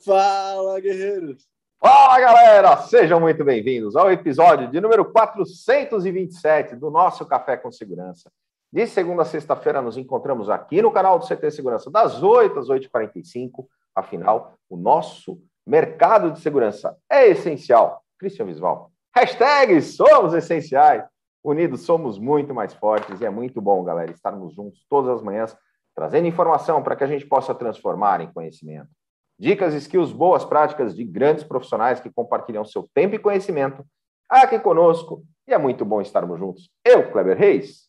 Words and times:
Fala, 0.00 0.78
guerreiros! 0.80 1.48
Fala, 1.80 2.20
galera! 2.20 2.76
Sejam 2.82 3.18
muito 3.18 3.44
bem-vindos 3.44 3.96
ao 3.96 4.12
episódio 4.12 4.70
de 4.70 4.80
número 4.80 5.04
427 5.04 6.76
do 6.76 6.88
nosso 6.88 7.26
Café 7.26 7.56
com 7.56 7.72
Segurança. 7.72 8.30
De 8.72 8.86
segunda 8.86 9.22
a 9.22 9.24
sexta-feira, 9.24 9.82
nos 9.82 9.96
encontramos 9.96 10.48
aqui 10.48 10.80
no 10.80 10.92
canal 10.92 11.18
do 11.18 11.26
CT 11.26 11.50
Segurança, 11.50 11.90
das 11.90 12.22
8 12.22 12.60
às 12.60 12.68
8h45. 12.68 13.66
Afinal, 13.92 14.54
o 14.70 14.76
nosso 14.76 15.40
mercado 15.66 16.30
de 16.30 16.40
segurança 16.40 16.96
é 17.10 17.26
essencial. 17.26 18.04
Cristian 18.20 18.44
Visval. 18.44 18.92
Hashtag 19.12 19.82
somos 19.82 20.32
essenciais. 20.32 21.04
Unidos 21.42 21.82
somos 21.82 22.20
muito 22.20 22.54
mais 22.54 22.72
fortes 22.72 23.20
e 23.20 23.24
é 23.24 23.30
muito 23.30 23.60
bom, 23.60 23.82
galera, 23.82 24.12
estarmos 24.12 24.54
juntos 24.54 24.86
todas 24.88 25.10
as 25.16 25.22
manhãs, 25.22 25.56
trazendo 25.92 26.28
informação 26.28 26.84
para 26.84 26.94
que 26.94 27.02
a 27.02 27.08
gente 27.08 27.26
possa 27.26 27.52
transformar 27.52 28.20
em 28.20 28.32
conhecimento. 28.32 28.97
Dicas, 29.38 29.72
skills, 29.74 30.10
boas 30.10 30.44
práticas 30.44 30.96
de 30.96 31.04
grandes 31.04 31.44
profissionais 31.44 32.00
que 32.00 32.10
compartilham 32.10 32.64
seu 32.64 32.88
tempo 32.92 33.14
e 33.14 33.18
conhecimento 33.18 33.86
aqui 34.28 34.58
conosco. 34.58 35.24
E 35.46 35.54
é 35.54 35.58
muito 35.58 35.84
bom 35.84 36.00
estarmos 36.00 36.38
juntos. 36.38 36.68
Eu, 36.84 37.10
Kleber 37.12 37.38
Reis, 37.38 37.88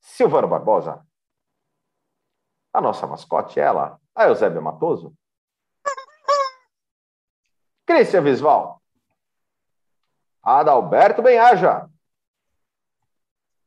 Silvano 0.00 0.48
Barbosa, 0.48 1.06
a 2.72 2.80
nossa 2.80 3.06
mascote, 3.06 3.60
ela, 3.60 4.00
a 4.14 4.26
Eusébia 4.26 4.60
Matoso, 4.60 5.14
Cristian 7.86 8.22
Visval, 8.22 8.82
Adalberto 10.42 11.20
Benhaja. 11.20 11.88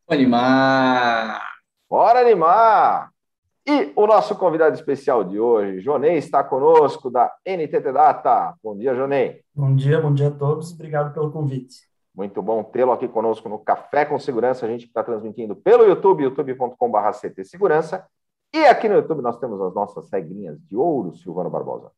Animar! 0.07 1.41
Bora 1.89 2.19
animar! 2.21 3.10
E 3.67 3.91
o 3.95 4.07
nosso 4.07 4.35
convidado 4.35 4.73
especial 4.73 5.23
de 5.23 5.39
hoje, 5.39 5.81
Jonei, 5.81 6.17
está 6.17 6.43
conosco 6.43 7.11
da 7.11 7.31
NTT 7.45 7.91
Data. 7.91 8.55
Bom 8.63 8.75
dia, 8.75 8.95
Jonei. 8.95 9.41
Bom 9.53 9.75
dia, 9.75 10.01
bom 10.01 10.13
dia 10.13 10.29
a 10.29 10.31
todos. 10.31 10.71
Obrigado 10.71 11.13
pelo 11.13 11.31
convite. 11.31 11.75
Muito 12.13 12.41
bom 12.41 12.63
tê-lo 12.63 12.91
aqui 12.91 13.07
conosco 13.07 13.47
no 13.47 13.59
Café 13.59 14.05
com 14.05 14.17
Segurança. 14.17 14.65
A 14.65 14.69
gente 14.69 14.85
está 14.85 15.03
transmitindo 15.03 15.55
pelo 15.55 15.85
YouTube, 15.85 16.23
youtube.com.br 16.23 17.11
CT 17.21 17.45
Segurança. 17.45 18.05
E 18.53 18.65
aqui 18.65 18.89
no 18.89 18.95
YouTube 18.95 19.21
nós 19.21 19.37
temos 19.37 19.61
as 19.61 19.73
nossas 19.73 20.09
regrinhas 20.11 20.59
de 20.67 20.75
ouro, 20.75 21.15
Silvano 21.15 21.49
Barbosa. 21.49 21.91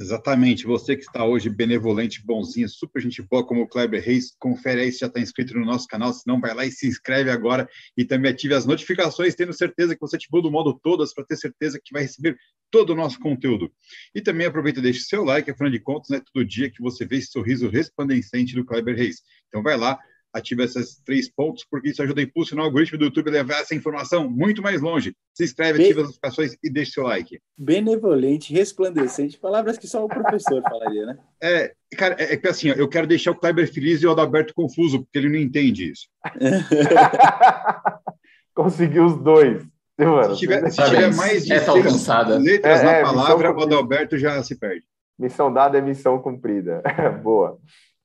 Exatamente. 0.00 0.64
Você 0.64 0.94
que 0.94 1.02
está 1.02 1.24
hoje 1.24 1.50
benevolente, 1.50 2.24
bonzinho, 2.24 2.68
super 2.68 3.02
gente 3.02 3.20
boa, 3.20 3.44
como 3.44 3.62
o 3.62 3.68
Kleber 3.68 4.00
Reis, 4.00 4.32
confere 4.38 4.82
aí 4.82 4.92
se 4.92 5.00
já 5.00 5.08
está 5.08 5.18
inscrito 5.18 5.54
no 5.54 5.66
nosso 5.66 5.88
canal. 5.88 6.12
Se 6.12 6.24
não, 6.24 6.40
vai 6.40 6.54
lá 6.54 6.64
e 6.64 6.70
se 6.70 6.86
inscreve 6.86 7.30
agora 7.30 7.68
e 7.96 8.04
também 8.04 8.30
ative 8.30 8.54
as 8.54 8.64
notificações, 8.64 9.34
tendo 9.34 9.52
certeza 9.52 9.94
que 9.94 10.00
você 10.00 10.14
ativou 10.14 10.40
do 10.40 10.52
modo 10.52 10.78
todas 10.80 11.12
para 11.12 11.24
ter 11.24 11.36
certeza 11.36 11.80
que 11.84 11.92
vai 11.92 12.02
receber 12.02 12.38
todo 12.70 12.90
o 12.90 12.94
nosso 12.94 13.18
conteúdo. 13.18 13.72
E 14.14 14.20
também 14.20 14.46
aproveita 14.46 14.78
e 14.78 14.82
deixe 14.82 15.00
seu 15.00 15.24
like, 15.24 15.50
afinal 15.50 15.70
de 15.72 15.80
contas, 15.80 16.10
né, 16.10 16.22
todo 16.32 16.46
dia 16.46 16.70
que 16.70 16.80
você 16.80 17.04
vê 17.04 17.16
esse 17.16 17.32
sorriso 17.32 17.68
resplandecente 17.68 18.54
do 18.54 18.64
Kleber 18.64 18.96
Reis. 18.96 19.22
Então 19.48 19.64
vai 19.64 19.76
lá, 19.76 19.98
ative 20.38 20.64
esses 20.64 21.00
três 21.04 21.30
pontos, 21.30 21.64
porque 21.70 21.90
isso 21.90 22.02
ajuda 22.02 22.20
a 22.20 22.24
impulsionar 22.24 22.64
o 22.64 22.68
algoritmo 22.68 22.98
do 22.98 23.04
YouTube 23.04 23.28
a 23.28 23.32
levar 23.32 23.60
essa 23.60 23.74
informação 23.74 24.28
muito 24.28 24.62
mais 24.62 24.80
longe. 24.80 25.14
Se 25.34 25.44
inscreve, 25.44 25.82
ative 25.82 26.00
as 26.00 26.06
notificações 26.06 26.56
e 26.62 26.70
deixe 26.70 26.92
seu 26.92 27.04
like. 27.04 27.38
Benevolente, 27.56 28.52
resplandecente, 28.52 29.38
palavras 29.38 29.78
que 29.78 29.86
só 29.86 30.04
o 30.04 30.08
professor 30.08 30.62
falaria, 30.62 31.06
né? 31.06 31.18
É, 31.40 31.72
cara, 31.96 32.16
é, 32.18 32.34
é 32.34 32.36
que 32.36 32.48
assim, 32.48 32.70
ó, 32.70 32.74
eu 32.74 32.88
quero 32.88 33.06
deixar 33.06 33.30
o 33.30 33.36
Kleber 33.36 33.72
feliz 33.72 34.02
e 34.02 34.06
o 34.06 34.10
Adalberto 34.10 34.52
confuso, 34.52 35.04
porque 35.04 35.18
ele 35.18 35.28
não 35.28 35.38
entende 35.38 35.92
isso. 35.92 36.08
Conseguiu 38.52 39.06
os 39.06 39.16
dois. 39.16 39.64
Mano, 39.96 40.34
se 40.34 40.40
tiver, 40.40 40.68
se 40.70 40.84
tiver 40.84 41.14
mais 41.14 41.44
de 41.44 41.52
Essa 41.52 41.72
alcançada. 41.72 42.38
letras 42.38 42.80
É, 42.80 42.84
na 42.84 42.92
é, 42.92 43.02
palavra, 43.02 43.50
o 43.50 43.54
missão 43.54 43.66
Adalberto 43.66 44.18
já 44.18 44.42
se 44.42 44.56
perde. 44.56 44.84
Missão 45.18 45.52
dada 45.52 45.76
é 45.76 45.80
missão 45.80 46.20
cumprida. 46.20 46.82
Boa. 47.22 47.58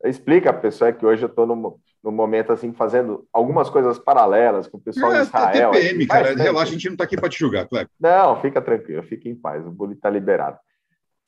Explica, 0.04 0.52
pessoal, 0.52 0.90
é 0.90 0.94
que 0.94 1.06
hoje 1.06 1.24
eu 1.24 1.30
estou 1.30 1.46
no, 1.46 1.80
no 2.04 2.12
momento 2.12 2.52
assim, 2.52 2.74
fazendo 2.74 3.26
algumas 3.32 3.70
coisas 3.70 3.98
paralelas 3.98 4.68
com 4.68 4.78
o 4.78 4.82
pessoal 4.82 5.12
de 5.12 5.20
É, 5.20 5.22
Israel. 5.22 5.72
TPM, 5.72 5.96
aqui. 5.96 6.08
cara, 6.08 6.36
relaxa, 6.36 6.70
a 6.72 6.74
gente 6.74 6.86
não 6.88 6.94
está 6.94 7.04
aqui 7.06 7.16
para 7.16 7.30
te 7.30 7.40
julgar, 7.40 7.68
Kleber. 7.68 7.90
Não, 8.00 8.40
fica 8.42 8.62
tranquilo, 8.62 9.02
fique 9.04 9.30
em 9.30 9.36
paz, 9.36 9.66
o 9.66 9.72
bullying 9.72 9.94
está 9.94 10.10
liberado. 10.10 10.58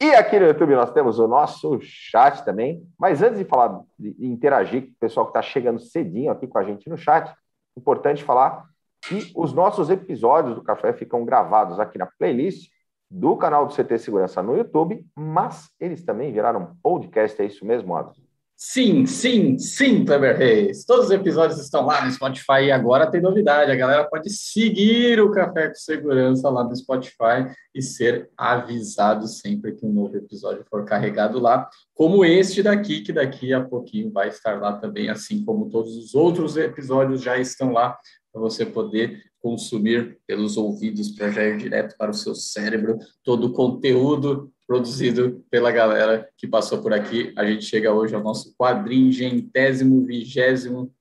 E 0.01 0.13
aqui 0.13 0.37
no 0.37 0.47
YouTube 0.47 0.75
nós 0.75 0.91
temos 0.91 1.19
o 1.19 1.27
nosso 1.27 1.79
chat 1.81 2.43
também, 2.43 2.83
mas 2.99 3.21
antes 3.21 3.39
de 3.39 3.45
falar, 3.45 3.79
de 3.97 4.13
de 4.13 4.25
interagir 4.27 4.81
com 4.83 4.89
o 4.89 4.95
pessoal 4.99 5.25
que 5.25 5.29
está 5.29 5.41
chegando 5.41 5.79
cedinho 5.79 6.31
aqui 6.31 6.45
com 6.47 6.57
a 6.57 6.63
gente 6.63 6.89
no 6.89 6.97
chat, 6.97 7.33
importante 7.77 8.21
falar 8.23 8.65
que 9.07 9.31
os 9.35 9.53
nossos 9.53 9.89
episódios 9.89 10.55
do 10.55 10.61
Café 10.63 10.91
ficam 10.91 11.23
gravados 11.23 11.79
aqui 11.79 11.97
na 11.97 12.07
playlist 12.19 12.69
do 13.09 13.37
canal 13.37 13.65
do 13.65 13.73
CT 13.73 13.97
Segurança 13.99 14.41
no 14.43 14.57
YouTube, 14.57 15.05
mas 15.15 15.69
eles 15.79 16.03
também 16.03 16.33
viraram 16.33 16.75
podcast, 16.83 17.41
é 17.41 17.45
isso 17.45 17.63
mesmo, 17.65 17.95
Adam? 17.95 18.11
Sim, 18.57 19.05
sim, 19.05 19.57
sim, 19.57 20.05
Kleber 20.05 20.37
Reis. 20.37 20.85
Todos 20.85 21.07
os 21.07 21.11
episódios 21.11 21.59
estão 21.59 21.85
lá 21.85 22.05
no 22.05 22.11
Spotify 22.11 22.63
e 22.63 22.71
agora 22.71 23.11
tem 23.11 23.21
novidade. 23.21 23.69
A 23.69 23.75
galera 23.75 24.05
pode 24.05 24.29
seguir 24.29 25.19
o 25.19 25.29
Café 25.29 25.67
com 25.67 25.75
Segurança 25.75 26.49
lá 26.49 26.63
no 26.63 26.73
Spotify 26.73 27.53
e 27.73 27.81
ser 27.81 28.29
avisado 28.37 29.27
sempre 29.27 29.75
que 29.75 29.85
um 29.85 29.91
novo 29.91 30.15
episódio 30.15 30.63
for 30.69 30.85
carregado 30.85 31.37
lá, 31.37 31.69
como 31.93 32.23
este 32.23 32.63
daqui, 32.63 33.01
que 33.01 33.11
daqui 33.11 33.53
a 33.53 33.61
pouquinho 33.61 34.09
vai 34.09 34.29
estar 34.29 34.61
lá 34.61 34.71
também, 34.71 35.09
assim 35.09 35.43
como 35.43 35.69
todos 35.69 35.97
os 35.97 36.15
outros 36.15 36.55
episódios 36.55 37.21
já 37.21 37.37
estão 37.37 37.73
lá 37.73 37.97
para 38.31 38.41
você 38.41 38.65
poder 38.65 39.21
consumir 39.41 40.17
pelos 40.25 40.55
ouvidos 40.55 41.09
para 41.09 41.29
já 41.29 41.43
ir 41.43 41.57
direto 41.57 41.95
para 41.97 42.11
o 42.11 42.13
seu 42.13 42.33
cérebro 42.33 42.97
todo 43.21 43.47
o 43.47 43.53
conteúdo 43.53 44.51
produzido 44.67 45.45
pela 45.49 45.71
galera 45.71 46.29
que 46.37 46.47
passou 46.47 46.81
por 46.81 46.93
aqui. 46.93 47.33
A 47.37 47.45
gente 47.45 47.65
chega 47.65 47.93
hoje 47.93 48.15
ao 48.15 48.23
nosso 48.23 48.55
quadringentésimo, 48.57 50.05
vigésimo, 50.05 50.93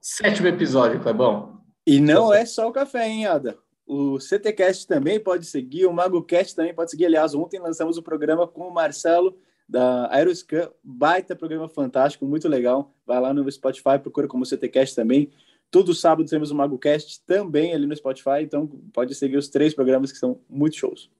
sétimo 0.00 0.48
episódio, 0.48 1.00
Clebão. 1.00 1.60
E 1.86 2.00
não 2.00 2.32
é 2.32 2.44
só 2.44 2.68
o 2.68 2.72
café, 2.72 3.08
hein, 3.08 3.26
Ada? 3.26 3.58
O 3.86 4.20
CTCast 4.20 4.86
também 4.86 5.18
pode 5.18 5.46
seguir, 5.46 5.86
o 5.86 5.92
MagoCast 5.92 6.54
também 6.54 6.74
pode 6.74 6.90
seguir. 6.90 7.06
Aliás, 7.06 7.34
ontem 7.34 7.58
lançamos 7.58 7.98
o 7.98 8.02
programa 8.02 8.46
com 8.46 8.68
o 8.68 8.72
Marcelo 8.72 9.36
da 9.68 10.12
Aeroscan, 10.12 10.70
baita 10.82 11.36
programa 11.36 11.68
fantástico, 11.68 12.26
muito 12.26 12.48
legal. 12.48 12.94
Vai 13.06 13.20
lá 13.20 13.34
no 13.34 13.50
Spotify, 13.50 13.98
procura 14.00 14.28
como 14.28 14.46
CTCast 14.46 14.94
também. 14.94 15.30
Todo 15.70 15.94
sábado 15.94 16.28
temos 16.28 16.50
o 16.50 16.54
MagoCast 16.54 17.22
também 17.24 17.72
ali 17.72 17.86
no 17.86 17.94
Spotify, 17.94 18.42
então 18.42 18.66
pode 18.92 19.14
seguir 19.14 19.36
os 19.36 19.48
três 19.48 19.74
programas 19.74 20.10
que 20.10 20.18
são 20.18 20.40
muito 20.48 20.76
shows. 20.76 21.10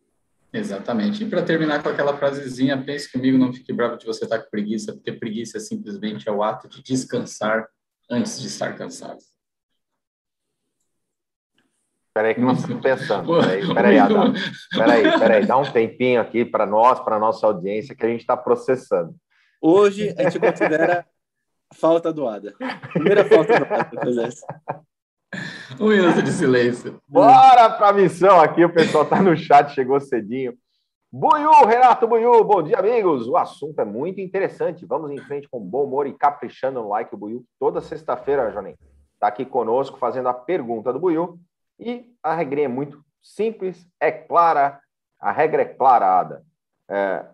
Exatamente. 0.53 1.23
E 1.23 1.29
para 1.29 1.43
terminar 1.43 1.83
com 1.83 1.89
aquela 1.89 2.17
frasezinha, 2.17 2.83
pense 2.83 3.11
comigo, 3.11 3.39
não 3.39 3.53
fique 3.53 3.73
bravo 3.73 3.97
de 3.97 4.05
você 4.05 4.25
estar 4.25 4.41
com 4.41 4.51
preguiça, 4.51 4.93
porque 4.93 5.13
preguiça 5.13 5.61
simplesmente 5.61 6.29
é 6.29 6.33
o 6.33 6.43
ato 6.43 6.69
de 6.69 6.83
descansar 6.83 7.69
antes 8.11 8.41
de 8.41 8.49
estar 8.49 8.77
cansado. 8.77 9.19
Peraí 12.13 12.35
que 12.35 12.41
nós 12.41 12.59
estamos 12.59 12.83
pensando. 12.83 13.41
Peraí, 13.41 13.75
peraí, 13.75 13.99
Adam. 13.99 14.33
Peraí, 14.77 15.19
peraí, 15.19 15.47
dá 15.47 15.57
um 15.57 15.73
tempinho 15.73 16.21
aqui 16.21 16.45
para 16.45 16.67
nós, 16.67 16.99
para 16.99 17.17
a 17.17 17.21
nossa 17.21 17.47
audiência, 17.47 17.95
que 17.95 18.05
a 18.05 18.09
gente 18.09 18.21
está 18.21 18.37
processando. 18.37 19.15
Hoje 19.63 20.13
a 20.19 20.25
gente 20.25 20.41
considera 20.41 21.07
falta 21.75 22.13
doada. 22.13 22.55
Primeira 22.93 23.25
falta 23.25 23.61
doada. 23.61 23.91
Um 25.79 25.89
minuto 25.89 26.23
de 26.23 26.33
silêncio. 26.33 27.01
Bora 27.07 27.71
para 27.71 27.89
a 27.89 27.93
missão 27.93 28.41
aqui, 28.41 28.65
o 28.65 28.73
pessoal 28.73 29.05
está 29.05 29.23
no 29.23 29.37
chat, 29.37 29.73
chegou 29.73 30.01
cedinho. 30.01 30.55
Buiu, 31.13 31.51
Renato 31.67 32.07
Buiu, 32.07 32.43
bom 32.45 32.63
dia, 32.63 32.79
amigos. 32.79 33.29
O 33.29 33.37
assunto 33.37 33.81
é 33.81 33.85
muito 33.85 34.21
interessante. 34.21 34.87
Vamos 34.87 35.11
em 35.11 35.19
frente 35.19 35.49
com 35.49 35.61
bom 35.61 35.85
humor 35.85 36.07
e 36.07 36.13
caprichando 36.13 36.81
no 36.81 36.89
like. 36.89 37.15
O 37.15 37.19
Buiu, 37.19 37.45
toda 37.59 37.81
sexta-feira, 37.81 38.51
Jonem, 38.53 38.77
está 39.15 39.27
aqui 39.27 39.45
conosco 39.45 39.99
fazendo 39.99 40.29
a 40.29 40.35
pergunta 40.35 40.93
do 40.93 40.99
Buiu. 40.99 41.39
E 41.79 42.07
a 42.23 42.35
regrinha 42.35 42.67
é 42.67 42.69
muito 42.69 43.01
simples, 43.23 43.87
é 44.01 44.11
clara. 44.11 44.81
A 45.21 45.33
regra 45.33 45.63
é 45.63 45.67
clara, 45.67 46.21
Ada. 46.21 46.43
É, 46.89 47.25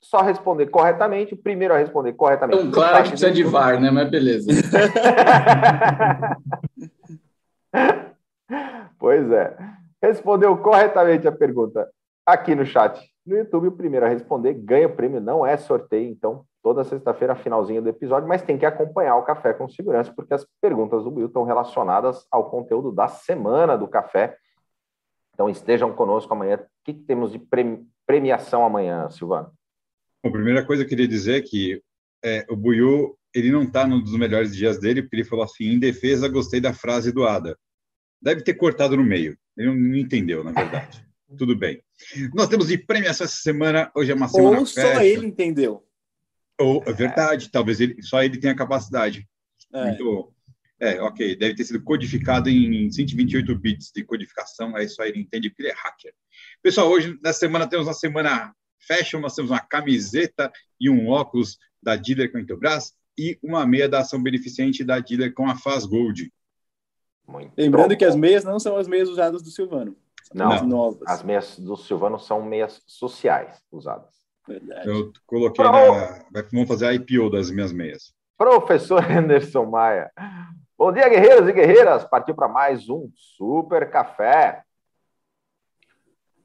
só 0.00 0.22
responder 0.22 0.66
corretamente. 0.66 1.34
O 1.34 1.36
primeiro 1.36 1.74
a 1.74 1.78
responder 1.78 2.12
corretamente. 2.12 2.62
Tão 2.62 2.70
claro 2.70 3.02
que 3.02 3.10
precisa 3.10 3.30
de 3.30 3.42
VAR, 3.42 3.80
né? 3.80 3.90
Mas 3.90 4.08
beleza. 4.08 4.50
pois 8.98 9.30
é. 9.30 9.56
Respondeu 10.02 10.56
corretamente 10.58 11.26
a 11.26 11.32
pergunta 11.32 11.90
aqui 12.26 12.54
no 12.54 12.64
chat. 12.64 13.00
No 13.26 13.36
YouTube, 13.36 13.68
o 13.68 13.72
primeiro 13.72 14.04
a 14.04 14.08
responder 14.08 14.54
ganha 14.54 14.86
o 14.86 14.94
prêmio. 14.94 15.20
Não 15.20 15.46
é 15.46 15.56
sorteio, 15.56 16.10
então, 16.10 16.44
toda 16.62 16.84
sexta-feira, 16.84 17.34
finalzinho 17.34 17.82
do 17.82 17.88
episódio, 17.88 18.28
mas 18.28 18.42
tem 18.42 18.58
que 18.58 18.66
acompanhar 18.66 19.16
o 19.16 19.22
café 19.22 19.52
com 19.52 19.68
segurança, 19.68 20.12
porque 20.14 20.34
as 20.34 20.46
perguntas 20.60 21.04
do 21.04 21.14
Will 21.14 21.26
estão 21.26 21.44
relacionadas 21.44 22.26
ao 22.30 22.50
conteúdo 22.50 22.92
da 22.92 23.08
semana 23.08 23.76
do 23.76 23.88
café. 23.88 24.36
Então, 25.32 25.48
estejam 25.48 25.92
conosco 25.92 26.32
amanhã. 26.32 26.56
O 26.56 26.60
que, 26.84 26.94
que 26.94 27.02
temos 27.02 27.32
de 27.32 27.42
premiação 28.06 28.64
amanhã, 28.64 29.08
Silvano? 29.10 29.50
A 30.24 30.30
primeira 30.30 30.64
coisa 30.64 30.84
que 30.84 30.86
eu 30.86 30.90
queria 30.90 31.08
dizer 31.08 31.38
é 31.38 31.42
que 31.42 31.82
é, 32.24 32.46
o 32.48 32.56
Buiu, 32.56 33.16
ele 33.34 33.50
não 33.50 33.62
está 33.62 33.86
num 33.86 34.00
dos 34.00 34.16
melhores 34.16 34.54
dias 34.54 34.78
dele, 34.78 35.02
porque 35.02 35.16
ele 35.16 35.24
falou 35.24 35.44
assim, 35.44 35.64
em 35.64 35.78
defesa, 35.78 36.28
gostei 36.28 36.60
da 36.60 36.72
frase 36.72 37.12
do 37.12 37.26
Ada. 37.26 37.56
Deve 38.24 38.42
ter 38.42 38.54
cortado 38.54 38.96
no 38.96 39.04
meio. 39.04 39.36
Ele 39.54 39.74
não 39.74 39.96
entendeu, 39.96 40.42
na 40.42 40.50
verdade. 40.50 41.04
tudo 41.36 41.54
bem. 41.54 41.82
Nós 42.32 42.48
temos 42.48 42.68
de 42.68 42.78
premiação 42.78 43.26
essa 43.26 43.36
semana, 43.36 43.90
hoje 43.94 44.12
é 44.12 44.14
uma 44.14 44.28
semana 44.28 44.60
Ou 44.60 44.66
só 44.66 45.02
ele 45.02 45.26
entendeu. 45.26 45.86
Ou, 46.58 46.82
é 46.86 46.92
verdade, 46.92 47.50
talvez 47.50 47.80
ele, 47.80 48.00
só 48.02 48.22
ele 48.22 48.38
tenha 48.38 48.54
capacidade. 48.54 49.28
É. 49.74 49.84
Muito, 49.88 50.32
é, 50.80 51.02
ok, 51.02 51.36
deve 51.36 51.54
ter 51.54 51.64
sido 51.64 51.82
codificado 51.82 52.48
em 52.48 52.90
128 52.90 53.54
bits 53.58 53.92
de 53.94 54.04
codificação, 54.04 54.74
aí 54.74 54.88
só 54.88 55.04
ele 55.04 55.20
entende 55.20 55.50
porque 55.50 55.62
ele 55.62 55.70
é 55.70 55.74
hacker. 55.74 56.14
Pessoal, 56.62 56.88
hoje, 56.88 57.18
nessa 57.22 57.40
semana, 57.40 57.66
temos 57.66 57.86
uma 57.86 57.92
semana 57.92 58.54
fashion, 58.86 59.20
nós 59.20 59.34
temos 59.34 59.50
uma 59.50 59.60
camiseta 59.60 60.50
e 60.80 60.88
um 60.88 61.08
óculos 61.08 61.58
da 61.82 61.96
Dealer 61.96 62.30
com 62.30 62.38
a 62.38 62.40
Intelbras 62.40 62.92
e 63.18 63.38
uma 63.42 63.66
meia 63.66 63.88
da 63.88 64.00
ação 64.00 64.22
beneficente 64.22 64.82
da 64.82 64.98
Dealer 64.98 65.34
com 65.34 65.48
a 65.48 65.56
Faz 65.56 65.84
Gold. 65.84 66.32
Muito 67.26 67.52
Lembrando 67.56 67.90
bom. 67.90 67.96
que 67.96 68.04
as 68.04 68.14
meias 68.14 68.44
não 68.44 68.58
são 68.58 68.76
as 68.76 68.86
meias 68.86 69.08
usadas 69.08 69.42
do 69.42 69.50
Silvano. 69.50 69.96
Não, 70.32 70.48
meias 70.48 70.62
novas. 70.62 71.02
as 71.06 71.22
meias 71.22 71.58
do 71.58 71.76
Silvano 71.76 72.18
são 72.18 72.42
meias 72.42 72.82
sociais 72.86 73.62
usadas. 73.70 74.14
Verdade. 74.46 74.88
Eu 74.88 75.12
coloquei 75.26 75.64
Pro... 75.64 75.72
na... 75.72 76.42
Vamos 76.52 76.68
fazer 76.68 76.86
a 76.86 76.94
IPO 76.94 77.30
das 77.30 77.50
minhas 77.50 77.72
meias. 77.72 78.12
Professor 78.36 79.02
Anderson 79.10 79.64
Maia. 79.64 80.10
Bom 80.76 80.92
dia, 80.92 81.08
guerreiros 81.08 81.48
e 81.48 81.52
guerreiras. 81.52 82.04
Partiu 82.04 82.34
para 82.34 82.48
mais 82.48 82.88
um 82.88 83.10
Super 83.16 83.90
Café. 83.90 84.62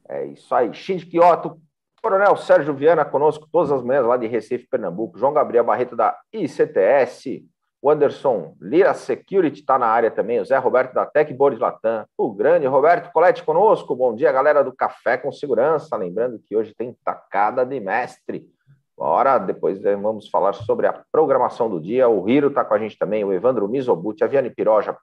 É 0.08 0.26
isso 0.26 0.54
aí. 0.54 0.72
Shinji 0.72 1.06
Kyoto, 1.06 1.60
Coronel 2.02 2.36
Sérgio 2.36 2.74
Viana 2.74 3.04
conosco 3.04 3.48
todas 3.52 3.70
as 3.70 3.82
manhãs 3.82 4.06
lá 4.06 4.16
de 4.16 4.26
Recife, 4.26 4.66
Pernambuco. 4.68 5.18
João 5.18 5.32
Gabriel 5.32 5.64
Barreto 5.64 5.94
da 5.94 6.18
ICTS. 6.32 7.44
O 7.82 7.90
Anderson 7.90 8.54
Lira 8.60 8.92
Security 8.92 9.60
está 9.60 9.78
na 9.78 9.86
área 9.86 10.10
também. 10.10 10.38
O 10.38 10.44
Zé 10.44 10.58
Roberto 10.58 10.92
da 10.92 11.06
Tech 11.06 11.32
Board 11.32 11.58
Latam. 11.58 12.04
O 12.16 12.30
grande 12.30 12.66
Roberto 12.66 13.10
Colete 13.10 13.42
conosco. 13.42 13.96
Bom 13.96 14.14
dia, 14.14 14.30
galera 14.30 14.62
do 14.62 14.70
Café 14.70 15.16
com 15.16 15.32
Segurança. 15.32 15.96
Lembrando 15.96 16.38
que 16.38 16.54
hoje 16.54 16.74
tem 16.74 16.94
tacada 17.02 17.64
de 17.64 17.80
mestre. 17.80 18.46
Bora, 18.94 19.38
depois 19.38 19.80
vamos 19.80 20.28
falar 20.28 20.52
sobre 20.52 20.86
a 20.86 21.02
programação 21.10 21.70
do 21.70 21.80
dia. 21.80 22.06
O 22.06 22.28
Hiro 22.28 22.48
está 22.48 22.62
com 22.62 22.74
a 22.74 22.78
gente 22.78 22.98
também, 22.98 23.24
o 23.24 23.32
Evandro 23.32 23.66
Mizobuti, 23.66 24.22
a 24.22 24.26
Viane 24.26 24.50
Piroja. 24.50 24.94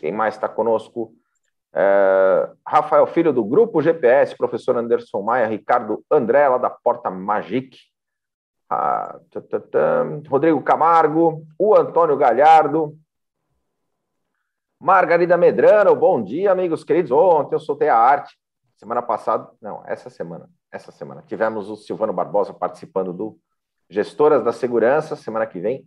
Quem 0.00 0.12
mais 0.12 0.34
está 0.34 0.48
conosco? 0.48 1.12
É, 1.74 2.48
Rafael 2.66 3.06
Filho, 3.06 3.34
do 3.34 3.44
Grupo 3.44 3.82
GPS, 3.82 4.34
professor 4.34 4.78
Anderson 4.78 5.20
Maia, 5.20 5.46
Ricardo 5.46 6.02
André, 6.10 6.48
lá 6.48 6.56
da 6.56 6.70
Porta 6.70 7.10
Magic. 7.10 7.76
Ah, 8.68 9.20
tã, 9.30 9.40
tã, 9.40 9.60
tã, 9.60 10.22
Rodrigo 10.28 10.60
Camargo, 10.60 11.46
o 11.56 11.76
Antônio 11.76 12.16
Galhardo, 12.16 12.98
Margarida 14.80 15.36
Medrano, 15.36 15.94
bom 15.94 16.20
dia, 16.20 16.50
amigos 16.50 16.82
queridos. 16.82 17.12
Ontem 17.12 17.54
eu 17.54 17.60
soltei 17.60 17.88
a 17.88 17.96
arte, 17.96 18.36
semana 18.76 19.00
passada, 19.00 19.48
não, 19.62 19.84
essa 19.86 20.10
semana, 20.10 20.50
essa 20.70 20.90
semana. 20.90 21.22
Tivemos 21.26 21.70
o 21.70 21.76
Silvano 21.76 22.12
Barbosa 22.12 22.52
participando 22.52 23.12
do 23.12 23.38
Gestoras 23.88 24.42
da 24.42 24.52
Segurança. 24.52 25.14
Semana 25.14 25.46
que 25.46 25.60
vem 25.60 25.86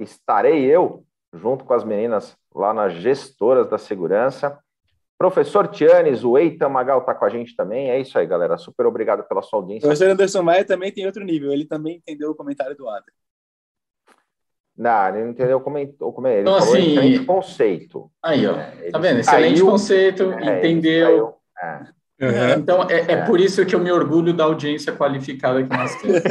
estarei 0.00 0.64
eu 0.64 1.04
junto 1.30 1.64
com 1.64 1.74
as 1.74 1.84
meninas 1.84 2.34
lá 2.54 2.72
nas 2.72 2.94
Gestoras 2.94 3.68
da 3.68 3.76
Segurança. 3.76 4.58
Professor 5.24 5.68
Tianes, 5.68 6.22
o 6.22 6.36
Eitan 6.36 6.68
Magal 6.68 6.98
está 6.98 7.14
com 7.14 7.24
a 7.24 7.30
gente 7.30 7.56
também. 7.56 7.88
É 7.88 7.98
isso 7.98 8.18
aí, 8.18 8.26
galera. 8.26 8.58
Super 8.58 8.84
obrigado 8.84 9.24
pela 9.24 9.40
sua 9.40 9.58
audiência. 9.60 9.86
O 9.86 9.88
professor 9.88 10.10
Anderson 10.10 10.42
Maia 10.42 10.66
também 10.66 10.92
tem 10.92 11.06
outro 11.06 11.24
nível. 11.24 11.50
Ele 11.50 11.64
também 11.64 11.96
entendeu 11.96 12.30
o 12.30 12.34
comentário 12.34 12.76
do 12.76 12.86
Adam. 12.86 13.04
Não, 14.76 15.08
ele 15.08 15.24
não 15.24 15.30
entendeu 15.30 15.58
como, 15.62 15.78
como 16.12 16.26
é. 16.26 16.32
Ele 16.32 16.42
então, 16.42 16.58
falou 16.58 16.74
assim, 16.74 16.90
excelente 16.90 17.24
conceito. 17.24 18.10
Aí, 18.22 18.46
ó. 18.46 18.54
É, 18.54 18.90
tá 18.90 18.98
vendo? 18.98 19.20
Excelente 19.20 19.54
caiu, 19.54 19.66
conceito, 19.66 20.32
é, 20.32 20.58
entendeu. 20.58 21.36
É. 21.58 21.78
Uhum. 22.20 22.58
Então, 22.58 22.82
é, 22.90 23.12
é, 23.12 23.24
por 23.24 23.40
isso 23.40 23.64
que 23.64 23.74
eu 23.74 23.80
me 23.80 23.90
orgulho 23.90 24.34
da 24.34 24.44
audiência 24.44 24.94
qualificada 24.94 25.62
que 25.62 25.74
nós 25.74 25.94
temos. 26.02 26.20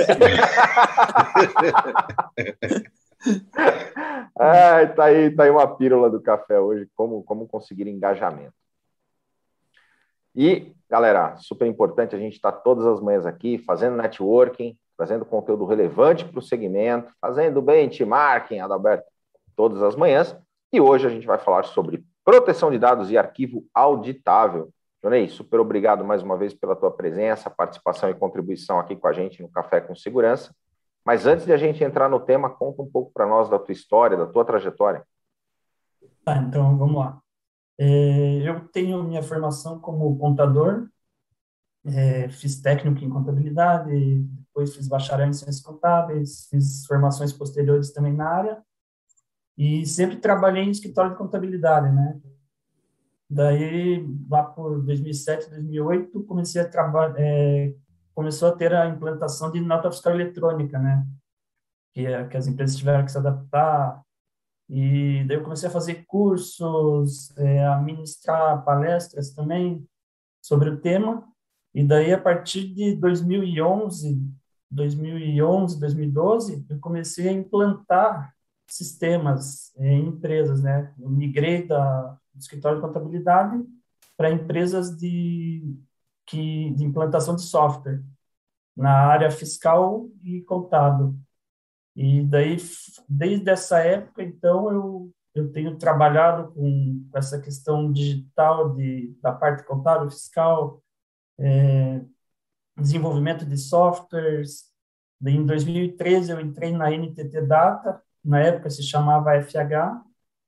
Ai, 4.40 4.94
tá 4.94 5.06
aí, 5.06 5.32
tá 5.32 5.46
aí 5.46 5.50
uma 5.50 5.76
pílula 5.76 6.12
do 6.12 6.22
café 6.22 6.60
hoje, 6.60 6.88
como, 6.94 7.24
como 7.24 7.48
conseguir 7.48 7.88
engajamento. 7.88 8.54
E, 10.36 10.74
galera, 10.90 11.36
super 11.38 11.68
importante, 11.68 12.16
a 12.16 12.20
gente 12.20 12.34
está 12.34 12.52
todas 12.52 12.86
as 12.86 13.00
manhãs 13.00 13.26
aqui 13.26 13.58
fazendo 13.58 13.98
networking, 13.98 14.78
trazendo 14.98 15.26
conteúdo 15.26 15.66
relevante 15.66 16.26
para 16.26 16.40
o 16.40 16.42
segmento, 16.42 17.12
fazendo 17.22 17.62
benchmarking, 17.62 18.60
Adalberto, 18.60 19.06
todas 19.56 19.82
as 19.82 19.96
manhãs. 19.96 20.36
E 20.72 20.82
hoje 20.82 21.06
a 21.08 21.10
gente 21.10 21.28
vai 21.28 21.38
falar 21.38 21.64
sobre 21.64 22.04
proteção 22.24 22.72
de 22.72 22.80
dados 22.80 23.12
e 23.12 23.18
arquivo 23.18 23.66
auditável. 23.74 24.70
Jonei, 25.04 25.28
super 25.28 25.60
obrigado 25.60 26.06
mais 26.06 26.24
uma 26.24 26.38
vez 26.38 26.54
pela 26.54 26.76
tua 26.76 26.90
presença, 26.90 27.50
participação 27.50 28.10
e 28.10 28.14
contribuição 28.14 28.80
aqui 28.80 28.96
com 28.96 29.08
a 29.08 29.14
gente 29.14 29.42
no 29.42 29.50
Café 29.50 29.82
com 29.82 29.96
Segurança. 29.96 30.56
Mas 31.06 31.26
antes 31.26 31.46
de 31.46 31.52
a 31.52 31.58
gente 31.58 31.84
entrar 31.84 32.10
no 32.10 32.20
tema, 32.20 32.50
conta 32.50 32.82
um 32.82 32.90
pouco 32.90 33.12
para 33.14 33.28
nós 33.28 33.50
da 33.50 33.60
tua 33.60 33.74
história, 33.74 34.16
da 34.16 34.26
tua 34.26 34.46
trajetória. 34.46 35.04
Tá, 36.24 36.38
então 36.38 36.78
vamos 36.78 36.96
lá. 36.96 37.23
É, 37.78 38.48
eu 38.48 38.68
tenho 38.68 39.04
minha 39.04 39.24
formação 39.24 39.80
como 39.80 40.18
contador, 40.18 40.88
é, 41.86 42.30
fiz 42.30 42.62
técnico 42.62 43.04
em 43.04 43.10
contabilidade, 43.10 43.92
depois 44.20 44.76
fiz 44.76 44.88
bacharel 44.88 45.28
em 45.28 45.34
ciências 45.34 45.62
contábeis, 45.62 46.48
fiz 46.50 46.86
formações 46.86 47.34
posteriores 47.34 47.92
também 47.92 48.14
na 48.14 48.28
área, 48.30 48.64
e 49.58 49.86
sempre 49.86 50.18
trabalhei 50.18 50.64
em 50.64 50.72
escritório 50.72 51.12
de 51.12 51.18
contabilidade, 51.18 51.94
né? 51.94 52.20
Daí, 53.30 54.06
lá 54.30 54.44
por 54.44 54.82
2007, 54.84 55.50
2008, 55.50 56.24
comecei 56.24 56.62
a 56.62 56.70
trabalhar, 56.70 57.16
é, 57.18 57.74
começou 58.14 58.50
a 58.50 58.56
ter 58.56 58.74
a 58.74 58.88
implantação 58.88 59.52
de 59.52 59.60
nota 59.60 59.92
fiscal 59.92 60.14
eletrônica, 60.14 60.78
né? 60.78 61.06
Que, 61.94 62.06
é, 62.06 62.28
que 62.28 62.38
as 62.38 62.48
empresas 62.48 62.76
tiveram 62.76 63.04
que 63.06 63.12
se 63.12 63.18
adaptar 63.18 64.04
e 64.70 65.24
daí 65.28 65.38
eu 65.38 65.44
comecei 65.44 65.68
a 65.68 65.72
fazer 65.72 66.06
cursos, 66.06 67.36
é, 67.38 67.66
a 67.66 67.78
ministrar 67.80 68.64
palestras 68.64 69.32
também 69.32 69.86
sobre 70.42 70.70
o 70.70 70.80
tema. 70.80 71.28
E 71.74 71.84
daí, 71.84 72.14
a 72.14 72.22
partir 72.22 72.74
de 72.74 72.96
2011, 72.96 74.22
2011, 74.70 75.80
2012, 75.80 76.66
eu 76.70 76.80
comecei 76.80 77.30
a 77.30 77.32
implantar 77.32 78.34
sistemas 78.68 79.72
é, 79.78 79.94
em 79.94 80.08
empresas, 80.08 80.62
né? 80.62 80.94
Eu 81.00 81.10
migrei 81.10 81.68
da, 81.68 82.18
do 82.34 82.40
escritório 82.40 82.80
de 82.80 82.88
contabilidade 82.88 83.64
para 84.18 84.32
empresas 84.32 84.98
de, 84.98 85.76
que, 86.26 86.72
de 86.72 86.84
implantação 86.84 87.36
de 87.36 87.44
software 87.44 88.04
na 88.76 88.92
área 88.92 89.30
fiscal 89.30 90.10
e 90.24 90.42
contábil. 90.42 91.16
E 91.96 92.24
daí, 92.24 92.58
desde 93.08 93.50
essa 93.52 93.80
época, 93.80 94.24
então, 94.24 94.72
eu, 94.72 95.14
eu 95.36 95.52
tenho 95.52 95.78
trabalhado 95.78 96.52
com 96.54 97.08
essa 97.16 97.40
questão 97.40 97.92
digital 97.92 98.74
de, 98.74 99.16
da 99.22 99.32
parte 99.32 99.64
contábil, 99.64 100.10
fiscal, 100.10 100.82
é, 101.38 102.02
desenvolvimento 102.78 103.46
de 103.46 103.58
softwares. 103.58 104.72
Daí, 105.22 105.36
em 105.36 105.46
2013, 105.46 106.32
eu 106.32 106.40
entrei 106.40 106.72
na 106.72 106.92
NTT 106.92 107.42
Data, 107.42 108.02
na 108.24 108.40
época 108.40 108.70
se 108.70 108.84
chamava 108.84 109.40
FH, 109.42 110.04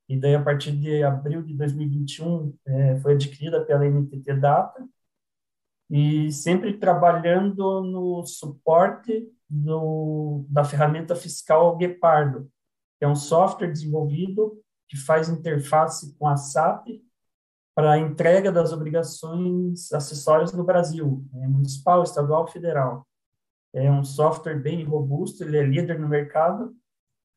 e 0.08 0.18
daí, 0.18 0.34
a 0.34 0.42
partir 0.42 0.72
de 0.72 1.02
abril 1.02 1.42
de 1.42 1.54
2021, 1.54 2.56
é, 2.66 2.96
foi 3.00 3.14
adquirida 3.14 3.64
pela 3.64 3.86
NTT 3.86 4.34
Data, 4.34 4.86
e 5.90 6.32
sempre 6.32 6.76
trabalhando 6.78 7.82
no 7.82 8.24
suporte 8.26 9.28
do, 9.48 10.44
da 10.48 10.64
ferramenta 10.64 11.14
fiscal 11.14 11.76
Guepardo, 11.76 12.50
que 12.98 13.04
é 13.04 13.08
um 13.08 13.16
software 13.16 13.70
desenvolvido 13.70 14.60
que 14.88 14.96
faz 14.96 15.28
interface 15.28 16.16
com 16.18 16.26
a 16.26 16.36
SAP 16.36 16.86
para 17.74 17.92
a 17.92 17.98
entrega 17.98 18.50
das 18.50 18.72
obrigações 18.72 19.92
acessórias 19.92 20.52
no 20.52 20.64
Brasil, 20.64 21.24
é 21.34 21.46
municipal, 21.46 22.02
estadual, 22.02 22.46
federal. 22.46 23.06
É 23.74 23.90
um 23.92 24.02
software 24.02 24.58
bem 24.58 24.82
robusto, 24.82 25.44
ele 25.44 25.58
é 25.58 25.62
líder 25.62 25.98
no 26.00 26.08
mercado, 26.08 26.74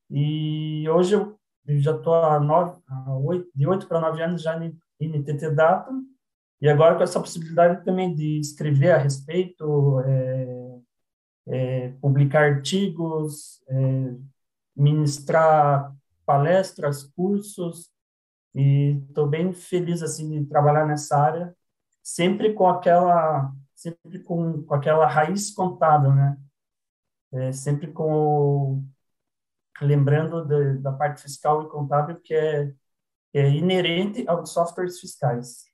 e 0.09 0.87
hoje 0.89 1.15
eu, 1.15 1.37
já 1.79 1.93
estou 1.93 2.15
há, 2.15 2.39
nove, 2.39 2.79
oito, 3.23 3.49
de 3.53 3.67
oito 3.67 3.85
para 3.85 3.99
nove 3.99 4.23
anos 4.23 4.41
já 4.41 4.57
em 4.57 4.73
NTT 4.99 5.51
Data, 5.51 5.91
e 6.61 6.69
agora 6.69 6.95
com 6.95 7.03
essa 7.03 7.19
possibilidade 7.19 7.83
também 7.83 8.15
de 8.15 8.39
escrever 8.39 8.91
a 8.91 8.97
respeito, 8.97 9.99
é, 10.01 10.38
é, 11.49 11.89
publicar 11.99 12.43
artigos, 12.43 13.61
é, 13.67 14.15
ministrar 14.75 15.93
palestras, 16.25 17.03
cursos, 17.03 17.91
e 18.53 19.01
estou 19.07 19.27
bem 19.27 19.51
feliz 19.53 20.01
assim 20.01 20.29
de 20.29 20.45
trabalhar 20.45 20.85
nessa 20.85 21.17
área, 21.17 21.55
sempre 22.03 22.53
com 22.53 22.67
aquela, 22.67 23.51
sempre 23.75 24.19
com, 24.19 24.63
com 24.63 24.73
aquela 24.73 25.07
raiz 25.07 25.51
contábil, 25.51 26.13
né? 26.13 26.37
É, 27.31 27.51
sempre 27.51 27.91
com 27.91 28.83
lembrando 29.81 30.45
de, 30.45 30.79
da 30.79 30.91
parte 30.91 31.21
fiscal 31.21 31.63
e 31.63 31.69
contábil 31.69 32.19
que 32.21 32.33
é, 32.33 32.73
é 33.33 33.49
inerente 33.49 34.27
aos 34.27 34.51
softwares 34.51 34.99
fiscais. 34.99 35.65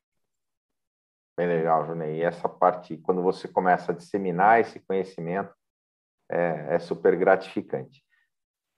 Bem 1.38 1.48
legal, 1.48 1.86
Junei. 1.86 2.18
E 2.18 2.22
essa 2.22 2.48
parte, 2.48 2.98
quando 2.98 3.22
você 3.22 3.48
começa 3.48 3.92
a 3.92 3.96
disseminar 3.96 4.62
esse 4.62 4.80
conhecimento, 4.80 5.54
é, 6.30 6.76
é 6.76 6.80
super 6.80 7.16
gratificante. 7.16 8.04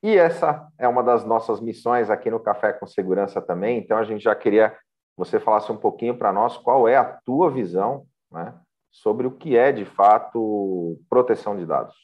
E 0.04 0.16
essa 0.16 0.68
é 0.78 0.88
uma 0.88 1.04
das 1.04 1.26
nossas 1.26 1.60
missões 1.60 2.10
aqui 2.10 2.30
no 2.30 2.40
Café 2.40 2.72
com 2.72 2.86
Segurança 2.86 3.42
também. 3.42 3.80
Então, 3.80 3.98
a 3.98 4.04
gente 4.04 4.24
já 4.24 4.36
queria 4.36 4.70
que 4.70 4.78
você 5.18 5.40
falasse 5.40 5.72
um 5.72 5.78
pouquinho 5.78 6.18
para 6.18 6.32
nós 6.32 6.58
qual 6.58 6.88
é 6.88 6.96
a 6.96 7.04
tua 7.26 7.50
visão 7.50 8.06
né, 8.32 8.54
sobre 8.92 9.26
o 9.26 9.32
que 9.32 9.58
é, 9.58 9.72
de 9.72 9.86
fato, 9.86 11.00
proteção 11.10 11.58
de 11.58 11.66
dados. 11.66 11.96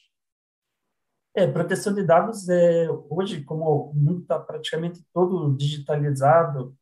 É, 1.35 1.47
proteção 1.47 1.93
de 1.93 2.03
dados, 2.03 2.47
é, 2.47 2.88
hoje, 3.09 3.43
como 3.43 3.89
o 3.89 3.93
mundo 3.93 4.21
está 4.21 4.39
praticamente 4.39 5.03
todo 5.12 5.55
digitalizado, 5.55 6.75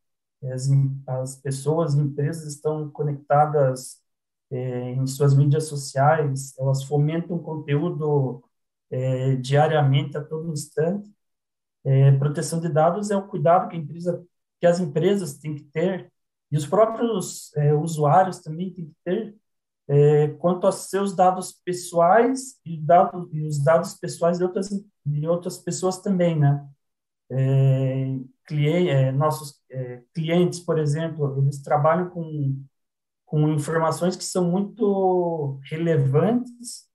as, 0.43 0.67
as 1.07 1.35
pessoas, 1.37 1.95
empresas 1.95 2.55
estão 2.55 2.89
conectadas 2.89 4.01
é, 4.49 4.91
em 4.91 5.07
suas 5.07 5.35
mídias 5.35 5.65
sociais, 5.65 6.57
elas 6.57 6.83
fomentam 6.83 7.39
conteúdo 7.39 8.43
é, 8.91 9.35
diariamente, 9.37 10.17
a 10.17 10.23
todo 10.23 10.51
instante. 10.51 11.09
É, 11.83 12.11
proteção 12.13 12.59
de 12.59 12.69
dados 12.69 13.09
é 13.09 13.17
o 13.17 13.27
cuidado 13.27 13.69
que, 13.69 13.77
empresa, 13.77 14.23
que 14.59 14.67
as 14.67 14.79
empresas 14.79 15.37
têm 15.37 15.55
que 15.55 15.63
ter, 15.63 16.11
e 16.51 16.57
os 16.57 16.67
próprios 16.67 17.55
é, 17.55 17.73
usuários 17.73 18.39
também 18.39 18.73
têm 18.73 18.85
que 18.85 18.95
ter, 19.03 19.35
é, 19.87 20.27
quanto 20.39 20.67
aos 20.67 20.89
seus 20.89 21.15
dados 21.15 21.53
pessoais 21.65 22.59
e, 22.65 22.77
dado, 22.77 23.29
e 23.33 23.47
os 23.47 23.63
dados 23.63 23.95
pessoais 23.95 24.37
de 24.37 24.43
outras, 24.43 24.69
de 25.05 25.27
outras 25.27 25.57
pessoas 25.57 25.99
também, 25.99 26.37
né? 26.37 26.67
É, 27.31 28.17
cliente, 28.45 28.89
é, 28.89 29.11
nossos 29.11 29.61
clientes, 30.13 30.59
por 30.59 30.77
exemplo, 30.77 31.37
eles 31.41 31.61
trabalham 31.61 32.09
com, 32.09 32.61
com 33.25 33.49
informações 33.49 34.15
que 34.17 34.23
são 34.23 34.51
muito 34.51 35.59
relevantes 35.63 36.90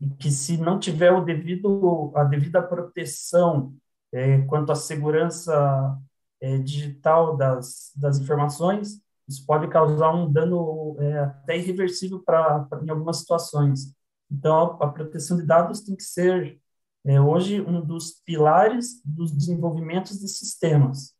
e 0.00 0.08
que 0.10 0.30
se 0.30 0.56
não 0.56 0.78
tiver 0.78 1.12
o 1.12 1.24
devido 1.24 2.12
a 2.14 2.24
devida 2.24 2.62
proteção 2.62 3.74
é, 4.12 4.42
quanto 4.42 4.72
à 4.72 4.74
segurança 4.74 5.98
é, 6.40 6.58
digital 6.58 7.36
das, 7.36 7.92
das 7.96 8.18
informações, 8.18 9.00
isso 9.28 9.44
pode 9.44 9.68
causar 9.68 10.14
um 10.14 10.30
dano 10.30 10.96
é, 11.00 11.18
até 11.20 11.58
irreversível 11.58 12.20
para 12.20 12.66
em 12.82 12.90
algumas 12.90 13.18
situações. 13.18 13.94
Então, 14.30 14.78
a, 14.80 14.86
a 14.86 14.88
proteção 14.88 15.36
de 15.36 15.44
dados 15.44 15.80
tem 15.80 15.96
que 15.96 16.02
ser 16.02 16.60
é 17.04 17.20
hoje 17.20 17.60
um 17.60 17.80
dos 17.80 18.20
pilares 18.24 19.00
dos 19.02 19.32
desenvolvimentos 19.32 20.18
de 20.18 20.28
sistemas. 20.28 21.16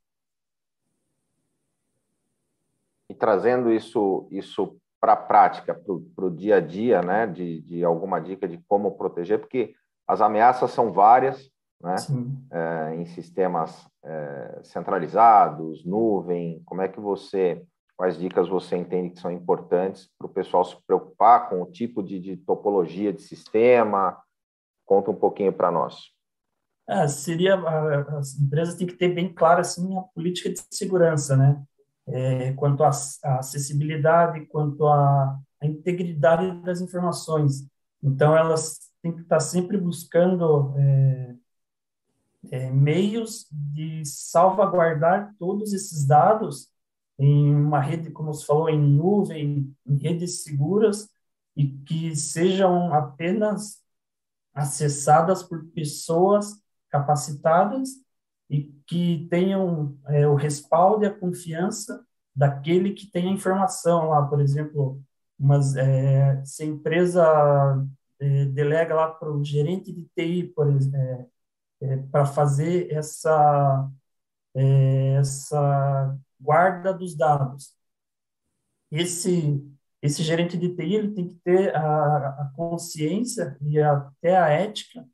E 3.09 3.15
trazendo 3.15 3.73
isso, 3.73 4.29
isso 4.31 4.79
para 5.01 5.13
a 5.13 5.17
prática, 5.17 5.75
para 5.75 6.25
o 6.25 6.31
dia 6.31 6.57
a 6.57 6.61
dia, 6.61 7.01
né, 7.03 7.27
de, 7.27 7.61
de 7.63 7.85
alguma 7.85 8.21
dica 8.21 8.49
de 8.49 8.59
como 8.69 8.97
proteger, 8.97 9.39
porque 9.39 9.75
as 10.07 10.21
ameaças 10.21 10.71
são 10.71 10.93
várias, 10.93 11.51
né, 11.81 11.95
é, 12.51 12.95
em 12.97 13.07
sistemas 13.07 13.87
é, 14.05 14.61
centralizados, 14.65 15.85
nuvem, 15.85 16.61
como 16.65 16.83
é 16.83 16.89
que 16.89 16.99
você, 16.99 17.63
quais 17.97 18.19
dicas 18.19 18.49
você 18.49 18.77
entende 18.77 19.11
que 19.11 19.21
são 19.21 19.31
importantes 19.31 20.11
para 20.19 20.27
o 20.27 20.33
pessoal 20.33 20.65
se 20.65 20.77
preocupar 20.87 21.49
com 21.49 21.63
o 21.63 21.71
tipo 21.71 22.03
de, 22.03 22.19
de 22.19 22.37
topologia 22.37 23.13
de 23.13 23.23
sistema, 23.23 24.21
conta 24.85 25.11
um 25.11 25.17
pouquinho 25.17 25.53
para 25.53 25.71
nós. 25.71 25.97
É, 26.89 27.07
seria, 27.07 27.55
as 28.17 28.41
empresas 28.41 28.75
têm 28.75 28.87
que 28.87 28.97
ter 28.97 29.15
bem 29.15 29.33
clara 29.33 29.61
assim, 29.61 29.97
a 29.97 30.03
política 30.03 30.49
de 30.49 30.61
segurança, 30.73 31.37
né, 31.37 31.63
é, 32.09 32.53
quanto 32.55 32.83
à 32.83 32.91
acessibilidade, 33.39 34.47
quanto 34.47 34.87
à, 34.87 35.39
integridade 35.63 36.63
das 36.63 36.81
informações. 36.81 37.67
Então, 38.03 38.37
elas 38.37 38.79
têm 39.03 39.13
que 39.13 39.23
estar 39.23 39.41
sempre 39.41 39.77
buscando 39.77 40.73
é, 40.79 41.35
é, 42.51 42.71
meios 42.71 43.47
de 43.51 44.05
salvaguardar 44.05 45.35
todos 45.39 45.73
esses 45.73 46.07
dados 46.07 46.69
em 47.19 47.53
uma 47.55 47.81
rede, 47.81 48.11
como 48.13 48.33
você 48.33 48.47
falou, 48.47 48.69
em 48.69 48.81
nuvem, 48.81 49.75
em 49.85 49.97
redes 49.97 50.45
seguras, 50.45 51.09
e 51.57 51.67
que 51.67 52.15
sejam 52.15 52.95
apenas 52.95 53.83
acessadas 54.55 55.43
por 55.43 55.65
pessoas 55.73 56.55
capacitadas 56.89 57.91
e 58.51 58.65
que 58.87 59.27
tenham 59.31 59.97
é, 60.07 60.27
o 60.27 60.35
respaldo 60.35 61.05
e 61.05 61.09
a 61.09 61.15
confiança 61.15 62.05
daquele 62.35 62.93
que 62.93 63.11
tem 63.11 63.29
a 63.29 63.33
informação 63.33 64.11
lá, 64.11 64.27
por 64.27 64.41
exemplo, 64.41 65.03
mas 65.39 65.77
é, 65.77 66.45
se 66.45 66.63
a 66.63 66.67
empresa 66.67 67.25
é, 68.21 68.45
delega 68.47 68.95
lá 68.95 69.09
para 69.11 69.31
o 69.33 69.45
gerente 69.45 69.93
de 69.93 70.05
TI, 70.15 70.45
por 70.55 70.69
exemplo, 70.69 70.99
é, 70.99 71.27
é, 71.83 71.97
para 72.11 72.27
fazer 72.27 72.93
essa 72.93 73.91
é, 74.55 75.15
essa 75.15 76.19
guarda 76.41 76.93
dos 76.95 77.17
dados. 77.17 77.75
Esse 78.91 79.65
esse 80.01 80.23
gerente 80.23 80.57
de 80.57 80.75
TI 80.77 80.95
ele 80.95 81.15
tem 81.15 81.29
que 81.29 81.35
ter 81.37 81.75
a, 81.75 82.29
a 82.43 82.53
consciência 82.55 83.57
e 83.61 83.81
até 83.81 84.37
a 84.37 84.49
ética 84.49 85.05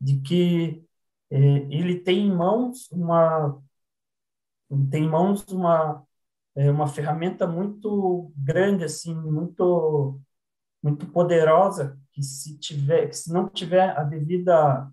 de 0.00 0.20
que 0.20 0.84
ele 1.38 2.00
tem 2.00 2.26
em 2.26 2.34
mãos 2.34 2.90
uma 2.92 3.60
tem 4.90 5.04
em 5.04 5.08
mãos 5.08 5.46
uma 5.48 6.04
é, 6.56 6.70
uma 6.70 6.86
ferramenta 6.86 7.46
muito 7.46 8.32
grande 8.36 8.84
assim 8.84 9.14
muito 9.14 10.20
muito 10.82 11.06
poderosa 11.06 11.98
que 12.12 12.22
se 12.22 12.58
tiver 12.58 13.08
que 13.08 13.16
se 13.16 13.32
não 13.32 13.48
tiver 13.48 13.96
a 13.98 14.04
devida 14.04 14.90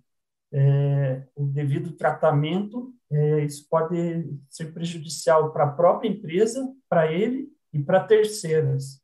é, 0.54 1.28
o 1.36 1.46
devido 1.46 1.92
tratamento 1.94 2.94
é, 3.12 3.44
isso 3.46 3.68
pode 3.70 4.38
ser 4.50 4.74
prejudicial 4.74 5.52
para 5.52 5.66
a 5.66 5.72
própria 5.72 6.10
empresa 6.10 6.74
para 6.90 7.12
ele 7.12 7.50
e 7.74 7.84
para 7.84 8.04
terceiras 8.04 9.01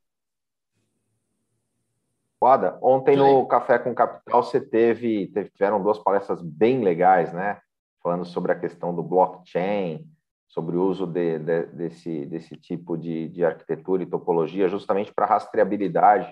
Foda. 2.40 2.78
Ontem 2.82 3.16
no 3.16 3.48
Café 3.48 3.80
com 3.80 3.96
Capital 3.96 4.44
você 4.44 4.62
teve, 4.62 5.28
teve, 5.28 5.50
tiveram 5.50 5.82
duas 5.82 5.98
palestras 5.98 6.42
bem 6.42 6.84
legais, 6.84 7.34
né? 7.34 7.60
Falando 8.02 8.26
sobre 8.26 8.52
a 8.52 8.60
questão 8.60 8.96
do 8.96 9.02
blockchain, 9.02 10.06
sobre 10.48 10.78
o 10.78 10.84
uso 10.84 11.08
de, 11.08 11.40
de, 11.40 11.66
desse, 11.68 12.26
desse 12.28 12.56
tipo 12.56 12.96
de, 12.96 13.28
de 13.30 13.44
arquitetura 13.44 14.04
e 14.04 14.08
topologia, 14.08 14.70
justamente 14.70 15.12
para 15.14 15.26
rastreabilidade 15.26 16.32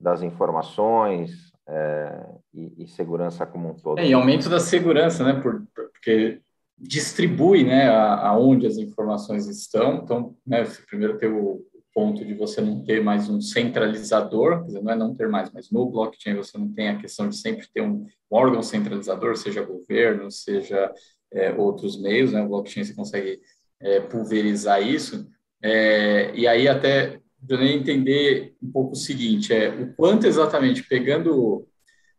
das 0.00 0.22
informações 0.22 1.52
é, 1.68 2.26
e, 2.54 2.84
e, 2.84 2.88
segurança 2.88 3.44
como 3.44 3.70
um 3.70 3.74
todo. 3.74 3.98
É, 3.98 4.06
e 4.06 4.12
aumento 4.12 4.48
da 4.48 4.60
segurança, 4.60 5.24
né? 5.24 5.40
Por, 5.40 5.64
porque 5.74 6.40
distribui, 6.78 7.64
né, 7.64 7.88
aonde 7.88 8.66
as 8.66 8.76
informações 8.76 9.46
estão. 9.46 9.96
Então, 9.96 10.36
né, 10.44 10.64
primeiro 10.88 11.16
ter 11.18 11.28
o, 11.28 11.64
ponto 11.94 12.24
de 12.24 12.34
você 12.34 12.60
não 12.60 12.82
ter 12.84 13.02
mais 13.02 13.28
um 13.28 13.40
centralizador, 13.40 14.64
dizer, 14.64 14.82
não 14.82 14.92
é 14.92 14.96
não 14.96 15.14
ter 15.14 15.28
mais, 15.28 15.50
mas 15.52 15.70
no 15.70 15.90
blockchain 15.90 16.34
você 16.34 16.56
não 16.56 16.72
tem 16.72 16.88
a 16.88 16.98
questão 16.98 17.28
de 17.28 17.36
sempre 17.36 17.66
ter 17.72 17.82
um 17.82 18.06
órgão 18.30 18.62
centralizador, 18.62 19.36
seja 19.36 19.62
governo, 19.62 20.30
seja 20.30 20.92
é, 21.30 21.52
outros 21.52 22.00
meios, 22.00 22.32
né? 22.32 22.42
O 22.42 22.48
blockchain 22.48 22.84
você 22.84 22.94
consegue 22.94 23.40
é, 23.80 24.00
pulverizar 24.00 24.82
isso. 24.82 25.28
É, 25.62 26.32
e 26.34 26.46
aí 26.46 26.66
até 26.66 27.20
eu 27.48 27.62
entender 27.62 28.54
um 28.62 28.70
pouco 28.70 28.92
o 28.92 28.96
seguinte, 28.96 29.52
é 29.52 29.68
o 29.68 29.92
quanto 29.94 30.26
exatamente 30.26 30.82
pegando 30.84 31.66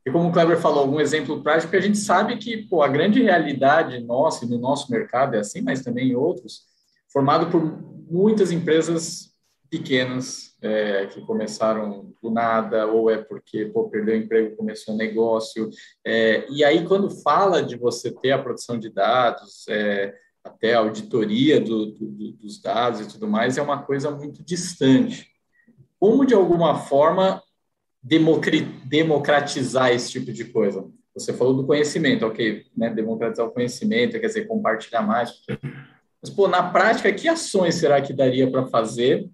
e 0.06 0.12
como 0.12 0.27
o 0.27 0.32
Kleber 0.34 0.60
falou, 0.60 0.82
algum 0.82 1.00
exemplo 1.00 1.42
prático, 1.42 1.74
a 1.75 1.80
gente 1.80 1.98
sabe 1.98 2.36
que 2.38 2.68
pô, 2.68 2.82
a 2.82 2.89
grande 2.89 3.22
realidade 3.24 4.00
nossa 4.01 4.44
e 4.44 4.50
no 4.50 4.58
nosso 4.58 4.92
mercado 4.92 5.36
é 5.36 5.39
assim, 5.39 5.62
mas 5.62 5.82
também 5.82 6.10
em 6.10 6.15
outros, 6.15 6.63
formado 7.12 7.50
por 7.50 7.63
muitas 8.12 8.51
empresas 8.51 9.33
pequenas 9.74 10.56
é, 10.62 11.08
que 11.08 11.20
começaram 11.22 12.13
do 12.22 12.30
nada, 12.30 12.86
ou 12.86 13.10
é 13.10 13.18
porque 13.18 13.65
pô, 13.65 13.89
perdeu 13.89 14.13
o 14.13 14.18
emprego, 14.20 14.56
começou 14.56 14.94
um 14.94 14.98
negócio. 14.98 15.68
É, 16.06 16.46
e 16.48 16.63
aí, 16.63 16.86
quando 16.86 17.10
fala 17.10 17.63
de 17.63 17.75
você 17.75 18.12
ter 18.12 18.34
a 18.34 18.38
produção 18.38 18.77
de 18.77 18.92
dados, 18.92 19.65
é, 19.68 20.13
até 20.44 20.75
a 20.75 20.80
auditoria 20.80 21.60
do, 21.60 21.88
do, 21.88 22.32
dos 22.34 22.62
dados 22.62 23.01
e 23.01 23.08
tudo 23.08 23.27
mais, 23.27 23.58
é 23.58 23.63
uma 23.63 23.82
coisa 23.82 24.12
muito 24.12 24.44
distante. 24.44 25.27
Como, 26.00 26.24
de 26.24 26.36
alguma 26.36 26.75
forma, 26.75 27.42
democratizar 28.03 29.89
esse 29.89 30.12
tipo 30.12 30.32
de 30.32 30.46
coisa? 30.46 30.88
Você 31.15 31.34
falou 31.34 31.56
do 31.56 31.65
conhecimento, 31.65 32.27
ok, 32.27 32.68
né? 32.77 32.92
democratizar 32.92 33.48
o 33.48 33.51
conhecimento, 33.51 34.20
quer 34.20 34.27
dizer, 34.27 34.46
compartilhar 34.46 35.01
mais. 35.01 35.32
Mas, 36.22 36.30
pô, 36.30 36.48
na 36.48 36.62
prática, 36.62 37.12
que 37.12 37.27
ações 37.27 37.74
será 37.75 38.00
que 38.03 38.13
daria 38.13 38.50
para 38.51 38.68
fazer 38.68 39.27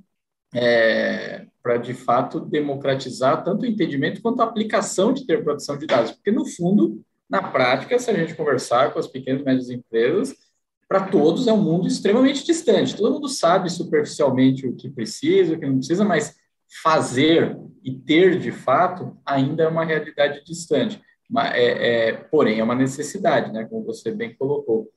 é, 0.53 1.45
para 1.61 1.77
de 1.77 1.93
fato 1.93 2.39
democratizar 2.39 3.43
tanto 3.43 3.63
o 3.63 3.65
entendimento 3.65 4.21
quanto 4.21 4.41
a 4.41 4.45
aplicação 4.45 5.13
de 5.13 5.25
ter 5.25 5.43
produção 5.43 5.77
de 5.77 5.85
dados, 5.85 6.11
porque 6.11 6.31
no 6.31 6.45
fundo, 6.45 7.01
na 7.29 7.43
prática, 7.43 7.99
se 7.99 8.09
a 8.09 8.13
gente 8.13 8.35
conversar 8.35 8.91
com 8.91 8.99
as 8.99 9.07
pequenas 9.07 9.41
e 9.41 9.45
médias 9.45 9.69
empresas, 9.69 10.35
para 10.87 11.05
todos 11.07 11.47
é 11.47 11.53
um 11.53 11.61
mundo 11.61 11.87
extremamente 11.87 12.43
distante. 12.43 12.95
Todo 12.95 13.13
mundo 13.13 13.29
sabe 13.29 13.69
superficialmente 13.69 14.65
o 14.65 14.75
que 14.75 14.89
precisa, 14.89 15.53
o 15.53 15.59
que 15.59 15.67
não 15.67 15.77
precisa, 15.77 16.03
mas 16.03 16.35
fazer 16.81 17.55
e 17.83 17.93
ter 17.93 18.39
de 18.39 18.51
fato 18.51 19.15
ainda 19.23 19.63
é 19.63 19.67
uma 19.67 19.85
realidade 19.85 20.43
distante. 20.43 20.99
É, 21.53 22.07
é, 22.07 22.13
porém, 22.13 22.59
é 22.59 22.63
uma 22.63 22.73
necessidade, 22.73 23.51
né? 23.51 23.65
Como 23.65 23.85
você 23.85 24.11
bem 24.11 24.35
colocou. 24.35 24.89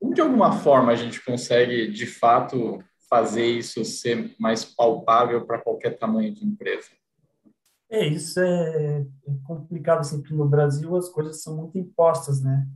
Como 0.00 0.14
de 0.14 0.22
alguma 0.22 0.52
forma 0.52 0.92
a 0.92 0.96
gente 0.96 1.22
consegue 1.22 1.88
de 1.88 2.06
fato 2.06 2.82
fazer 3.08 3.46
isso 3.46 3.84
ser 3.84 4.34
mais 4.38 4.64
palpável 4.64 5.46
para 5.46 5.60
qualquer 5.60 5.98
tamanho 5.98 6.34
de 6.34 6.44
empresa? 6.44 6.88
É, 7.90 8.06
isso 8.06 8.40
é, 8.40 9.00
é 9.00 9.06
complicado, 9.44 10.00
assim, 10.00 10.20
porque 10.20 10.34
no 10.34 10.48
Brasil 10.48 10.96
as 10.96 11.08
coisas 11.08 11.42
são 11.42 11.56
muito 11.56 11.78
impostas, 11.78 12.42
né? 12.42 12.66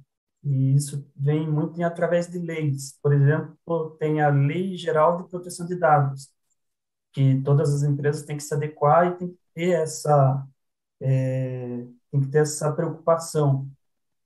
E 0.44 0.74
isso 0.74 1.04
vem 1.16 1.48
muito 1.50 1.78
em, 1.80 1.84
através 1.84 2.28
de 2.28 2.38
leis. 2.38 2.98
Por 3.02 3.12
exemplo, 3.12 3.96
tem 3.98 4.20
a 4.20 4.28
Lei 4.30 4.76
Geral 4.76 5.22
de 5.22 5.28
Proteção 5.28 5.66
de 5.66 5.74
Dados, 5.76 6.30
que 7.12 7.40
todas 7.42 7.74
as 7.74 7.82
empresas 7.82 8.24
têm 8.24 8.36
que 8.36 8.42
se 8.42 8.54
adequar 8.54 9.08
e 9.08 9.16
tem 9.16 9.28
que 9.28 9.38
ter 9.54 9.70
essa, 9.72 10.46
é, 11.00 11.86
tem 12.10 12.20
que 12.20 12.28
ter 12.28 12.38
essa 12.38 12.72
preocupação. 12.72 13.68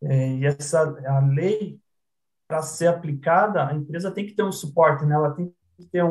É, 0.02 0.36
e 0.36 0.46
essa 0.46 0.82
a 1.06 1.20
lei, 1.20 1.80
para 2.46 2.62
ser 2.62 2.88
aplicada, 2.88 3.66
a 3.66 3.74
empresa 3.74 4.10
tem 4.10 4.26
que 4.26 4.34
ter 4.34 4.42
um 4.44 4.52
suporte, 4.52 5.04
né? 5.06 5.14
ela 5.14 5.32
tem 5.34 5.54
ter 5.90 6.04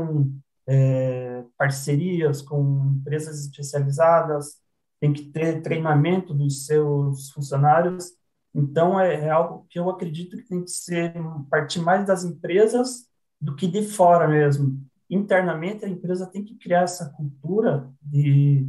é, 0.68 1.44
parcerias 1.58 2.42
com 2.42 2.96
empresas 3.00 3.40
especializadas, 3.42 4.62
tem 5.00 5.12
que 5.12 5.24
ter 5.32 5.62
treinamento 5.62 6.34
dos 6.34 6.66
seus 6.66 7.32
funcionários. 7.32 8.12
Então, 8.54 9.00
é, 9.00 9.26
é, 9.26 9.30
algo 9.30 9.66
que 9.70 9.80
eu 9.80 9.90
acredito 9.90 10.38
que 10.38 10.48
tem 10.48 10.64
que 10.64 10.72
ser 10.72 11.14
partir 11.50 11.80
mais 11.80 12.06
das 12.06 12.24
empresas 12.24 13.08
do 13.40 13.56
que 13.56 13.68
de 13.68 13.84
fora 13.84 14.28
mesmo. 14.28 14.80
Internamente, 15.10 15.84
a 15.84 15.90
empresa 15.90 16.28
tem 16.28 16.44
que 16.44 16.56
criar 16.56 16.84
essa 16.84 17.10
cultura 17.10 17.92
de, 18.02 18.68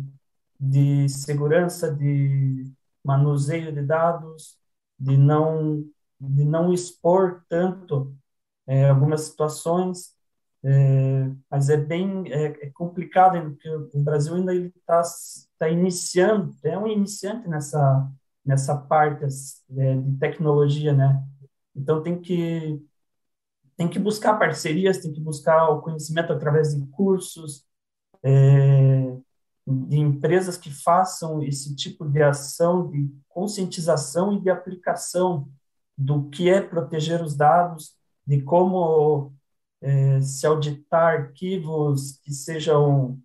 de 0.59 1.09
segurança, 1.09 1.93
de 1.95 2.73
manuseio 3.05 3.73
de 3.73 3.83
dados, 3.83 4.57
de 4.99 5.17
não, 5.17 5.85
de 6.21 6.45
não 6.45 6.73
expor 6.73 7.45
tanto 7.49 8.17
é, 8.67 8.89
algumas 8.89 9.23
situações 9.23 10.15
é, 10.65 11.31
mas 11.51 11.69
é 11.69 11.77
bem 11.77 12.25
é, 12.33 12.67
é 12.67 12.71
complicado, 12.71 13.41
porque 13.51 13.69
o 13.69 14.03
Brasil 14.03 14.35
ainda 14.35 14.55
está 14.55 15.03
tá 15.59 15.69
iniciando, 15.69 16.55
é 16.63 16.79
um 16.79 16.87
iniciante 16.87 17.49
nessa, 17.49 18.11
nessa 18.45 18.77
parte 18.77 19.25
é, 19.25 19.97
de 19.97 20.19
tecnologia, 20.19 20.93
né? 20.93 21.23
Então 21.75 22.03
tem 22.03 22.21
que 22.21 22.81
tem 23.77 23.89
que 23.89 23.99
buscar 23.99 24.39
parcerias, 24.39 24.99
tem 24.99 25.13
que 25.13 25.21
buscar 25.21 25.71
o 25.71 25.81
conhecimento 25.81 26.33
através 26.33 26.75
de 26.75 26.87
cursos, 26.89 27.65
é, 28.23 29.17
de 29.67 29.99
empresas 29.99 30.57
que 30.57 30.71
façam 30.71 31.43
esse 31.43 31.75
tipo 31.75 32.05
de 32.05 32.23
ação 32.23 32.91
de 32.91 33.11
conscientização 33.29 34.35
e 34.35 34.41
de 34.41 34.51
aplicação 34.51 35.49
do 35.97 36.29
que 36.29 36.49
é 36.49 36.61
proteger 36.61 37.23
os 37.23 37.35
dados, 37.37 37.97
de 38.27 38.41
como 38.43 39.33
é, 39.83 40.21
se 40.21 40.47
auditar 40.47 41.21
arquivos 41.21 42.19
que 42.23 42.33
sejam 42.33 43.19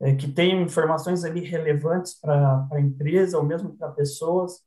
é, 0.00 0.14
que 0.14 0.30
tenham 0.30 0.62
informações 0.62 1.24
ali 1.24 1.40
relevantes 1.40 2.14
para 2.14 2.66
a 2.72 2.80
empresa 2.80 3.36
ou 3.36 3.44
mesmo 3.44 3.76
para 3.76 3.90
pessoas. 3.90 4.62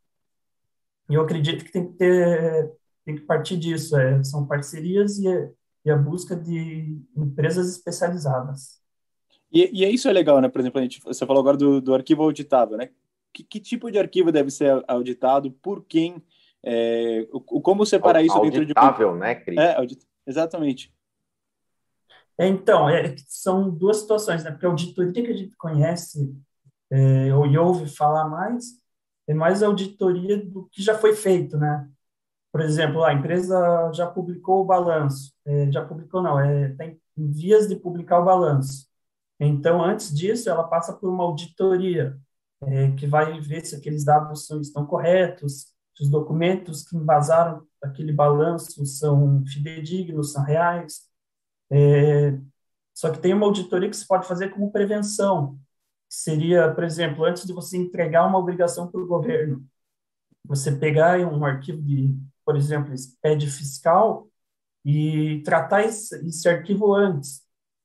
E 1.10 1.16
eu 1.16 1.22
acredito 1.22 1.66
que 1.66 1.72
tem 1.72 1.88
que 1.88 1.98
ter 1.98 2.72
tem 3.04 3.16
que 3.16 3.22
partir 3.22 3.58
disso, 3.58 3.98
é, 3.98 4.24
são 4.24 4.46
parcerias 4.46 5.18
e, 5.18 5.26
e 5.84 5.90
a 5.90 5.98
busca 5.98 6.36
de 6.36 7.02
empresas 7.18 7.68
especializadas. 7.70 8.80
E, 9.52 9.82
e, 9.82 9.84
é 9.84 9.90
isso 9.90 10.08
é 10.08 10.14
legal, 10.14 10.40
né? 10.40 10.48
Por 10.48 10.62
exemplo, 10.62 10.80
a 10.80 10.84
gente, 10.84 11.02
você 11.02 11.26
falou 11.26 11.42
agora 11.42 11.58
do, 11.58 11.82
do 11.82 11.94
arquivo 11.96 12.24
auditável, 12.24 12.78
né? 12.78 12.90
Que, 13.34 13.44
que, 13.44 13.60
tipo 13.60 13.92
de 13.92 13.98
arquivo 13.98 14.32
deve 14.32 14.52
ser 14.52 14.84
auditado? 14.88 15.52
Por 15.52 15.84
quem? 15.84 16.24
É, 16.64 17.28
o, 17.32 17.42
como 17.42 17.86
separar 17.86 18.22
isso 18.22 18.40
dentro 18.40 18.66
de... 18.66 18.74
Auditável, 18.76 19.16
né, 19.16 19.36
Cris? 19.36 19.58
É, 19.58 19.76
audit... 19.76 20.06
exatamente. 20.28 20.94
É, 22.42 22.48
então, 22.48 22.90
é, 22.90 23.16
são 23.28 23.70
duas 23.70 23.98
situações, 23.98 24.44
né? 24.44 24.50
Porque 24.52 24.66
a 24.66 24.70
auditoria 24.70 25.14
que 25.14 25.32
a 25.32 25.38
gente 25.38 25.56
conhece 25.58 26.36
é, 26.90 27.34
ou 27.36 27.46
ouve 27.68 27.88
falar 27.88 28.28
mais 28.28 28.66
é 29.28 29.34
mais 29.34 29.62
a 29.62 29.68
auditoria 29.68 30.44
do 30.44 30.68
que 30.72 30.82
já 30.82 30.98
foi 30.98 31.16
feito, 31.16 31.56
né? 31.58 31.88
Por 32.52 32.62
exemplo, 32.62 33.04
a 33.04 33.14
empresa 33.14 33.92
já 33.94 34.08
publicou 34.08 34.62
o 34.62 34.66
balanço, 34.66 35.34
é, 35.46 35.72
já 35.72 35.86
publicou 35.86 36.22
não, 36.24 36.40
é, 36.40 36.70
tem 36.76 37.00
vias 37.16 37.68
de 37.68 37.76
publicar 37.76 38.20
o 38.20 38.26
balanço. 38.26 38.88
Então, 39.40 39.84
antes 39.84 40.14
disso, 40.16 40.50
ela 40.50 40.64
passa 40.64 40.94
por 40.94 41.10
uma 41.10 41.24
auditoria 41.24 42.18
é, 42.64 42.92
que 42.94 43.08
vai 43.08 43.40
ver 43.40 43.66
se 43.66 43.76
aqueles 43.76 44.04
dados 44.04 44.48
são, 44.48 44.62
estão 44.62 44.86
corretos, 44.86 45.74
se 45.96 46.04
os 46.04 46.10
documentos 46.10 46.84
que 46.84 46.98
embasaram 46.98 47.68
aquele 47.84 48.12
balanço 48.14 48.84
são 48.86 49.44
fidedignos, 49.46 50.34
são 50.34 50.44
reais, 50.44 51.11
é, 51.72 52.38
só 52.94 53.12
que 53.12 53.20
tem 53.20 53.34
uma 53.34 53.46
auditoria 53.46 53.90
que 53.90 53.96
se 53.96 54.08
pode 54.08 54.28
fazer 54.28 54.50
como 54.50 54.72
prevenção, 54.72 55.58
seria, 56.10 56.74
por 56.74 56.84
exemplo, 56.84 57.24
antes 57.24 57.46
de 57.46 57.54
você 57.54 57.78
entregar 57.78 58.28
uma 58.28 58.38
obrigação 58.38 58.92
para 58.92 59.02
o 59.02 59.08
governo, 59.08 59.66
você 60.46 60.72
pegar 60.72 61.20
um 61.20 61.46
arquivo 61.46 61.82
de, 61.82 62.18
por 62.46 62.58
exemplo, 62.58 62.94
PED 63.22 63.50
fiscal 63.50 64.28
e 64.84 65.42
tratar 65.46 65.84
esse, 65.84 66.16
esse 66.28 66.50
arquivo 66.50 66.94
antes, 66.94 67.42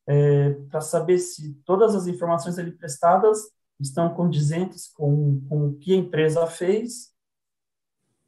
é, 0.09 0.51
para 0.71 0.81
saber 0.81 1.19
se 1.19 1.55
todas 1.65 1.95
as 1.95 2.07
informações 2.07 2.59
ali 2.59 2.73
prestadas 2.73 3.39
estão 3.79 4.15
condizentes 4.15 4.89
com, 4.89 5.41
com 5.49 5.69
o 5.69 5.75
que 5.77 5.93
a 5.93 5.97
empresa 5.97 6.47
fez, 6.47 7.13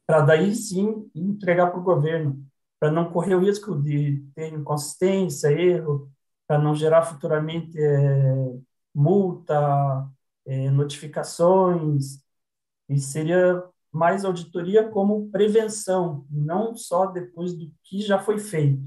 para 0.05 0.21
daí 0.21 0.55
sim 0.55 1.09
entregar 1.13 1.67
para 1.71 1.79
o 1.79 1.83
governo 1.83 2.48
para 2.79 2.91
não 2.91 3.11
correr 3.11 3.35
o 3.35 3.41
risco 3.41 3.79
de 3.81 4.23
ter 4.33 4.53
inconsistência, 4.53 5.51
erro, 5.51 6.09
para 6.47 6.57
não 6.57 6.73
gerar 6.73 7.03
futuramente 7.03 7.77
é, 7.77 8.57
multa, 8.93 10.09
é, 10.45 10.71
notificações, 10.71 12.19
e 12.87 12.99
seria 12.99 13.63
mais 13.91 14.23
auditoria 14.23 14.87
como 14.89 15.29
prevenção, 15.29 16.25
não 16.29 16.75
só 16.75 17.05
depois 17.07 17.53
do 17.53 17.71
que 17.83 18.01
já 18.01 18.19
foi 18.19 18.39
feito. 18.39 18.81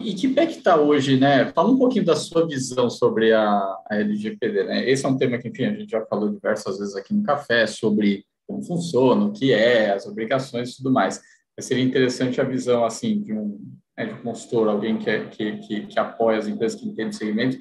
E 0.00 0.14
que 0.14 0.28
pé 0.34 0.46
que 0.46 0.58
está 0.58 0.80
hoje, 0.80 1.18
né? 1.18 1.52
Fala 1.52 1.70
um 1.70 1.78
pouquinho 1.78 2.04
da 2.04 2.16
sua 2.16 2.46
visão 2.46 2.90
sobre 2.90 3.32
a, 3.32 3.46
a 3.88 3.96
LGPD, 3.96 4.64
né? 4.64 4.90
Esse 4.90 5.06
é 5.06 5.08
um 5.08 5.16
tema 5.16 5.38
que, 5.38 5.48
enfim, 5.48 5.64
a 5.64 5.74
gente 5.74 5.90
já 5.90 6.04
falou 6.06 6.28
diversas 6.28 6.78
vezes 6.78 6.96
aqui 6.96 7.14
no 7.14 7.22
café, 7.22 7.68
sobre 7.68 8.26
como 8.46 8.62
funciona, 8.62 9.24
o 9.26 9.32
que 9.32 9.52
é, 9.52 9.92
as 9.92 10.06
obrigações 10.06 10.70
e 10.70 10.76
tudo 10.76 10.90
mais. 10.90 11.20
Mas 11.56 11.66
seria 11.66 11.84
interessante 11.84 12.40
a 12.40 12.44
visão 12.44 12.84
assim 12.84 13.20
de 13.20 13.32
um, 13.32 13.60
né, 13.96 14.06
de 14.06 14.12
um 14.14 14.22
consultor, 14.22 14.68
alguém 14.68 14.98
que, 14.98 15.10
é, 15.10 15.26
que, 15.26 15.58
que, 15.58 15.86
que, 15.86 15.98
apoia 15.98 16.38
as 16.38 16.48
empresas 16.48 16.80
que 16.80 16.88
entende 16.88 17.14
o 17.14 17.18
segmento, 17.18 17.58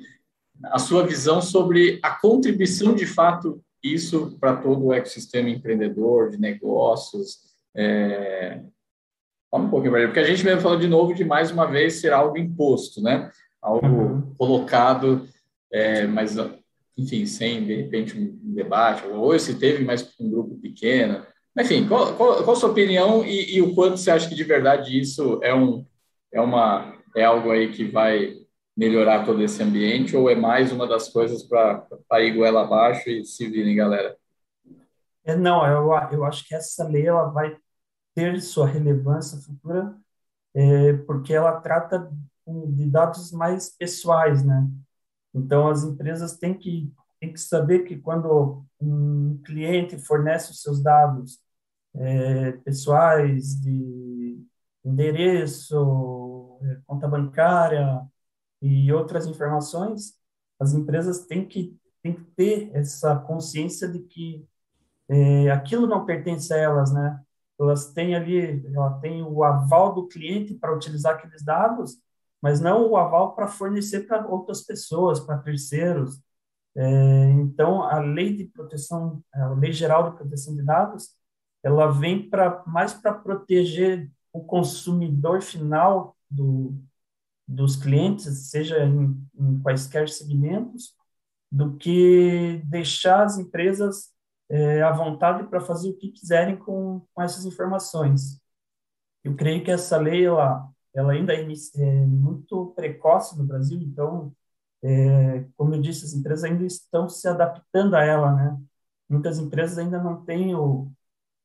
a 0.66 0.80
sua 0.80 1.06
visão 1.06 1.42
sobre 1.42 2.00
a 2.04 2.12
contribuição 2.12 2.94
de 2.94 3.06
fato 3.06 3.62
isso 3.84 4.38
para 4.40 4.58
todo 4.58 4.86
o 4.86 4.94
ecossistema 4.94 5.50
empreendedor, 5.50 6.30
de 6.30 6.40
negócios. 6.40 7.40
É... 7.76 8.62
Fala 9.50 9.64
um 9.64 9.70
pouquinho 9.70 9.92
porque 9.92 10.20
a 10.20 10.24
gente 10.24 10.44
mesmo 10.46 10.62
falou 10.62 10.80
de 10.80 10.88
novo 10.88 11.14
de 11.14 11.26
mais 11.26 11.52
uma 11.52 11.66
vez 11.66 11.96
ser 11.96 12.14
algo 12.14 12.38
imposto, 12.38 13.02
né? 13.02 13.30
Algo 13.62 13.86
uhum. 13.86 14.36
colocado, 14.38 15.28
é, 15.72 16.08
mas 16.08 16.38
enfim, 16.98 17.26
sem 17.26 17.66
de 17.66 17.76
repente 17.76 18.18
um 18.18 18.54
debate, 18.54 19.08
ou 19.08 19.38
se 19.40 19.58
teve, 19.58 19.86
com 19.86 20.26
um 20.26 20.30
grupo 20.30 20.56
pequeno. 20.60 21.26
Enfim, 21.58 21.88
qual, 21.88 22.16
qual, 22.16 22.44
qual 22.44 22.56
a 22.56 22.60
sua 22.60 22.72
opinião 22.72 23.26
e, 23.26 23.56
e, 23.56 23.62
o 23.62 23.76
quanto 23.76 23.98
você 23.98 24.12
acha 24.12 24.30
que 24.30 24.36
de 24.36 24.44
verdade 24.44 24.98
isso 24.98 25.40
é, 25.44 25.54
um, 25.54 25.86
é, 26.32 26.40
uma, 26.40 26.96
é 27.16 27.24
algo 27.26 27.52
aí 27.52 27.72
que 27.72 27.84
vai 27.84 28.38
melhorar 28.76 29.26
todo 29.26 29.42
esse 29.42 29.62
ambiente 29.62 30.16
ou 30.16 30.30
é 30.30 30.36
mais 30.36 30.72
uma 30.72 30.88
das 30.88 31.10
coisas 31.10 31.44
para 31.44 32.22
ir 32.22 32.36
goela 32.36 32.62
abaixo 32.62 33.10
e 33.10 33.26
se 33.26 33.48
virem, 33.48 33.76
galera? 33.76 34.16
É, 35.26 35.36
não, 35.36 35.66
eu, 35.68 35.92
eu 36.12 36.24
acho 36.24 36.48
que 36.48 36.56
essa 36.56 36.88
lei 36.88 37.06
ela 37.06 37.26
vai 37.26 37.56
ter 38.16 38.42
sua 38.42 38.66
relevância 38.66 39.38
futura 39.38 39.96
é, 40.54 40.94
porque 41.06 41.34
ela 41.34 41.60
trata 41.60 42.12
de 42.48 42.90
dados 42.90 43.32
mais 43.32 43.70
pessoais, 43.70 44.44
né? 44.44 44.68
Então, 45.34 45.70
as 45.70 45.84
empresas 45.84 46.38
têm 46.38 46.54
que, 46.58 46.94
têm 47.20 47.34
que 47.34 47.40
saber 47.40 47.80
que 47.84 47.98
quando 47.98 48.66
um 48.80 49.40
cliente 49.46 49.98
fornece 49.98 50.52
os 50.52 50.62
seus 50.62 50.82
dados 50.82 51.40
é, 51.96 52.54
pessoais, 52.64 53.60
de 53.60 54.40
endereço, 54.84 56.58
é, 56.64 56.80
conta 56.86 57.08
bancária 57.08 58.02
e 58.62 58.92
outras 58.92 59.28
informações, 59.28 60.16
as 60.60 60.74
empresas 60.74 61.26
têm 61.26 61.48
que, 61.48 61.78
têm 62.04 62.14
que 62.14 62.24
ter 62.36 62.72
essa 62.74 63.16
consciência 63.20 63.88
de 63.88 64.00
que 64.00 64.46
é, 65.10 65.52
aquilo 65.52 65.88
não 65.88 66.06
pertence 66.06 66.54
a 66.54 66.58
elas, 66.58 66.94
né? 66.94 67.22
Elas 67.60 67.94
têm 67.94 68.16
ali, 68.16 68.66
ela 68.74 69.00
tem 69.00 69.22
o 69.24 69.44
aval 69.44 69.94
do 69.94 70.08
cliente 70.08 70.56
para 70.56 70.76
utilizar 70.76 71.16
aqueles 71.16 71.44
dados 71.44 72.00
mas 72.42 72.60
não 72.60 72.90
o 72.90 72.98
aval 72.98 73.36
para 73.36 73.48
fornecer 73.48 74.08
para 74.08 74.28
outras 74.28 74.62
pessoas, 74.62 75.20
para 75.20 75.38
terceiros. 75.38 76.22
É, 76.76 77.30
então, 77.32 77.84
a 77.84 78.00
lei 78.00 78.36
de 78.36 78.46
proteção, 78.46 79.24
a 79.34 79.50
lei 79.50 79.72
geral 79.72 80.10
de 80.10 80.18
proteção 80.18 80.56
de 80.56 80.64
dados, 80.64 81.10
ela 81.64 81.88
vem 81.92 82.30
para 82.30 82.64
mais 82.66 82.94
para 82.94 83.14
proteger 83.14 84.10
o 84.34 84.44
consumidor 84.44 85.42
final 85.42 86.16
do, 86.30 86.74
dos 87.48 87.76
clientes, 87.76 88.50
seja 88.50 88.84
em, 88.84 89.16
em 89.38 89.60
quaisquer 89.62 90.10
segmentos, 90.10 90.96
do 91.52 91.76
que 91.76 92.62
deixar 92.66 93.26
as 93.26 93.38
empresas 93.38 94.10
é, 94.50 94.82
à 94.82 94.92
vontade 94.92 95.48
para 95.50 95.60
fazer 95.60 95.90
o 95.90 95.98
que 95.98 96.12
quiserem 96.12 96.58
com, 96.58 97.06
com 97.14 97.22
essas 97.22 97.46
informações. 97.46 98.40
Eu 99.24 99.36
creio 99.36 99.64
que 99.64 99.72
essa 99.72 99.98
lei 99.98 100.26
ela, 100.26 100.68
ela 100.94 101.14
ainda 101.14 101.34
é, 101.34 101.42
é 101.44 102.06
muito 102.06 102.74
precoce 102.76 103.38
no 103.38 103.46
Brasil, 103.46 103.80
então, 103.82 104.34
é, 104.84 105.46
como 105.58 105.76
eu 105.76 105.82
disse, 105.82 106.06
as 106.06 106.14
empresas 106.14 106.44
ainda 106.44 106.66
estão 106.66 107.08
se 107.10 107.28
adaptando 107.28 107.96
a 107.96 108.04
ela, 108.04 108.34
né? 108.34 108.58
Muitas 109.10 109.40
empresas 109.40 109.78
ainda 109.78 110.02
não 110.02 110.24
têm 110.26 110.56
o, 110.56 110.92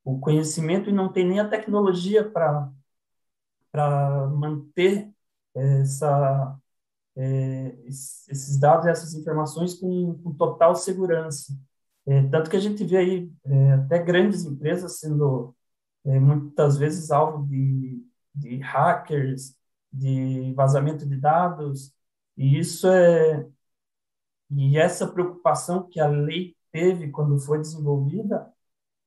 o 0.03 0.19
conhecimento 0.19 0.89
e 0.89 0.93
não 0.93 1.11
têm 1.11 1.27
nem 1.27 1.39
a 1.39 1.49
tecnologia 1.49 2.29
para 2.29 2.71
manter 4.29 5.11
essa 5.55 6.57
é, 7.17 7.75
esses 7.87 8.59
dados 8.59 8.85
e 8.85 8.89
essas 8.89 9.13
informações 9.15 9.73
com, 9.73 10.13
com 10.23 10.33
total 10.33 10.75
segurança. 10.75 11.53
É, 12.05 12.23
tanto 12.29 12.49
que 12.49 12.55
a 12.57 12.59
gente 12.59 12.83
vê 12.85 12.97
aí 12.97 13.31
é, 13.45 13.71
até 13.73 13.99
grandes 13.99 14.45
empresas 14.45 14.99
sendo 14.99 15.55
é, 16.05 16.19
muitas 16.19 16.77
vezes 16.77 17.11
alvo 17.11 17.45
de, 17.47 18.01
de 18.37 18.57
hackers, 18.57 19.55
de 19.91 20.53
vazamento 20.53 21.05
de 21.07 21.17
dados, 21.17 21.93
e 22.37 22.59
isso 22.59 22.87
é 22.87 23.47
e 24.51 24.77
essa 24.77 25.07
preocupação 25.07 25.87
que 25.89 25.99
a 25.99 26.07
lei 26.07 26.55
teve 26.71 27.09
quando 27.11 27.39
foi 27.39 27.59
desenvolvida, 27.59 28.51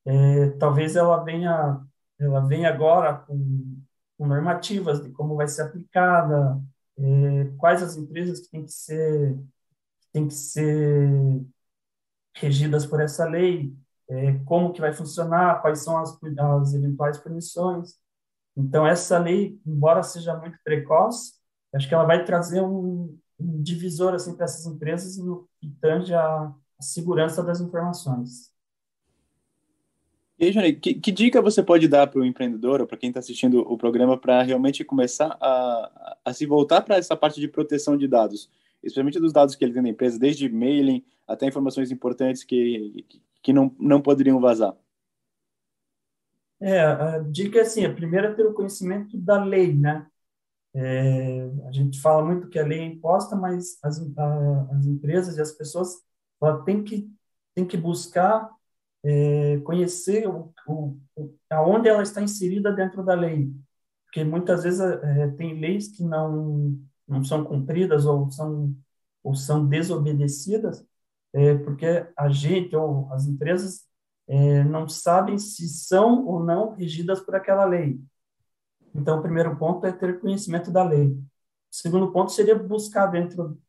é, 0.05 0.51
talvez 0.59 0.95
ela 0.95 1.23
venha 1.23 1.81
ela 2.19 2.41
venha 2.41 2.69
agora 2.69 3.15
com, 3.15 3.81
com 4.17 4.27
normativas 4.27 5.03
de 5.03 5.11
como 5.11 5.35
vai 5.35 5.47
ser 5.47 5.63
aplicada, 5.63 6.61
é, 6.97 7.45
quais 7.57 7.83
as 7.83 7.97
empresas 7.97 8.41
que 8.41 8.49
têm 8.51 8.65
que 8.65 8.71
ser 8.71 9.39
têm 10.13 10.27
que 10.27 10.33
ser 10.33 11.45
regidas 12.35 12.85
por 12.85 12.99
essa 13.01 13.25
lei, 13.25 13.75
é, 14.09 14.33
como 14.45 14.73
que 14.73 14.81
vai 14.81 14.93
funcionar, 14.93 15.61
quais 15.61 15.83
são 15.83 15.97
as, 15.97 16.17
as 16.61 16.73
eventuais 16.73 17.17
punições. 17.17 17.99
Então, 18.55 18.85
essa 18.85 19.17
lei, 19.17 19.59
embora 19.65 20.03
seja 20.03 20.35
muito 20.37 20.57
precoce, 20.63 21.33
acho 21.73 21.87
que 21.87 21.93
ela 21.93 22.03
vai 22.03 22.25
trazer 22.25 22.61
um, 22.61 23.17
divisor 23.39 24.13
assim, 24.13 24.35
para 24.35 24.45
essas 24.45 24.65
empresas 24.65 25.17
no 25.17 25.47
que 25.59 25.69
tange 25.81 26.13
a, 26.13 26.53
a 26.79 26.81
segurança 26.81 27.43
das 27.43 27.61
informações. 27.61 28.51
E 30.37 30.45
aí, 30.45 30.51
Johnny, 30.51 30.73
que, 30.73 30.95
que, 30.95 31.11
dica 31.11 31.41
você 31.41 31.61
pode 31.61 31.87
dar 31.87 32.07
para 32.07 32.19
o 32.19 32.25
empreendedor 32.25 32.81
ou 32.81 32.87
para 32.87 32.97
quem 32.97 33.09
está 33.09 33.19
assistindo 33.19 33.59
o 33.59 33.77
programa 33.77 34.17
para 34.17 34.41
realmente 34.41 34.83
começar 34.83 35.37
a, 35.39 36.17
a 36.25 36.33
se 36.33 36.45
voltar 36.45 36.81
para 36.81 36.97
essa 36.97 37.15
parte 37.15 37.39
de 37.39 37.47
proteção 37.47 37.95
de 37.95 38.07
dados? 38.07 38.49
especialmente 38.83 39.19
dos 39.19 39.31
dados 39.31 39.55
que 39.55 39.63
ele 39.63 39.73
tem 39.73 39.81
na 39.81 39.89
empresa, 39.89 40.17
desde 40.17 40.49
mailing 40.49 41.03
até 41.27 41.45
informações 41.45 41.91
importantes 41.91 42.43
que, 42.43 43.05
que 43.41 43.53
não, 43.53 43.73
não 43.79 44.01
poderiam 44.01 44.39
vazar? 44.39 44.75
É, 46.61 46.79
a 46.81 47.19
dica 47.19 47.59
é 47.59 47.61
assim, 47.61 47.85
a 47.85 47.93
primeira 47.93 48.29
é 48.29 48.33
ter 48.35 48.45
o 48.45 48.53
conhecimento 48.53 49.17
da 49.17 49.43
lei, 49.43 49.73
né? 49.75 50.07
É, 50.73 51.43
a 51.67 51.71
gente 51.71 51.99
fala 52.01 52.23
muito 52.25 52.49
que 52.49 52.59
a 52.59 52.65
lei 52.65 52.79
é 52.79 52.85
imposta, 52.85 53.35
mas 53.35 53.77
as, 53.83 53.99
a, 54.17 54.67
as 54.77 54.85
empresas 54.85 55.37
e 55.37 55.41
as 55.41 55.51
pessoas 55.53 55.95
ela 56.41 56.63
tem 56.63 56.83
que 56.83 57.09
tem 57.55 57.65
que 57.67 57.77
buscar 57.77 58.49
é, 59.03 59.59
conhecer 59.61 60.27
o, 60.27 60.53
o, 60.67 60.97
aonde 61.49 61.89
ela 61.89 62.03
está 62.03 62.21
inserida 62.21 62.71
dentro 62.71 63.03
da 63.03 63.13
lei, 63.15 63.51
porque 64.05 64.23
muitas 64.23 64.63
vezes 64.63 64.79
é, 64.81 65.27
tem 65.31 65.59
leis 65.59 65.89
que 65.89 66.03
não 66.03 66.79
não 67.07 67.23
são 67.23 67.43
cumpridas 67.45 68.05
ou 68.05 68.29
são 68.31 68.75
ou 69.23 69.35
são 69.35 69.67
desobedecidas, 69.67 70.85
é, 71.33 71.55
porque 71.59 71.85
a 72.17 72.29
gente 72.29 72.75
ou 72.75 73.11
as 73.13 73.27
empresas 73.27 73.85
é, 74.31 74.63
não 74.63 74.87
sabem 74.87 75.37
se 75.37 75.67
são 75.67 76.25
ou 76.25 76.41
não 76.41 76.73
regidas 76.73 77.19
por 77.19 77.35
aquela 77.35 77.65
lei. 77.65 77.99
Então, 78.95 79.19
o 79.19 79.21
primeiro 79.21 79.57
ponto 79.57 79.85
é 79.85 79.91
ter 79.91 80.21
conhecimento 80.21 80.71
da 80.71 80.83
lei. 80.83 81.09
O 81.09 81.19
segundo 81.69 82.11
ponto 82.13 82.31
seria 82.31 82.57
buscar 82.57 83.07
dentro 83.07 83.59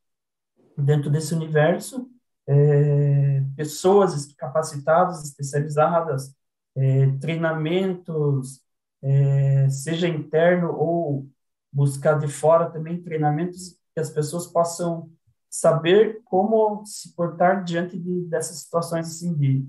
dentro 0.77 1.11
desse 1.11 1.35
universo 1.35 2.09
é, 2.46 3.44
pessoas 3.57 4.33
capacitadas, 4.35 5.25
especializadas, 5.25 6.35
é, 6.77 7.11
treinamentos, 7.18 8.62
é, 9.03 9.68
seja 9.68 10.09
interno 10.09 10.72
ou 10.72 11.29
buscar 11.72 12.18
de 12.18 12.29
fora 12.29 12.70
também 12.70 13.03
treinamentos 13.03 13.77
que 13.94 14.01
as 14.01 14.11
pessoas 14.11 14.46
possam 14.46 15.11
saber 15.51 16.22
como 16.25 16.85
se 16.87 17.14
portar 17.14 17.64
diante 17.64 17.98
de, 17.98 18.25
dessas 18.27 18.59
situações 18.59 19.09
assim 19.09 19.35
de, 19.35 19.66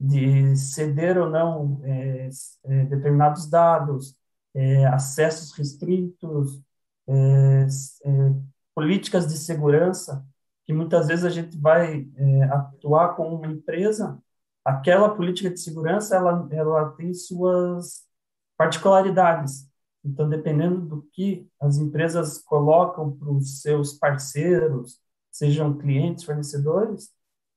de 0.00 0.56
ceder 0.56 1.18
ou 1.18 1.28
não 1.28 1.80
é, 1.84 2.28
é, 2.64 2.84
determinados 2.86 3.48
dados, 3.48 4.16
é, 4.54 4.86
acessos 4.86 5.52
restritos, 5.52 6.62
é, 7.06 7.66
é, 8.06 8.34
políticas 8.74 9.26
de 9.28 9.38
segurança, 9.38 10.24
que 10.64 10.72
muitas 10.72 11.08
vezes 11.08 11.24
a 11.24 11.30
gente 11.30 11.58
vai 11.58 12.08
atuar 12.52 13.16
com 13.16 13.34
uma 13.34 13.46
empresa, 13.48 14.18
aquela 14.64 15.14
política 15.14 15.50
de 15.50 15.60
segurança 15.60 16.16
ela, 16.16 16.48
ela 16.52 16.90
tem 16.92 17.12
suas 17.12 18.04
particularidades. 18.56 19.68
Então, 20.04 20.28
dependendo 20.28 20.80
do 20.80 21.02
que 21.12 21.48
as 21.60 21.76
empresas 21.76 22.38
colocam 22.38 23.12
para 23.12 23.30
os 23.30 23.60
seus 23.60 23.94
parceiros, 23.94 25.00
sejam 25.30 25.76
clientes, 25.76 26.24
fornecedores, 26.24 27.10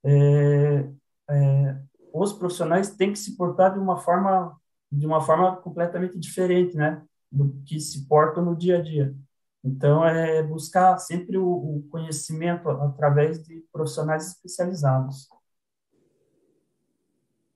é, 0.03 0.89
é, 1.29 1.81
os 2.13 2.31
profissionais 2.31 2.95
têm 2.95 3.11
que 3.11 3.19
se 3.19 3.35
portar 3.35 3.73
de 3.73 3.79
uma 3.79 3.97
forma 3.97 4.55
de 4.91 5.07
uma 5.07 5.19
forma 5.21 5.55
completamente 5.57 6.19
diferente, 6.19 6.77
né, 6.77 7.01
do 7.31 7.51
que 7.65 7.79
se 7.79 8.07
portam 8.07 8.45
no 8.45 8.55
dia 8.55 8.77
a 8.77 8.81
dia. 8.81 9.15
Então, 9.63 10.05
é 10.05 10.43
buscar 10.43 10.97
sempre 10.99 11.35
o, 11.35 11.47
o 11.47 11.87
conhecimento 11.89 12.69
através 12.69 13.41
de 13.43 13.65
profissionais 13.71 14.27
especializados. 14.27 15.27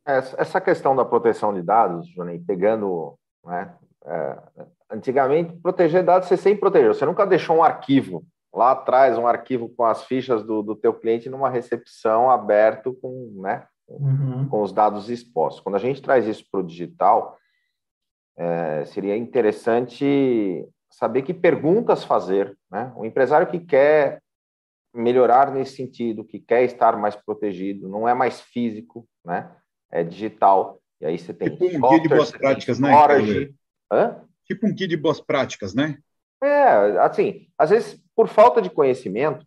Essa 0.03 0.59
questão 0.59 0.95
da 0.95 1.05
proteção 1.05 1.53
de 1.53 1.61
dados, 1.61 2.07
Johnny, 2.07 2.39
pegando 2.39 3.19
né, 3.45 3.75
é, 4.05 4.37
antigamente, 4.89 5.53
proteger 5.57 6.03
dados 6.03 6.29
você 6.29 6.37
sempre 6.37 6.61
protegeu. 6.61 6.93
Você 6.93 7.05
nunca 7.05 7.27
deixou 7.27 7.57
um 7.57 7.63
arquivo 7.63 8.25
lá 8.53 8.71
atrás, 8.71 9.17
um 9.17 9.27
arquivo 9.27 9.69
com 9.69 9.83
as 9.83 10.05
fichas 10.05 10.43
do, 10.43 10.63
do 10.63 10.75
teu 10.75 10.93
cliente 10.93 11.29
numa 11.29 11.49
recepção 11.49 12.31
aberto 12.31 12.97
com, 13.01 13.41
né, 13.41 13.67
uhum. 13.87 14.47
com 14.49 14.61
os 14.61 14.71
dados 14.71 15.09
expostos. 15.09 15.61
Quando 15.61 15.75
a 15.75 15.79
gente 15.79 16.01
traz 16.01 16.25
isso 16.25 16.45
para 16.51 16.59
o 16.59 16.65
digital, 16.65 17.37
é, 18.37 18.85
seria 18.85 19.15
interessante 19.15 20.67
saber 20.89 21.21
que 21.21 21.33
perguntas 21.33 22.03
fazer. 22.03 22.57
Né? 22.69 22.91
O 22.95 23.05
empresário 23.05 23.47
que 23.47 23.59
quer 23.59 24.21
melhorar 24.93 25.51
nesse 25.51 25.75
sentido, 25.75 26.23
que 26.23 26.39
quer 26.39 26.63
estar 26.63 26.97
mais 26.97 27.15
protegido, 27.15 27.87
não 27.87 28.07
é 28.07 28.13
mais 28.13 28.41
físico, 28.41 29.07
né? 29.23 29.51
é 29.91 30.03
digital. 30.03 30.81
E 30.99 31.05
aí 31.05 31.17
você 31.17 31.33
tem 31.33 31.49
tipo 31.49 31.65
um 31.65 31.89
guia 31.89 32.01
de 32.01 32.09
boas 32.09 32.31
práticas, 32.31 32.79
né? 32.79 32.91
Tipo 34.45 34.67
um 34.67 34.73
guia 34.73 34.87
de 34.87 34.97
boas 34.97 35.21
práticas, 35.21 35.73
né? 35.73 35.97
É, 36.41 36.99
assim, 36.99 37.47
às 37.57 37.69
vezes 37.69 38.01
por 38.15 38.27
falta 38.27 38.61
de 38.61 38.69
conhecimento, 38.69 39.45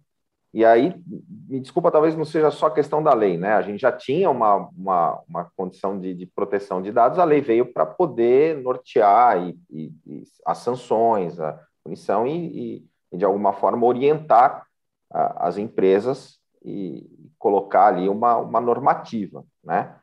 e 0.53 0.65
aí, 0.65 1.01
me 1.49 1.61
desculpa, 1.61 1.93
talvez 1.93 2.17
não 2.17 2.25
seja 2.25 2.51
só 2.51 2.69
questão 2.69 3.01
da 3.01 3.15
lei, 3.15 3.39
né? 3.39 3.53
A 3.53 3.63
gente 3.63 3.81
já 3.81 3.93
tinha 3.93 4.29
uma, 4.29 4.69
uma, 4.77 5.23
uma 5.29 5.45
condição 5.57 5.99
de, 5.99 6.13
de 6.13 6.27
proteção 6.27 6.83
de 6.83 6.91
dados, 6.91 7.21
a 7.21 7.25
lei 7.25 7.41
veio 7.41 7.73
para 7.73 7.87
poder 7.87 8.57
nortear 8.59 9.41
e, 9.41 9.59
e, 9.71 9.93
e, 10.07 10.25
as 10.45 10.59
sanções, 10.59 11.39
a 11.39 11.61
punição 11.85 12.27
e, 12.27 12.85
e 13.13 13.17
de 13.17 13.25
alguma 13.25 13.53
forma, 13.53 13.87
orientar 13.87 14.67
a, 15.13 15.47
as 15.47 15.57
empresas 15.57 16.41
e 16.65 17.09
colocar 17.39 17.87
ali 17.87 18.09
uma, 18.09 18.37
uma 18.37 18.61
normativa, 18.61 19.45
né? 19.63 19.97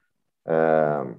É, 0.45 1.15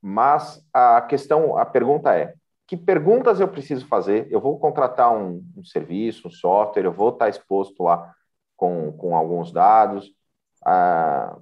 mas 0.00 0.62
a 0.74 1.00
questão, 1.00 1.56
a 1.56 1.64
pergunta 1.64 2.14
é: 2.14 2.34
que 2.66 2.76
perguntas 2.76 3.40
eu 3.40 3.48
preciso 3.48 3.86
fazer? 3.86 4.26
Eu 4.30 4.40
vou 4.40 4.58
contratar 4.58 5.10
um, 5.10 5.42
um 5.56 5.64
serviço, 5.64 6.28
um 6.28 6.30
software, 6.30 6.84
eu 6.84 6.92
vou 6.92 7.10
estar 7.10 7.30
exposto 7.30 7.84
lá 7.84 8.14
com, 8.62 8.92
com 8.92 9.16
alguns 9.16 9.50
dados. 9.50 10.14
Ah, 10.64 11.36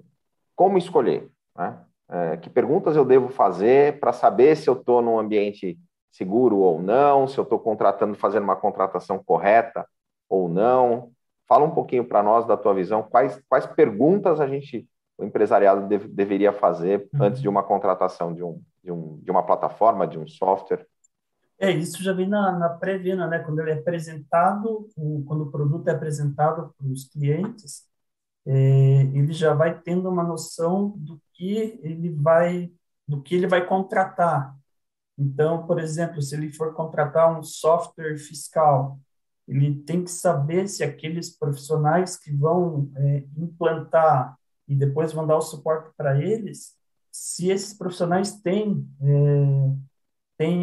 como 0.56 0.78
escolher? 0.78 1.28
Né? 1.54 1.78
É, 2.09 2.38
que 2.38 2.48
perguntas 2.48 2.96
eu 2.96 3.04
devo 3.04 3.28
fazer 3.28 4.00
para 4.00 4.11
saber 4.11 4.56
se 4.56 4.70
eu 4.70 4.72
estou 4.72 5.02
num 5.02 5.18
ambiente 5.18 5.78
seguro 6.11 6.56
ou 6.56 6.80
não, 6.80 7.28
se 7.28 7.37
eu 7.37 7.44
estou 7.44 7.59
contratando, 7.59 8.14
fazendo 8.14 8.44
uma 8.44 8.56
contratação 8.56 9.22
correta 9.22 9.87
ou 10.30 10.48
não. 10.48 11.11
Fala 11.46 11.66
um 11.66 11.72
pouquinho 11.72 12.06
para 12.06 12.22
nós 12.22 12.46
da 12.46 12.56
tua 12.56 12.72
visão, 12.72 13.02
quais, 13.02 13.38
quais 13.46 13.66
perguntas 13.66 14.40
a 14.40 14.46
gente, 14.46 14.88
o 15.18 15.24
empresariado 15.24 15.87
deve, 15.88 16.09
deveria 16.09 16.54
fazer 16.54 17.06
uhum. 17.12 17.24
antes 17.24 17.42
de 17.42 17.50
uma 17.50 17.62
contratação 17.62 18.33
de, 18.33 18.42
um, 18.42 18.62
de, 18.83 18.90
um, 18.90 19.18
de 19.18 19.30
uma 19.30 19.42
plataforma, 19.42 20.06
de 20.06 20.18
um 20.18 20.26
software? 20.26 20.87
É, 21.61 21.70
isso 21.70 22.03
já 22.03 22.12
vem 22.14 22.27
na, 22.27 22.59
na 22.59 22.68
pré-venda, 22.70 23.27
né? 23.27 23.38
Quando 23.40 23.61
ele 23.61 23.70
é 23.73 23.75
apresentado, 23.75 24.88
o, 24.96 25.23
quando 25.27 25.42
o 25.42 25.51
produto 25.51 25.87
é 25.88 25.92
apresentado 25.92 26.75
para 26.77 26.87
os 26.87 27.05
clientes, 27.09 27.87
é, 28.46 29.03
ele 29.14 29.33
já 29.33 29.53
vai 29.55 29.79
tendo 29.81 30.09
uma 30.09 30.25
noção 30.25 30.94
do 30.96 31.20
que 31.35 31.79
ele 31.83 32.11
vai, 32.11 32.73
do 33.07 33.23
que 33.23 33.35
ele 33.35 33.46
vai 33.46 33.66
contratar. 33.66 34.57
Então, 35.18 35.66
por 35.66 35.79
exemplo, 35.79 36.23
se 36.23 36.35
ele 36.35 36.51
for 36.53 36.75
contratar 36.75 37.38
um 37.38 37.42
software 37.42 38.16
fiscal, 38.18 38.99
ele 39.46 39.83
tem 39.83 40.05
que 40.05 40.11
saber 40.11 40.68
se 40.68 40.83
aqueles 40.83 41.37
profissionais 41.37 42.16
que 42.16 42.33
vão 42.33 42.90
é, 42.96 43.25
implantar 43.37 44.38
e 44.66 44.75
depois 44.75 45.12
vão 45.12 45.27
dar 45.27 45.37
o 45.37 45.42
suporte 45.42 45.90
para 45.96 46.23
eles, 46.23 46.75
se 47.12 47.51
esses 47.51 47.75
profissionais 47.75 48.40
têm 48.40 48.88
é, 49.03 49.89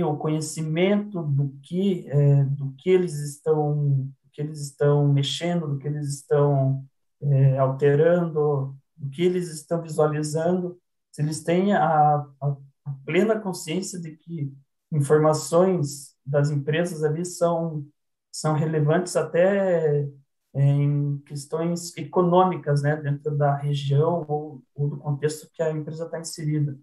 o 0.03 0.17
conhecimento 0.17 1.21
do 1.21 1.49
que 1.61 2.07
é, 2.09 2.43
do 2.45 2.73
que 2.77 2.89
eles 2.89 3.13
estão 3.19 4.09
que 4.33 4.41
eles 4.41 4.61
estão 4.61 5.11
mexendo, 5.11 5.67
do 5.67 5.77
que 5.79 5.87
eles 5.87 6.07
estão 6.09 6.85
é, 7.21 7.57
alterando, 7.57 8.75
do 8.95 9.09
que 9.09 9.23
eles 9.23 9.49
estão 9.51 9.81
visualizando, 9.81 10.79
se 11.11 11.21
eles 11.23 11.43
têm 11.43 11.73
a, 11.73 12.17
a, 12.41 12.57
a 12.85 12.91
plena 13.05 13.39
consciência 13.39 13.99
de 13.99 14.11
que 14.15 14.53
informações 14.91 16.15
das 16.25 16.51
empresas 16.51 17.03
ali 17.03 17.25
são 17.25 17.85
são 18.31 18.53
relevantes 18.53 19.15
até 19.15 20.07
é, 20.53 20.61
em 20.61 21.17
questões 21.19 21.95
econômicas, 21.97 22.81
né, 22.81 22.95
dentro 22.95 23.35
da 23.37 23.55
região 23.55 24.25
ou, 24.27 24.63
ou 24.75 24.89
do 24.89 24.97
contexto 24.97 25.49
que 25.53 25.61
a 25.63 25.71
empresa 25.71 26.05
está 26.05 26.19
inserida. 26.19 26.77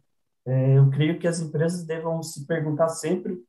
É, 0.47 0.79
eu 0.79 0.91
creio 0.91 1.19
que 1.19 1.27
as 1.27 1.41
empresas 1.41 1.85
devam 1.85 2.23
se 2.23 2.47
perguntar 2.47 2.89
sempre 2.89 3.43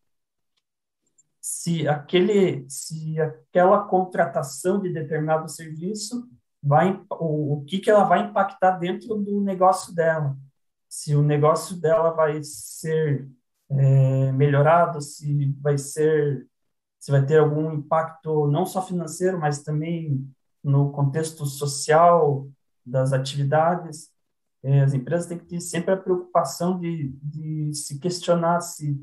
se 1.41 1.87
aquele, 1.87 2.65
se 2.67 3.21
aquela 3.21 3.83
contratação 3.83 4.81
de 4.81 4.91
determinado 4.91 5.47
serviço 5.47 6.27
vai, 6.61 6.99
o, 7.11 7.57
o 7.59 7.65
que 7.65 7.77
que 7.77 7.91
ela 7.91 8.03
vai 8.03 8.21
impactar 8.21 8.79
dentro 8.79 9.15
do 9.15 9.39
negócio 9.41 9.93
dela. 9.93 10.35
Se 10.89 11.15
o 11.15 11.21
negócio 11.21 11.75
dela 11.79 12.09
vai 12.11 12.39
ser 12.43 13.29
é, 13.69 14.31
melhorado, 14.31 14.99
se 15.01 15.53
vai 15.61 15.77
ser, 15.77 16.47
se 16.99 17.11
vai 17.11 17.23
ter 17.23 17.37
algum 17.37 17.71
impacto 17.73 18.47
não 18.47 18.65
só 18.65 18.81
financeiro, 18.81 19.39
mas 19.39 19.61
também 19.61 20.27
no 20.63 20.91
contexto 20.91 21.45
social 21.45 22.47
das 22.83 23.13
atividades. 23.13 24.09
É, 24.65 24.81
as 24.81 24.95
empresas 24.95 25.27
têm 25.27 25.37
que 25.37 25.45
ter 25.45 25.61
sempre 25.61 25.93
a 25.93 25.97
preocupação 25.97 26.79
de, 26.79 27.09
de 27.21 27.71
se 27.75 27.99
questionar 27.99 28.61
se, 28.61 28.99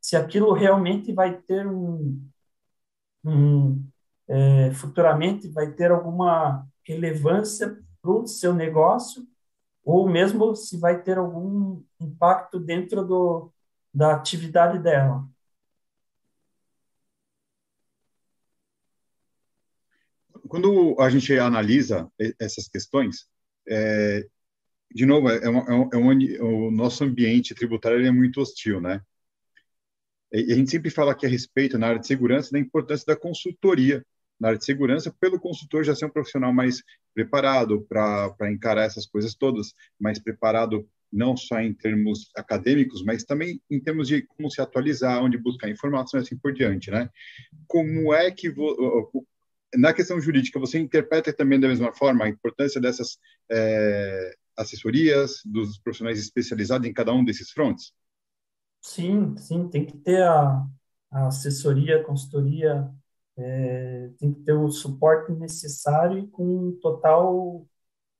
se 0.00 0.16
aquilo 0.16 0.52
realmente 0.52 1.12
vai 1.12 1.36
ter 1.42 1.66
um, 1.66 2.24
um 3.24 3.84
é, 4.28 4.70
futuramente 4.74 5.48
vai 5.48 5.72
ter 5.72 5.90
alguma 5.90 6.64
relevância 6.86 7.76
para 8.00 8.12
o 8.12 8.26
seu 8.28 8.54
negócio 8.54 9.26
ou 9.84 10.08
mesmo 10.08 10.54
se 10.54 10.78
vai 10.78 11.02
ter 11.02 11.18
algum 11.18 11.82
impacto 12.00 12.60
dentro 12.60 13.04
do, 13.04 13.52
da 13.92 14.14
atividade 14.14 14.78
dela. 14.78 15.28
Quando 20.48 20.94
a 21.00 21.10
gente 21.10 21.36
analisa 21.36 22.08
essas 22.38 22.68
questões, 22.68 23.28
é, 23.68 24.28
de 24.94 25.06
novo, 25.06 25.28
é, 25.28 25.48
uma, 25.48 25.60
é, 25.92 25.96
uma, 25.96 26.12
é 26.12 26.42
o 26.42 26.70
nosso 26.70 27.04
ambiente 27.04 27.54
tributário 27.54 28.04
é 28.04 28.10
muito 28.10 28.40
hostil, 28.40 28.80
né? 28.80 29.00
E 30.32 30.52
a 30.52 30.56
gente 30.56 30.70
sempre 30.70 30.90
fala 30.90 31.12
aqui 31.12 31.26
a 31.26 31.28
respeito, 31.28 31.78
na 31.78 31.88
área 31.88 32.00
de 32.00 32.06
segurança, 32.06 32.50
da 32.52 32.58
importância 32.58 33.04
da 33.06 33.16
consultoria 33.16 34.04
na 34.42 34.48
área 34.48 34.58
de 34.58 34.64
segurança, 34.64 35.14
pelo 35.20 35.38
consultor 35.38 35.84
já 35.84 35.94
ser 35.94 36.06
um 36.06 36.10
profissional 36.10 36.52
mais 36.52 36.82
preparado 37.14 37.86
para 37.88 38.50
encarar 38.50 38.82
essas 38.82 39.06
coisas 39.06 39.36
todas, 39.36 39.72
mais 40.00 40.18
preparado 40.18 40.84
não 41.12 41.36
só 41.36 41.60
em 41.60 41.72
termos 41.72 42.28
acadêmicos, 42.34 43.04
mas 43.04 43.22
também 43.22 43.62
em 43.70 43.78
termos 43.78 44.08
de 44.08 44.22
como 44.22 44.50
se 44.50 44.60
atualizar, 44.60 45.22
onde 45.22 45.38
buscar 45.38 45.68
informação 45.68 46.18
e 46.18 46.22
assim 46.22 46.36
por 46.36 46.52
diante, 46.52 46.90
né? 46.90 47.08
Como 47.68 48.12
é 48.12 48.32
que 48.32 48.52
na 49.76 49.92
questão 49.92 50.20
jurídica 50.20 50.58
você 50.58 50.76
interpreta 50.76 51.32
também 51.32 51.60
da 51.60 51.68
mesma 51.68 51.92
forma 51.92 52.24
a 52.24 52.28
importância 52.28 52.80
dessas 52.80 53.18
é, 53.48 54.34
assessorias 54.62 55.40
dos 55.44 55.78
profissionais 55.78 56.18
especializados 56.18 56.88
em 56.88 56.92
cada 56.92 57.12
um 57.12 57.24
desses 57.24 57.50
frontes? 57.50 57.92
Sim, 58.80 59.36
sim, 59.36 59.68
tem 59.68 59.86
que 59.86 59.96
ter 59.98 60.22
a, 60.22 60.66
a 61.10 61.26
assessoria, 61.28 62.00
a 62.00 62.04
consultoria, 62.04 62.90
é, 63.36 64.10
tem 64.18 64.32
que 64.34 64.40
ter 64.42 64.52
o 64.52 64.70
suporte 64.70 65.32
necessário 65.32 66.18
e 66.18 66.26
com 66.28 66.72
total 66.80 67.66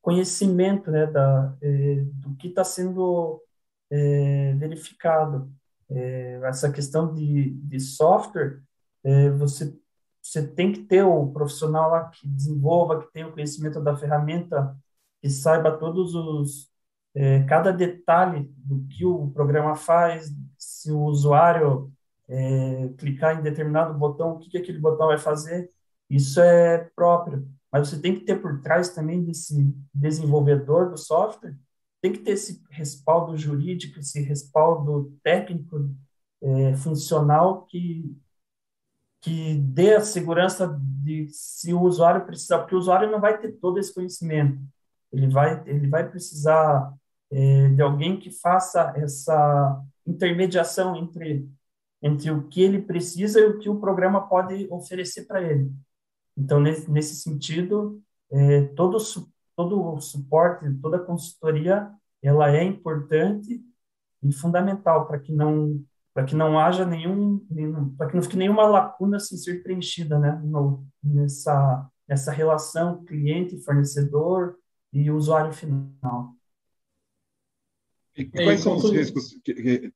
conhecimento 0.01 0.91
né, 0.91 1.07
da, 1.07 1.57
é, 1.63 1.97
do 2.15 2.35
que 2.37 2.49
está 2.49 2.65
sendo 2.65 3.43
é, 3.91 4.55
verificado. 4.55 5.53
É, 5.91 6.41
essa 6.45 6.73
questão 6.73 7.15
de, 7.15 7.51
de 7.51 7.81
software, 7.81 8.63
é, 9.05 9.31
você, 9.31 9.77
você 10.23 10.47
tem 10.47 10.73
que 10.73 10.85
ter 10.85 11.03
o 11.05 11.33
profissional 11.33 11.91
lá 11.91 12.09
que 12.11 12.27
desenvolva, 12.27 13.01
que 13.03 13.13
tenha 13.13 13.29
o 13.29 13.33
conhecimento 13.33 13.81
da 13.81 13.97
ferramenta, 13.97 14.77
que 15.23 15.31
saiba 15.31 15.79
todos 15.79 16.15
os, 16.15 16.71
é, 17.15 17.45
cada 17.45 17.73
detalhe 17.73 18.53
do 18.57 18.85
que 18.89 19.07
o 19.07 19.31
programa 19.31 19.77
faz, 19.77 20.33
se 20.59 20.91
o 20.93 21.01
usuário 21.05 21.93
é, 22.29 22.89
clicar 22.99 23.39
em 23.39 23.43
determinado 23.43 23.95
botão, 23.99 24.33
o 24.33 24.39
que, 24.39 24.51
que 24.51 24.59
aquele 24.59 24.79
botão 24.79 25.07
vai 25.09 25.19
fazer, 25.19 25.71
isso 26.11 26.41
é 26.41 26.91
próprio. 26.97 27.49
Mas 27.71 27.89
você 27.89 28.01
tem 28.01 28.15
que 28.15 28.25
ter 28.25 28.37
por 28.43 28.61
trás 28.61 28.91
também 28.91 29.25
desse 29.25 29.75
desenvolvedor 29.95 30.91
do 30.91 30.99
software, 30.99 31.57
tem 32.01 32.13
que 32.13 32.19
ter 32.21 32.33
esse 32.33 32.63
respaldo 32.71 33.37
jurídico, 33.37 34.01
esse 34.01 34.21
respaldo 34.23 35.17
técnico, 35.23 35.89
é, 36.43 36.75
funcional 36.77 37.67
que 37.67 38.17
que 39.23 39.55
dê 39.55 39.95
a 39.95 40.01
segurança 40.01 40.77
de 40.81 41.29
se 41.31 41.73
o 41.73 41.81
usuário 41.83 42.27
precisar, 42.27 42.59
porque 42.59 42.75
o 42.75 42.79
usuário 42.79 43.11
não 43.11 43.21
vai 43.21 43.39
ter 43.39 43.53
todo 43.53 43.79
esse 43.79 43.95
conhecimento, 43.95 44.59
ele 45.13 45.29
vai 45.29 45.63
ele 45.67 45.89
vai 45.89 46.09
precisar 46.09 46.93
é, 47.31 47.69
de 47.69 47.83
alguém 47.83 48.19
que 48.19 48.31
faça 48.31 48.93
essa 48.97 49.83
intermediação 50.07 50.97
entre 50.97 51.49
entre 52.03 52.31
o 52.31 52.49
que 52.49 52.61
ele 52.61 52.83
precisa 52.83 53.41
e 53.41 53.47
o 53.47 53.59
que 53.59 53.69
o 53.69 53.79
programa 53.79 54.27
pode 54.27 54.67
oferecer 54.71 55.25
para 55.25 55.41
ele. 55.41 55.71
Então, 56.37 56.59
nesse, 56.59 56.91
nesse 56.91 57.17
sentido, 57.17 58.03
é, 58.31 58.63
todo, 58.75 58.99
todo 59.55 59.95
o 59.95 60.01
suporte, 60.01 60.69
toda 60.81 60.97
a 60.97 61.05
consultoria, 61.05 61.91
ela 62.21 62.51
é 62.51 62.65
importante 62.65 63.63
e 64.23 64.33
fundamental 64.33 65.07
para 65.07 65.19
que 65.19 65.33
não 65.33 65.85
para 66.15 66.25
que 66.25 66.37
não 66.37 66.59
haja 66.59 66.85
nenhum, 66.85 67.43
nenhum 67.51 67.89
para 67.97 68.07
que 68.09 68.15
não 68.15 68.23
fique 68.23 68.37
nenhuma 68.37 68.67
lacuna 68.67 69.19
sem 69.19 69.39
ser 69.39 69.63
preenchida, 69.63 70.19
né, 70.19 70.41
no, 70.45 70.85
nessa 71.03 71.89
nessa 72.07 72.31
relação 72.33 73.03
cliente 73.05 73.63
fornecedor 73.65 74.57
e 74.93 75.11
usuário 75.11 75.53
final. 75.53 76.35
E 78.17 78.27
quais 78.27 78.61
são 78.61 78.77
os 78.77 78.91
riscos 78.91 79.39
que, 79.45 79.55
que... 79.55 79.93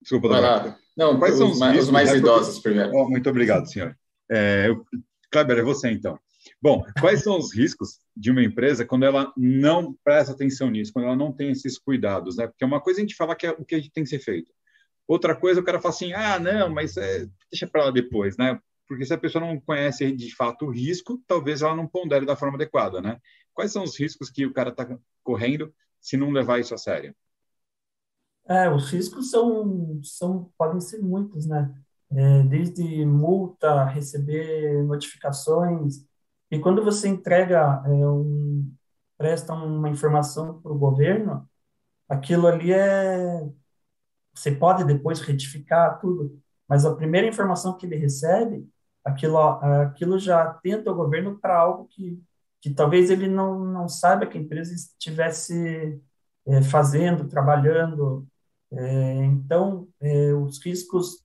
Desculpa, 0.00 0.28
Vai 0.28 0.76
Não, 0.96 1.18
quais 1.18 1.36
são 1.36 1.50
os, 1.50 1.58
mais, 1.58 1.72
riscos, 1.72 1.86
os 1.86 1.92
mais 1.92 2.12
idosos 2.12 2.58
primeiro. 2.58 2.90
Oh, 2.94 3.08
muito 3.08 3.28
obrigado, 3.28 3.66
senhor. 3.66 3.96
É, 4.30 4.68
eu 4.68 4.84
Kleber, 5.32 5.58
é 5.58 5.62
você 5.62 5.90
então. 5.90 6.18
Bom, 6.60 6.84
quais 7.00 7.22
são 7.22 7.38
os 7.38 7.54
riscos 7.54 7.98
de 8.14 8.30
uma 8.30 8.42
empresa 8.42 8.84
quando 8.84 9.04
ela 9.04 9.32
não 9.36 9.94
presta 10.04 10.32
atenção 10.32 10.70
nisso, 10.70 10.92
quando 10.92 11.06
ela 11.06 11.16
não 11.16 11.32
tem 11.32 11.50
esses 11.50 11.78
cuidados, 11.78 12.36
né? 12.36 12.46
Porque 12.46 12.64
uma 12.64 12.80
coisa 12.80 13.00
é 13.00 13.02
a 13.02 13.04
gente 13.04 13.16
falar 13.16 13.34
que 13.34 13.46
é 13.46 13.50
o 13.50 13.64
que 13.64 13.90
tem 13.90 14.04
que 14.04 14.10
ser 14.10 14.18
feito. 14.18 14.52
Outra 15.08 15.34
coisa, 15.34 15.60
o 15.60 15.64
cara 15.64 15.80
fala 15.80 15.94
assim, 15.94 16.12
ah, 16.12 16.38
não, 16.38 16.68
mas 16.68 16.96
é, 16.96 17.26
deixa 17.50 17.66
para 17.66 17.86
lá 17.86 17.90
depois, 17.90 18.36
né? 18.36 18.60
Porque 18.88 19.04
se 19.04 19.14
a 19.14 19.18
pessoa 19.18 19.44
não 19.44 19.60
conhece 19.60 20.10
de 20.12 20.34
fato 20.34 20.66
o 20.66 20.70
risco, 20.70 21.22
talvez 21.26 21.62
ela 21.62 21.74
não 21.74 21.86
pondere 21.86 22.26
da 22.26 22.36
forma 22.36 22.56
adequada, 22.56 23.00
né? 23.00 23.18
Quais 23.54 23.72
são 23.72 23.82
os 23.82 23.98
riscos 23.98 24.30
que 24.30 24.44
o 24.44 24.52
cara 24.52 24.70
está 24.70 24.86
correndo 25.22 25.72
se 26.00 26.16
não 26.16 26.30
levar 26.30 26.60
isso 26.60 26.74
a 26.74 26.78
sério? 26.78 27.14
É, 28.46 28.68
os 28.68 28.90
riscos 28.90 29.30
são, 29.30 30.00
são 30.02 30.52
podem 30.58 30.80
ser 30.80 30.98
muitos, 30.98 31.46
né? 31.46 31.72
é, 32.16 32.42
desde 32.44 33.04
multa, 33.06 33.84
receber 33.84 34.82
notificações. 34.84 36.04
E 36.50 36.58
quando 36.58 36.84
você 36.84 37.08
entrega, 37.08 37.82
é, 37.86 37.88
um, 37.90 38.72
presta 39.16 39.54
uma 39.54 39.88
informação 39.88 40.60
para 40.60 40.72
o 40.72 40.78
governo, 40.78 41.48
aquilo 42.08 42.46
ali 42.46 42.72
é. 42.72 43.48
Você 44.34 44.52
pode 44.52 44.84
depois 44.84 45.20
retificar 45.20 46.00
tudo, 46.00 46.40
mas 46.68 46.84
a 46.84 46.94
primeira 46.94 47.26
informação 47.26 47.76
que 47.76 47.86
ele 47.86 47.96
recebe, 47.96 48.68
aquilo, 49.04 49.38
aquilo 49.38 50.18
já 50.18 50.42
atenta 50.42 50.90
o 50.90 50.94
governo 50.94 51.38
para 51.38 51.58
algo 51.58 51.86
que, 51.88 52.22
que 52.60 52.70
talvez 52.70 53.10
ele 53.10 53.28
não, 53.28 53.64
não 53.64 53.88
saiba 53.88 54.26
que 54.26 54.38
a 54.38 54.40
empresa 54.40 54.74
estivesse 54.74 56.00
é, 56.46 56.62
fazendo, 56.62 57.28
trabalhando. 57.28 58.26
É, 58.72 59.24
então, 59.24 59.88
é, 60.00 60.32
os 60.32 60.62
riscos, 60.64 61.24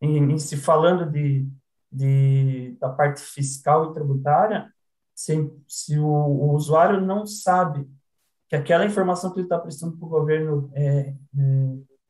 em, 0.00 0.32
em, 0.32 0.38
se 0.38 0.56
falando 0.56 1.10
de, 1.10 1.48
de, 1.90 2.76
da 2.80 2.88
parte 2.88 3.20
fiscal 3.20 3.90
e 3.90 3.94
tributária, 3.94 4.72
se, 5.14 5.50
se 5.68 5.98
o, 5.98 6.06
o 6.06 6.54
usuário 6.54 7.00
não 7.00 7.26
sabe 7.26 7.88
que 8.48 8.56
aquela 8.56 8.84
informação 8.84 9.32
que 9.32 9.38
ele 9.38 9.46
está 9.46 9.58
prestando 9.58 9.96
para 9.96 10.06
o 10.06 10.10
governo 10.10 10.70
é, 10.74 11.10
é, 11.10 11.14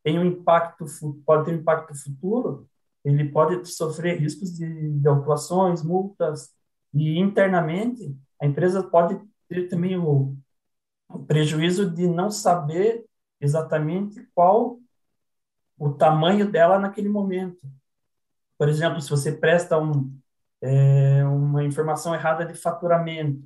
tem 0.02 0.18
um 0.18 0.24
impacto, 0.24 0.84
pode 1.24 1.46
ter 1.46 1.52
um 1.52 1.60
impacto 1.60 1.94
futuro, 1.94 2.68
ele 3.04 3.28
pode 3.30 3.64
sofrer 3.66 4.18
riscos 4.18 4.56
de, 4.56 4.98
de 4.98 5.08
autuações, 5.08 5.82
multas, 5.82 6.52
e 6.94 7.18
internamente 7.18 8.16
a 8.40 8.46
empresa 8.46 8.82
pode 8.82 9.20
ter 9.48 9.68
também 9.68 9.96
o, 9.96 10.36
o 11.08 11.18
prejuízo 11.24 11.90
de 11.90 12.06
não 12.06 12.30
saber 12.30 13.04
exatamente 13.40 14.26
qual 14.34 14.78
o 15.78 15.92
tamanho 15.92 16.50
dela 16.50 16.78
naquele 16.78 17.08
momento. 17.08 17.60
Por 18.58 18.68
exemplo, 18.68 19.00
se 19.00 19.10
você 19.10 19.32
presta 19.32 19.78
um, 19.78 20.16
é, 20.60 21.24
uma 21.24 21.64
informação 21.64 22.14
errada 22.14 22.44
de 22.44 22.54
faturamento, 22.54 23.42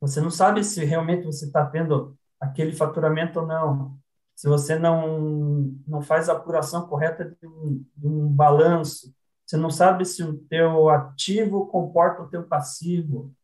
você 0.00 0.20
não 0.20 0.30
sabe 0.30 0.62
se 0.64 0.84
realmente 0.84 1.24
você 1.24 1.46
está 1.46 1.66
tendo 1.66 2.16
aquele 2.40 2.72
faturamento 2.72 3.40
ou 3.40 3.46
não. 3.46 3.98
Se 4.38 4.46
você 4.46 4.78
não, 4.78 5.74
não 5.84 6.00
faz 6.00 6.28
a 6.28 6.32
apuração 6.32 6.86
correta 6.86 7.24
de 7.24 7.44
um, 7.44 7.84
de 7.96 8.06
um 8.06 8.28
balanço, 8.28 9.12
você 9.44 9.56
não 9.56 9.68
sabe 9.68 10.04
se 10.04 10.22
o 10.22 10.38
teu 10.48 10.88
ativo 10.88 11.66
comporta 11.66 12.22
o 12.22 12.28
teu 12.28 12.44
passivo. 12.44 13.34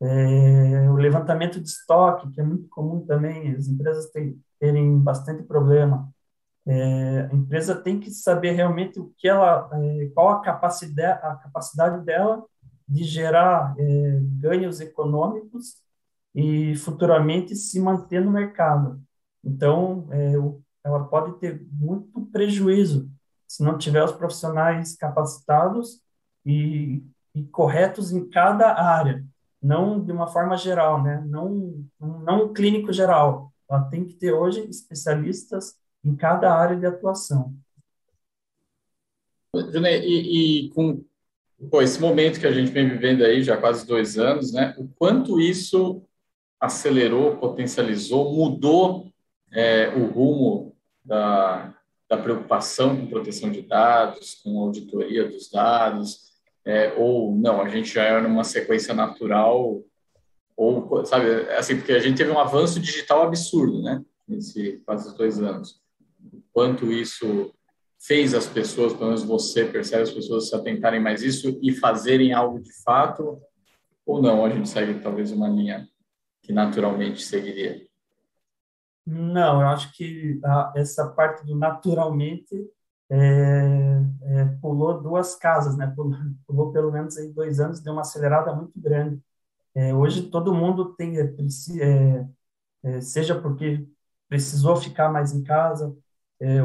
É, 0.00 0.88
o 0.88 0.94
levantamento 0.94 1.60
de 1.60 1.68
estoque, 1.68 2.30
que 2.30 2.40
é 2.40 2.44
muito 2.44 2.68
comum 2.68 3.04
também, 3.04 3.56
as 3.56 3.66
empresas 3.66 4.08
têm, 4.12 4.40
terem 4.60 4.96
bastante 5.00 5.42
problema. 5.42 6.08
É, 6.64 7.28
a 7.32 7.34
empresa 7.34 7.74
tem 7.74 7.98
que 7.98 8.12
saber 8.12 8.52
realmente 8.52 9.00
o 9.00 9.12
que 9.18 9.26
ela, 9.26 9.68
é, 9.72 10.10
qual 10.14 10.28
a 10.28 10.42
capacidade, 10.42 11.20
a 11.24 11.34
capacidade 11.34 12.04
dela 12.04 12.44
de 12.86 13.02
gerar 13.02 13.74
é, 13.76 14.20
ganhos 14.38 14.80
econômicos 14.80 15.82
e 16.32 16.76
futuramente 16.76 17.56
se 17.56 17.80
manter 17.80 18.24
no 18.24 18.30
mercado. 18.30 19.04
Então, 19.46 20.08
é, 20.10 20.32
ela 20.84 21.04
pode 21.04 21.38
ter 21.38 21.64
muito 21.70 22.26
prejuízo 22.26 23.08
se 23.46 23.62
não 23.62 23.78
tiver 23.78 24.02
os 24.02 24.10
profissionais 24.10 24.96
capacitados 24.96 26.02
e, 26.44 27.00
e 27.32 27.44
corretos 27.44 28.10
em 28.10 28.28
cada 28.28 28.74
área, 28.74 29.24
não 29.62 30.04
de 30.04 30.10
uma 30.10 30.26
forma 30.26 30.56
geral, 30.56 31.00
né? 31.00 31.24
Não, 31.28 31.84
não 32.00 32.46
um 32.46 32.52
clínico 32.52 32.92
geral. 32.92 33.52
Ela 33.70 33.84
tem 33.84 34.04
que 34.04 34.14
ter 34.14 34.32
hoje 34.32 34.68
especialistas 34.68 35.76
em 36.04 36.14
cada 36.16 36.52
área 36.52 36.76
de 36.76 36.86
atuação. 36.86 37.54
E, 39.54 40.66
e 40.66 40.70
com 40.70 41.04
pô, 41.70 41.80
esse 41.80 42.00
momento 42.00 42.40
que 42.40 42.46
a 42.46 42.52
gente 42.52 42.70
vem 42.72 42.88
vivendo 42.88 43.24
aí 43.24 43.42
já 43.42 43.56
quase 43.56 43.86
dois 43.86 44.18
anos, 44.18 44.52
né? 44.52 44.74
O 44.76 44.88
quanto 44.88 45.40
isso 45.40 46.02
acelerou, 46.60 47.36
potencializou, 47.36 48.34
mudou 48.34 49.05
é, 49.52 49.88
o 49.88 50.06
rumo 50.06 50.74
da, 51.04 51.74
da 52.08 52.16
preocupação 52.16 52.96
com 52.96 53.06
proteção 53.06 53.50
de 53.50 53.62
dados, 53.62 54.34
com 54.42 54.58
auditoria 54.60 55.28
dos 55.28 55.50
dados, 55.50 56.26
é, 56.64 56.92
ou 56.96 57.34
não, 57.34 57.60
a 57.60 57.68
gente 57.68 57.94
já 57.94 58.02
era 58.02 58.20
numa 58.20 58.44
sequência 58.44 58.92
natural, 58.92 59.82
ou, 60.56 61.04
sabe, 61.04 61.28
assim, 61.52 61.76
porque 61.76 61.92
a 61.92 61.98
gente 61.98 62.16
teve 62.16 62.30
um 62.30 62.38
avanço 62.38 62.80
digital 62.80 63.22
absurdo, 63.22 63.82
né, 63.82 64.02
nesse 64.26 64.82
quase 64.84 65.16
dois 65.16 65.40
anos. 65.40 65.80
O 66.32 66.42
quanto 66.52 66.90
isso 66.90 67.52
fez 67.98 68.34
as 68.34 68.46
pessoas, 68.46 68.92
pelo 68.92 69.06
menos 69.06 69.22
você 69.22 69.64
percebe 69.64 70.02
as 70.02 70.10
pessoas 70.10 70.48
se 70.48 70.54
atentarem 70.54 71.00
mais 71.00 71.22
isso 71.22 71.58
e 71.62 71.72
fazerem 71.72 72.32
algo 72.32 72.60
de 72.60 72.72
fato, 72.82 73.40
ou 74.04 74.22
não, 74.22 74.44
a 74.44 74.50
gente 74.50 74.68
segue 74.68 75.00
talvez 75.00 75.32
uma 75.32 75.48
linha 75.48 75.88
que 76.42 76.52
naturalmente 76.52 77.22
seguiria? 77.22 77.85
Não, 79.06 79.60
eu 79.60 79.68
acho 79.68 79.92
que 79.92 80.40
a, 80.44 80.72
essa 80.76 81.06
parte 81.08 81.46
do 81.46 81.54
naturalmente 81.56 82.54
é, 83.08 83.16
é, 84.22 84.44
pulou 84.60 85.00
duas 85.00 85.36
casas, 85.36 85.76
né? 85.76 85.86
Pulou, 85.94 86.12
pulou, 86.46 86.72
pelo 86.72 86.90
menos 86.90 87.16
aí 87.16 87.32
dois 87.32 87.60
anos, 87.60 87.80
deu 87.80 87.92
uma 87.92 88.02
acelerada 88.02 88.52
muito 88.54 88.80
grande. 88.80 89.20
É, 89.74 89.94
hoje 89.94 90.30
todo 90.30 90.54
mundo 90.54 90.94
tem, 90.96 91.18
é, 91.20 91.24
é, 91.82 92.26
é, 92.84 93.00
seja 93.00 93.40
porque 93.40 93.86
precisou 94.28 94.76
ficar 94.76 95.10
mais 95.12 95.32
em 95.34 95.42
casa, 95.44 95.96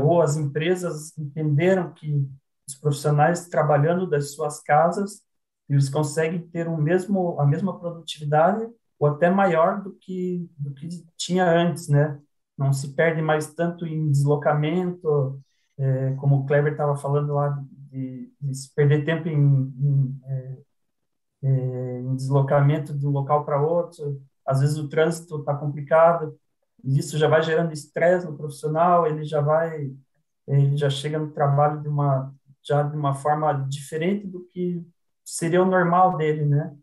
ou 0.03 0.21
as 0.21 0.37
empresas 0.37 1.17
entenderam 1.17 1.93
que 1.93 2.27
os 2.67 2.75
profissionais 2.75 3.47
trabalhando 3.49 4.07
das 4.09 4.33
suas 4.33 4.61
casas 4.61 5.23
eles 5.69 5.89
conseguem 5.89 6.41
ter 6.49 6.67
o 6.67 6.77
mesmo 6.77 7.39
a 7.39 7.45
mesma 7.45 7.79
produtividade 7.79 8.67
ou 8.99 9.07
até 9.07 9.29
maior 9.29 9.81
do 9.81 9.93
que, 9.93 10.49
do 10.57 10.73
que 10.73 10.89
tinha 11.17 11.45
antes, 11.49 11.87
né? 11.87 12.19
Não 12.61 12.73
se 12.73 12.93
perde 12.93 13.21
mais 13.21 13.53
tanto 13.53 13.85
em 13.87 14.11
deslocamento, 14.11 15.41
é, 15.77 16.13
como 16.15 16.37
o 16.37 16.45
Kleber 16.45 16.73
estava 16.73 16.95
falando 16.95 17.33
lá, 17.33 17.59
de, 17.91 18.31
de, 18.39 18.55
se 18.55 18.73
perder 18.73 19.03
tempo 19.03 19.27
em, 19.27 19.35
em, 19.35 20.21
é, 20.25 20.57
é, 21.43 21.99
em 22.01 22.15
deslocamento 22.15 22.97
de 22.97 23.07
um 23.07 23.09
local 23.09 23.43
para 23.45 23.61
outro. 23.61 24.21
Às 24.45 24.61
vezes 24.61 24.77
o 24.77 24.87
trânsito 24.87 25.39
está 25.39 25.55
complicado, 25.55 26.37
e 26.83 26.99
isso 26.99 27.17
já 27.17 27.27
vai 27.27 27.41
gerando 27.41 27.73
estresse 27.73 28.25
no 28.27 28.37
profissional, 28.37 29.07
ele 29.07 29.23
já 29.23 29.41
vai, 29.41 29.91
ele 30.47 30.77
já 30.77 30.89
chega 30.89 31.17
no 31.19 31.31
trabalho 31.31 31.81
de 31.81 31.87
uma, 31.89 32.33
já 32.63 32.83
de 32.83 32.95
uma 32.95 33.13
forma 33.15 33.53
diferente 33.69 34.27
do 34.27 34.45
que 34.53 34.85
seria 35.25 35.63
o 35.63 35.65
normal 35.65 36.17
dele, 36.17 36.45
né? 36.45 36.75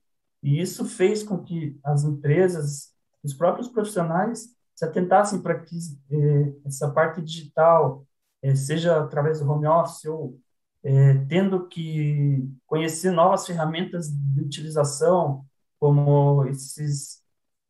E 0.42 0.60
isso 0.60 0.84
fez 0.84 1.22
com 1.22 1.38
que 1.38 1.78
as 1.84 2.04
empresas, 2.04 2.92
os 3.22 3.34
próprios 3.34 3.68
profissionais, 3.68 4.48
se 4.78 4.84
atentassem 4.84 5.42
para 5.42 5.58
que 5.58 5.76
eh, 6.12 6.54
essa 6.64 6.88
parte 6.92 7.20
digital, 7.20 8.06
eh, 8.40 8.54
seja 8.54 9.02
através 9.02 9.40
do 9.40 9.50
home 9.50 9.66
office 9.66 10.04
ou 10.04 10.38
eh, 10.84 11.14
tendo 11.28 11.66
que 11.66 12.48
conhecer 12.64 13.10
novas 13.10 13.44
ferramentas 13.44 14.08
de 14.08 14.40
utilização, 14.40 15.44
como 15.80 16.44
esses, 16.46 17.22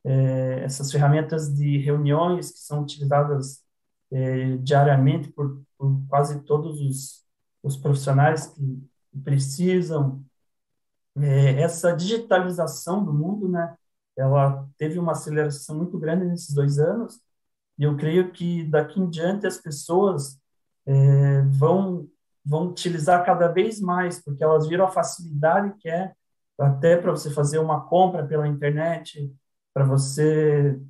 essas 0.04 0.90
ferramentas 0.90 1.54
de 1.54 1.78
reuniões 1.78 2.50
que 2.50 2.58
são 2.58 2.82
utilizadas 2.82 3.62
diariamente 4.62 5.28
por, 5.28 5.62
por, 5.76 6.02
quase 6.08 6.40
todos 6.44 6.80
os, 6.80 7.26
os 7.62 7.76
profissionais 7.76 8.46
que 8.46 8.82
precisam 9.22 10.24
é, 11.16 11.60
essa 11.60 11.92
digitalização 11.92 13.04
do 13.04 13.12
mundo, 13.12 13.48
né, 13.48 13.76
ela 14.18 14.68
teve 14.78 14.98
uma 14.98 15.12
aceleração 15.12 15.76
muito 15.76 15.98
grande 15.98 16.24
nesses 16.26 16.54
dois 16.54 16.78
anos, 16.78 17.20
e 17.78 17.84
eu 17.84 17.96
creio 17.96 18.32
que 18.32 18.64
daqui 18.64 19.00
em 19.00 19.08
diante 19.10 19.46
as 19.46 19.58
pessoas 19.58 20.38
é, 20.86 21.42
vão 21.42 22.08
vão 22.44 22.68
utilizar 22.68 23.24
cada 23.26 23.48
vez 23.48 23.80
mais, 23.80 24.22
porque 24.24 24.42
elas 24.42 24.66
viram 24.68 24.86
a 24.86 24.90
facilidade 24.90 25.74
que 25.78 25.88
é 25.88 26.14
até 26.58 26.96
para 26.96 27.10
você 27.12 27.30
fazer 27.30 27.58
uma 27.58 27.82
compra 27.88 28.26
pela 28.26 28.48
internet, 28.48 29.30
para 29.74 29.84
você 29.84 30.80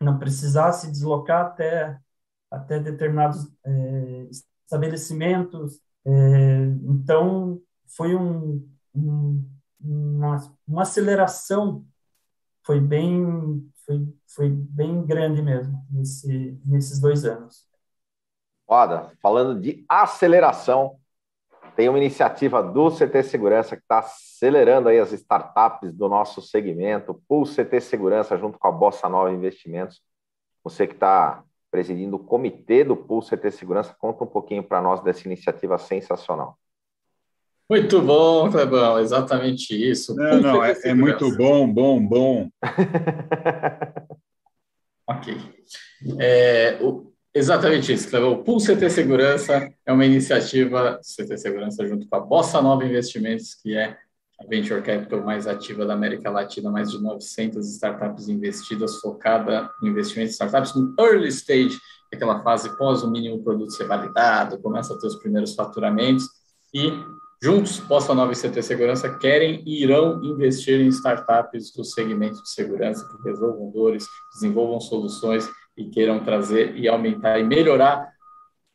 não 0.00 0.18
precisar 0.18 0.72
se 0.72 0.90
deslocar 0.90 1.46
até 1.46 1.98
até 2.50 2.80
determinados 2.80 3.46
é, 3.64 4.28
estabelecimentos. 4.64 5.80
É, 6.06 6.64
então, 6.84 7.60
foi 7.86 8.14
um, 8.16 8.68
um 8.94 9.44
uma, 9.80 10.36
uma 10.66 10.82
aceleração 10.82 11.84
foi 12.68 12.80
bem 12.80 13.66
foi, 13.86 14.14
foi 14.26 14.50
bem 14.50 15.02
grande 15.06 15.40
mesmo 15.40 15.82
nesse, 15.90 16.60
nesses 16.66 17.00
dois 17.00 17.24
anos. 17.24 17.66
Foda. 18.66 19.10
Falando 19.22 19.58
de 19.58 19.86
aceleração, 19.88 21.00
tem 21.74 21.88
uma 21.88 21.96
iniciativa 21.96 22.62
do 22.62 22.90
CT 22.90 23.22
Segurança 23.22 23.74
que 23.74 23.80
está 23.80 24.00
acelerando 24.00 24.90
aí 24.90 24.98
as 24.98 25.12
startups 25.12 25.94
do 25.94 26.10
nosso 26.10 26.42
segmento, 26.42 27.22
Pool 27.26 27.46
CT 27.46 27.80
Segurança 27.80 28.36
junto 28.36 28.58
com 28.58 28.68
a 28.68 28.72
Bossa 28.72 29.08
Nova 29.08 29.32
Investimentos. 29.32 30.02
Você 30.62 30.86
que 30.86 30.92
está 30.92 31.42
presidindo 31.70 32.16
o 32.16 32.22
comitê 32.22 32.84
do 32.84 32.94
Pool 32.94 33.22
CT 33.22 33.50
Segurança, 33.50 33.96
conta 33.98 34.24
um 34.24 34.26
pouquinho 34.26 34.62
para 34.62 34.82
nós 34.82 35.00
dessa 35.00 35.26
iniciativa 35.26 35.78
sensacional. 35.78 36.58
Muito 37.68 38.00
bom, 38.00 38.50
Clebão, 38.50 38.98
exatamente 38.98 39.74
isso. 39.74 40.14
Não, 40.14 40.40
não, 40.40 40.64
é, 40.64 40.74
é, 40.84 40.94
muito 40.94 41.36
bom, 41.36 41.70
bom, 41.70 42.04
bom. 42.04 42.48
ok. 45.06 45.36
É, 46.18 46.78
o, 46.80 47.12
Exatamente 47.38 47.92
isso, 47.92 48.10
Cleo. 48.10 48.32
O 48.32 48.42
Pool 48.42 48.58
CT 48.58 48.90
Segurança 48.90 49.72
é 49.86 49.92
uma 49.92 50.04
iniciativa 50.04 50.98
CT 51.02 51.38
Segurança 51.38 51.86
junto 51.86 52.08
com 52.08 52.16
a 52.16 52.20
Bossa 52.20 52.60
Nova 52.60 52.84
Investimentos, 52.84 53.54
que 53.54 53.76
é 53.76 53.96
a 54.40 54.46
venture 54.48 54.82
capital 54.82 55.22
mais 55.22 55.46
ativa 55.46 55.86
da 55.86 55.94
América 55.94 56.30
Latina, 56.30 56.68
mais 56.68 56.90
de 56.90 57.00
900 57.00 57.64
startups 57.74 58.28
investidas, 58.28 58.96
focada 58.96 59.70
no 59.80 59.88
investimento 59.88 60.30
em 60.30 60.32
startups 60.32 60.74
no 60.74 60.96
early 60.98 61.28
stage, 61.28 61.78
aquela 62.12 62.42
fase 62.42 62.76
pós 62.76 63.04
o 63.04 63.10
mínimo 63.10 63.42
produto 63.44 63.70
ser 63.70 63.86
validado, 63.86 64.58
começa 64.58 64.94
a 64.94 64.98
ter 64.98 65.06
os 65.06 65.16
primeiros 65.16 65.54
faturamentos 65.54 66.24
e 66.74 66.92
juntos, 67.40 67.78
Bossa 67.80 68.14
Nova 68.14 68.32
e 68.32 68.36
CT 68.36 68.62
Segurança 68.62 69.18
querem 69.18 69.62
e 69.66 69.82
irão 69.82 70.22
investir 70.24 70.80
em 70.80 70.88
startups 70.88 71.72
do 71.72 71.84
segmento 71.84 72.42
de 72.42 72.50
segurança 72.50 73.06
que 73.08 73.22
resolvam 73.28 73.70
dores, 73.70 74.06
desenvolvam 74.32 74.80
soluções 74.80 75.48
e 75.76 75.88
queiram 75.88 76.22
trazer 76.24 76.76
e 76.76 76.88
aumentar 76.88 77.38
e 77.38 77.44
melhorar 77.44 78.12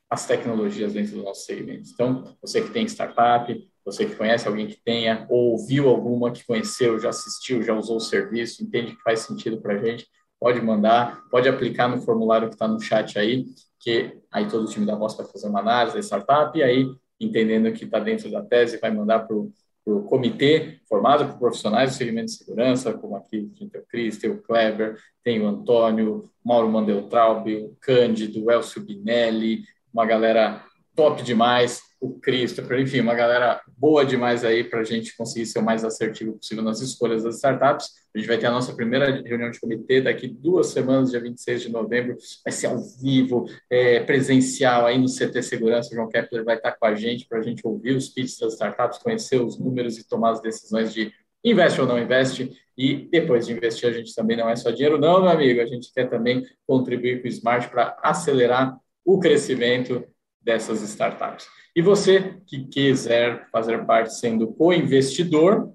as 0.10 0.28
tecnologias 0.28 0.94
dentro 0.94 1.18
do 1.18 1.24
nosso 1.24 1.46
segmento. 1.46 1.90
Então, 1.92 2.24
você 2.42 2.62
que 2.62 2.70
tem 2.70 2.86
startup, 2.86 3.52
você 3.84 4.06
que 4.06 4.16
conhece 4.16 4.48
alguém 4.48 4.68
que 4.68 4.80
tenha, 4.84 5.26
ou 5.30 5.54
ouviu 5.54 5.90
alguma 5.90 6.32
que 6.32 6.46
conheceu, 6.46 7.00
já 7.00 7.10
assistiu, 7.10 7.64
já 7.64 7.74
usou 7.74 7.98
o 7.98 8.00
serviço, 8.00 8.64
entende 8.64 8.96
que 8.96 9.02
faz 9.02 9.22
sentido 9.22 9.60
para 9.60 9.74
a 9.74 9.78
gente, 9.78 10.08
pode 10.40 10.62
mandar, 10.62 11.22
pode 11.30 11.50
aplicar 11.50 11.88
no 11.88 12.02
formulário 12.02 12.48
que 12.48 12.56
está 12.56 12.68
no 12.68 12.80
chat 12.80 13.18
aí, 13.18 13.46
que 13.80 14.16
aí 14.32 14.48
todo 14.48 14.66
o 14.66 14.70
time 14.70 14.86
da 14.86 14.96
Boss 14.96 15.16
vai 15.16 15.26
fazer 15.26 15.48
uma 15.48 15.60
análise 15.60 15.96
da 15.96 16.02
startup, 16.02 16.58
e 16.58 16.64
aí, 16.64 16.88
entendendo 17.24 17.72
que 17.72 17.86
está 17.86 18.00
dentro 18.00 18.30
da 18.30 18.42
tese, 18.42 18.78
vai 18.78 18.92
mandar 18.92 19.20
para 19.20 19.36
o 19.36 20.04
comitê 20.04 20.80
formado 20.88 21.28
por 21.28 21.40
profissionais 21.40 21.92
do 21.92 21.98
segmento 21.98 22.28
de 22.28 22.38
segurança, 22.38 22.94
como 22.94 23.16
aqui 23.16 23.50
tem 23.58 23.68
o 23.68 23.86
Cris, 23.86 24.18
tem 24.18 24.30
o 24.30 24.42
Kleber, 24.42 24.98
tem 25.24 25.42
o 25.42 25.48
Antônio, 25.48 26.30
Mauro 26.44 26.70
Mandeltraub, 26.70 27.48
o 27.48 27.78
Cândido, 27.82 28.46
o 28.46 28.52
Elcio 28.52 28.84
Binelli, 28.84 29.64
uma 29.94 30.06
galera 30.06 30.64
top 30.96 31.22
demais, 31.24 31.82
o 32.04 32.20
Christopher, 32.20 32.82
enfim, 32.82 33.00
uma 33.00 33.16
galera 33.16 33.62
boa 33.78 34.06
demais 34.06 34.44
aí 34.44 34.62
para 34.62 34.82
a 34.82 34.84
gente 34.84 35.16
conseguir 35.16 35.46
ser 35.46 35.60
o 35.60 35.64
mais 35.64 35.86
assertivo 35.86 36.34
possível 36.34 36.62
nas 36.62 36.82
escolhas 36.82 37.24
das 37.24 37.36
startups. 37.36 37.92
A 38.14 38.20
gente 38.20 38.28
vai 38.28 38.38
ter 38.38 38.48
a 38.48 38.52
nossa 38.52 38.76
primeira 38.76 39.22
reunião 39.26 39.50
de 39.50 39.58
comitê 39.58 40.02
daqui 40.02 40.28
duas 40.28 40.68
semanas, 40.68 41.12
dia 41.12 41.22
26 41.22 41.62
de 41.62 41.72
novembro, 41.72 42.18
vai 42.44 42.52
ser 42.52 42.68
ao 42.68 42.78
vivo, 42.78 43.46
é, 43.70 44.02
presencial 44.02 44.86
aí 44.86 44.98
no 44.98 45.08
CT 45.08 45.42
Segurança. 45.44 45.92
O 45.92 45.96
João 45.96 46.10
Kepler 46.10 46.44
vai 46.44 46.58
estar 46.58 46.74
com 46.74 46.86
a 46.86 46.94
gente 46.94 47.26
para 47.26 47.40
a 47.40 47.42
gente 47.42 47.66
ouvir 47.66 47.96
os 47.96 48.10
pitches 48.10 48.38
das 48.38 48.52
startups, 48.52 49.00
conhecer 49.00 49.42
os 49.42 49.58
números 49.58 49.98
e 49.98 50.06
tomar 50.06 50.32
as 50.32 50.42
decisões 50.42 50.94
de 50.94 51.10
investe 51.42 51.80
ou 51.80 51.88
não 51.88 51.98
investe. 51.98 52.52
E 52.78 53.08
depois 53.10 53.48
de 53.48 53.54
investir, 53.54 53.88
a 53.88 53.94
gente 53.94 54.14
também 54.14 54.36
não 54.36 54.50
é 54.50 54.58
só 54.58 54.72
dinheiro, 54.72 54.98
não, 54.98 55.22
meu 55.22 55.32
amigo. 55.32 55.62
A 55.62 55.66
gente 55.66 55.90
quer 55.94 56.10
também 56.10 56.46
contribuir 56.68 57.22
com 57.22 57.30
o 57.30 57.32
Smart 57.32 57.70
para 57.70 57.98
acelerar 58.04 58.78
o 59.06 59.20
crescimento 59.20 60.04
dessas 60.42 60.82
startups. 60.82 61.48
E 61.76 61.82
você 61.82 62.40
que 62.46 62.66
quiser 62.66 63.50
fazer 63.50 63.86
parte 63.86 64.14
sendo 64.14 64.48
co-investidor 64.48 65.74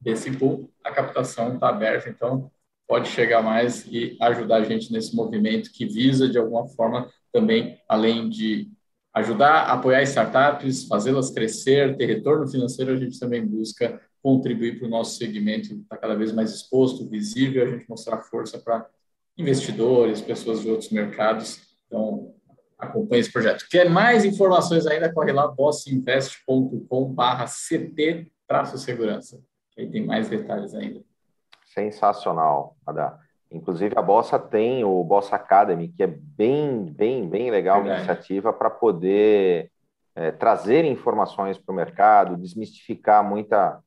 desse 0.00 0.30
pool, 0.30 0.70
a 0.82 0.90
captação 0.90 1.54
está 1.54 1.68
aberta, 1.68 2.08
então 2.08 2.50
pode 2.86 3.08
chegar 3.08 3.42
mais 3.42 3.84
e 3.86 4.16
ajudar 4.20 4.56
a 4.56 4.64
gente 4.64 4.92
nesse 4.92 5.14
movimento 5.14 5.72
que 5.72 5.84
visa, 5.84 6.28
de 6.28 6.38
alguma 6.38 6.66
forma, 6.68 7.10
também, 7.32 7.78
além 7.88 8.30
de 8.30 8.70
ajudar 9.12 9.64
apoiar 9.64 10.02
startups, 10.02 10.86
fazê-las 10.86 11.30
crescer, 11.30 11.96
ter 11.96 12.06
retorno 12.06 12.46
financeiro, 12.46 12.92
a 12.92 12.96
gente 12.96 13.18
também 13.18 13.44
busca 13.44 14.00
contribuir 14.22 14.78
para 14.78 14.86
o 14.86 14.90
nosso 14.90 15.16
segmento 15.16 15.72
estar 15.72 15.96
tá 15.96 15.96
cada 15.96 16.14
vez 16.14 16.32
mais 16.32 16.52
exposto, 16.52 17.08
visível, 17.08 17.64
a 17.64 17.68
gente 17.68 17.88
mostrar 17.88 18.18
força 18.22 18.58
para 18.58 18.86
investidores, 19.36 20.20
pessoas 20.20 20.60
de 20.60 20.70
outros 20.70 20.90
mercados. 20.90 21.60
Então, 21.86 22.34
acompanhe 22.78 23.20
esse 23.20 23.32
projeto. 23.32 23.66
Quer 23.70 23.88
mais 23.88 24.24
informações 24.24 24.86
ainda, 24.86 25.12
corre 25.12 25.32
lá, 25.32 25.48
bossinvest.com 25.48 27.14
CT-segurança. 27.46 29.40
Aí 29.78 29.90
tem 29.90 30.04
mais 30.04 30.28
detalhes 30.28 30.74
ainda. 30.74 31.02
Sensacional, 31.66 32.76
Adá. 32.86 33.18
Inclusive, 33.50 33.96
a 33.96 34.02
Bossa 34.02 34.38
tem 34.38 34.84
o 34.84 35.04
Bossa 35.04 35.36
Academy, 35.36 35.88
que 35.88 36.02
é 36.02 36.06
bem, 36.06 36.84
bem, 36.84 37.28
bem 37.28 37.50
legal 37.50 37.82
Verdade. 37.82 38.00
uma 38.00 38.04
iniciativa 38.04 38.52
para 38.52 38.70
poder 38.70 39.70
é, 40.14 40.32
trazer 40.32 40.84
informações 40.84 41.58
para 41.58 41.72
o 41.72 41.76
mercado, 41.76 42.36
desmistificar 42.36 43.22
muita, 43.22 43.80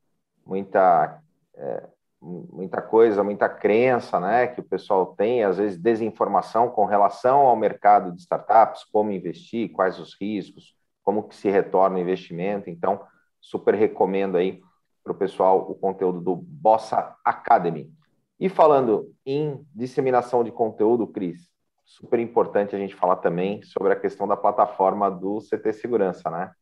muita 0.46 1.20
é, 1.56 1.82
muita 2.20 2.82
coisa, 2.82 3.24
muita 3.24 3.48
crença, 3.48 4.20
né, 4.20 4.46
que 4.46 4.60
o 4.60 4.64
pessoal 4.64 5.14
tem, 5.16 5.42
às 5.42 5.56
vezes 5.56 5.78
desinformação 5.78 6.68
com 6.68 6.84
relação 6.84 7.40
ao 7.40 7.56
mercado 7.56 8.12
de 8.12 8.20
startups, 8.20 8.84
como 8.84 9.10
investir, 9.10 9.72
quais 9.72 9.98
os 9.98 10.14
riscos, 10.20 10.74
como 11.02 11.26
que 11.26 11.34
se 11.34 11.48
retorna 11.48 11.96
o 11.96 12.00
investimento. 12.00 12.68
Então, 12.68 13.00
super 13.40 13.74
recomendo 13.74 14.36
aí 14.36 14.60
para 15.02 15.12
o 15.12 15.16
pessoal 15.16 15.70
o 15.70 15.74
conteúdo 15.74 16.20
do 16.20 16.36
Bossa 16.36 17.16
Academy. 17.24 17.90
E 18.38 18.48
falando 18.48 19.12
em 19.24 19.64
disseminação 19.74 20.44
de 20.44 20.52
conteúdo, 20.52 21.06
Cris, 21.06 21.48
super 21.84 22.20
importante 22.20 22.76
a 22.76 22.78
gente 22.78 22.94
falar 22.94 23.16
também 23.16 23.62
sobre 23.62 23.92
a 23.92 23.96
questão 23.96 24.28
da 24.28 24.36
plataforma 24.36 25.10
do 25.10 25.40
CT 25.40 25.72
Segurança, 25.72 26.30
né? 26.30 26.52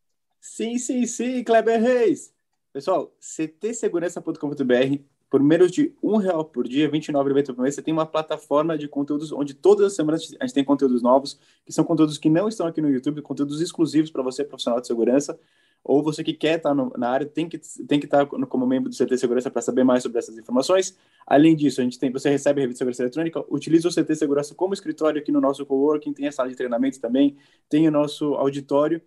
Sim, 0.41 0.79
sim, 0.79 1.05
sim, 1.05 1.43
Kleber 1.43 1.81
Reis. 1.81 2.33
Pessoal, 2.73 3.13
ctsegurança.com.br 3.19 5.18
por 5.31 5.43
menos 5.43 5.71
de 5.71 5.95
um 6.03 6.17
real 6.17 6.45
por 6.45 6.67
dia, 6.67 6.89
R$29,90 6.89 7.55
por 7.55 7.63
mês, 7.63 7.75
você 7.75 7.83
tem 7.83 7.93
uma 7.93 8.07
plataforma 8.07 8.79
de 8.79 8.89
conteúdos 8.89 9.31
onde 9.31 9.55
todas 9.55 9.87
as 9.87 9.93
semanas 9.95 10.35
a 10.41 10.47
gente 10.47 10.55
tem 10.55 10.65
conteúdos 10.65 11.03
novos, 11.03 11.39
que 11.67 11.73
são 11.73 11.85
conteúdos 11.85 12.17
que 12.17 12.31
não 12.31 12.49
estão 12.49 12.67
aqui 12.67 12.81
no 12.81 12.91
YouTube, 12.91 13.21
conteúdos 13.21 13.61
exclusivos 13.61 14.11
para 14.11 14.23
você, 14.23 14.43
profissional 14.43 14.81
de 14.81 14.87
segurança, 14.87 15.39
ou 15.85 16.03
você 16.03 16.25
que 16.25 16.33
quer 16.33 16.57
estar 16.57 16.75
no, 16.75 16.93
na 16.97 17.09
área, 17.09 17.27
tem 17.27 17.49
que, 17.49 17.59
tem 17.87 18.01
que 18.01 18.07
estar 18.07 18.27
como 18.27 18.67
membro 18.67 18.91
do 18.91 18.97
CT 18.97 19.17
Segurança 19.17 19.51
para 19.51 19.63
saber 19.63 19.85
mais 19.85 20.03
sobre 20.03 20.19
essas 20.19 20.37
informações. 20.37 20.97
Além 21.27 21.55
disso, 21.55 21.81
a 21.81 21.85
gente 21.85 21.99
tem, 21.99 22.11
você 22.11 22.29
recebe 22.29 22.61
a 22.61 22.63
revista 22.63 22.75
de 22.75 22.79
segurança 22.79 23.03
eletrônica, 23.03 23.45
utiliza 23.49 23.89
o 23.89 23.93
CT 23.93 24.15
Segurança 24.17 24.55
como 24.55 24.75
escritório 24.75 25.21
aqui 25.21 25.31
no 25.31 25.41
nosso 25.41 25.65
coworking, 25.65 26.13
tem 26.13 26.29
a 26.29 26.33
sala 26.33 26.49
de 26.49 26.57
treinamento 26.57 27.01
também, 27.01 27.37
tem 27.69 27.87
o 27.87 27.91
nosso 27.91 28.35
auditório, 28.35 29.01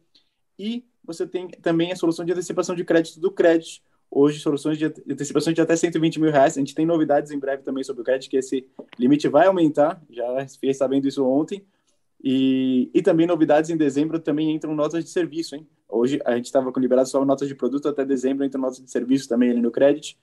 e 0.57 0.85
você 1.03 1.25
tem 1.25 1.47
também 1.49 1.91
a 1.91 1.95
solução 1.95 2.23
de 2.23 2.31
antecipação 2.31 2.75
de 2.75 2.85
crédito 2.85 3.19
do 3.19 3.31
crédito, 3.31 3.81
hoje 4.11 4.39
soluções 4.39 4.77
de 4.77 4.85
antecipação 4.85 5.53
de 5.53 5.61
até 5.61 5.75
120 5.75 6.19
mil 6.19 6.31
reais. 6.31 6.57
A 6.57 6.59
gente 6.59 6.75
tem 6.75 6.85
novidades 6.85 7.31
em 7.31 7.39
breve 7.39 7.63
também 7.63 7.83
sobre 7.83 8.01
o 8.01 8.05
crédito, 8.05 8.29
que 8.29 8.37
esse 8.37 8.67
limite 8.99 9.29
vai 9.29 9.47
aumentar, 9.47 10.03
já 10.09 10.45
fiquei 10.49 10.73
sabendo 10.73 11.07
isso 11.07 11.25
ontem. 11.25 11.65
E, 12.23 12.91
e 12.93 13.01
também 13.01 13.25
novidades 13.25 13.71
em 13.71 13.77
dezembro 13.77 14.19
também 14.19 14.51
entram 14.51 14.75
notas 14.75 15.03
de 15.03 15.09
serviço, 15.09 15.55
hein? 15.55 15.65
Hoje 15.89 16.19
a 16.23 16.35
gente 16.35 16.45
estava 16.45 16.71
com 16.71 16.79
liberado 16.79 17.09
só 17.09 17.23
notas 17.25 17.47
de 17.47 17.55
produto, 17.55 17.87
até 17.87 18.05
dezembro 18.05 18.45
entram 18.45 18.61
notas 18.61 18.79
de 18.79 18.91
serviço 18.91 19.27
também 19.27 19.49
ali 19.49 19.61
no 19.61 19.71
crédito. 19.71 20.15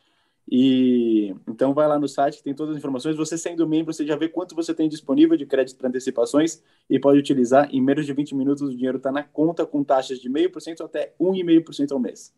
E 0.51 1.35
então 1.47 1.75
vai 1.75 1.87
lá 1.89 1.99
no 1.99 2.09
site 2.09 2.39
que 2.39 2.45
tem 2.45 2.55
todas 2.55 2.73
as 2.73 2.79
informações. 2.79 3.17
Você 3.17 3.37
sendo 3.37 3.69
membro, 3.69 3.93
você 3.93 4.07
já 4.07 4.17
vê 4.17 4.29
quanto 4.29 4.55
você 4.55 4.73
tem 4.73 4.89
disponível 4.89 5.37
de 5.37 5.45
crédito 5.45 5.77
para 5.77 5.89
antecipações 5.89 6.63
e 6.89 6.99
pode 6.99 7.19
utilizar. 7.19 7.69
Em 7.71 7.83
menos 7.83 8.07
de 8.07 8.13
20 8.13 8.35
minutos 8.35 8.63
o 8.63 8.75
dinheiro 8.75 8.97
está 8.99 9.11
na 9.11 9.23
conta 9.25 9.67
com 9.67 9.83
taxas 9.83 10.21
de 10.21 10.31
0,5% 10.31 10.85
até 10.85 11.15
1,5% 11.21 11.93
ao 11.93 11.99
mês 11.99 12.33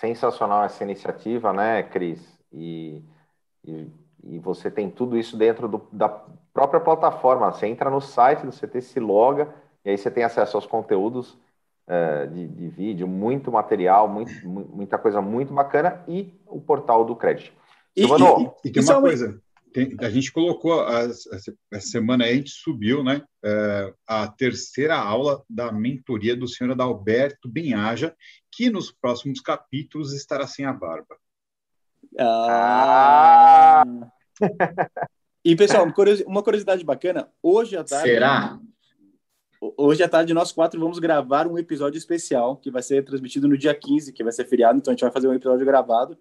sensacional 0.00 0.64
essa 0.64 0.82
iniciativa, 0.84 1.52
né, 1.52 1.82
Cris? 1.82 2.20
E, 2.52 3.02
e, 3.64 3.86
e, 4.22 4.38
você 4.38 4.70
tem 4.70 4.90
tudo 4.90 5.16
isso 5.16 5.36
dentro 5.36 5.68
do, 5.68 5.86
da 5.92 6.08
própria 6.52 6.80
plataforma. 6.80 7.52
Você 7.52 7.66
entra 7.66 7.90
no 7.90 8.00
site 8.00 8.44
do 8.46 8.52
CT, 8.52 8.80
se 8.80 9.00
loga, 9.00 9.54
e 9.84 9.90
aí 9.90 9.98
você 9.98 10.10
tem 10.10 10.24
acesso 10.24 10.56
aos 10.56 10.66
conteúdos 10.66 11.38
é, 11.86 12.26
de, 12.26 12.46
de, 12.48 12.68
vídeo, 12.68 13.06
muito 13.06 13.52
material, 13.52 14.08
muito, 14.08 14.32
muita 14.48 14.98
coisa 14.98 15.20
muito 15.20 15.52
bacana, 15.52 16.02
e 16.08 16.32
o 16.46 16.60
portal 16.60 17.04
do 17.04 17.14
crédito. 17.14 17.52
E, 17.96 18.02
e, 18.02 18.68
e, 18.68 18.72
tem 18.72 18.82
uma 18.82 19.00
coisa, 19.00 19.40
tem, 19.74 19.96
a 20.00 20.08
gente 20.08 20.30
colocou, 20.30 20.86
essa 20.88 21.56
semana 21.80 22.24
aí, 22.24 22.30
a 22.30 22.36
gente 22.36 22.50
subiu 22.50 23.02
né, 23.02 23.22
é, 23.44 23.92
a 24.06 24.28
terceira 24.28 24.96
aula 24.96 25.42
da 25.50 25.72
mentoria 25.72 26.36
do 26.36 26.46
senhor 26.46 26.70
Adalberto 26.70 27.48
Benhaja, 27.48 28.14
que 28.52 28.70
nos 28.70 28.92
próximos 28.92 29.40
capítulos 29.40 30.12
estará 30.14 30.46
sem 30.46 30.64
a 30.64 30.72
barba. 30.72 31.16
Ah! 32.16 33.82
e, 35.44 35.56
pessoal, 35.56 35.92
uma 36.24 36.42
curiosidade 36.42 36.84
bacana, 36.84 37.28
hoje 37.42 37.76
à 37.76 37.82
tarde... 37.82 38.08
Será? 38.08 38.60
Hoje 39.76 40.04
à 40.04 40.08
tarde, 40.08 40.32
nós 40.34 40.52
quatro 40.52 40.78
vamos 40.78 41.00
gravar 41.00 41.48
um 41.48 41.58
episódio 41.58 41.98
especial, 41.98 42.58
que 42.58 42.70
vai 42.70 42.82
ser 42.82 43.04
transmitido 43.04 43.48
no 43.48 43.58
dia 43.58 43.74
15, 43.74 44.12
que 44.12 44.22
vai 44.22 44.32
ser 44.32 44.44
feriado, 44.44 44.78
então 44.78 44.92
a 44.92 44.94
gente 44.94 45.02
vai 45.02 45.10
fazer 45.10 45.26
um 45.26 45.34
episódio 45.34 45.66
gravado. 45.66 46.16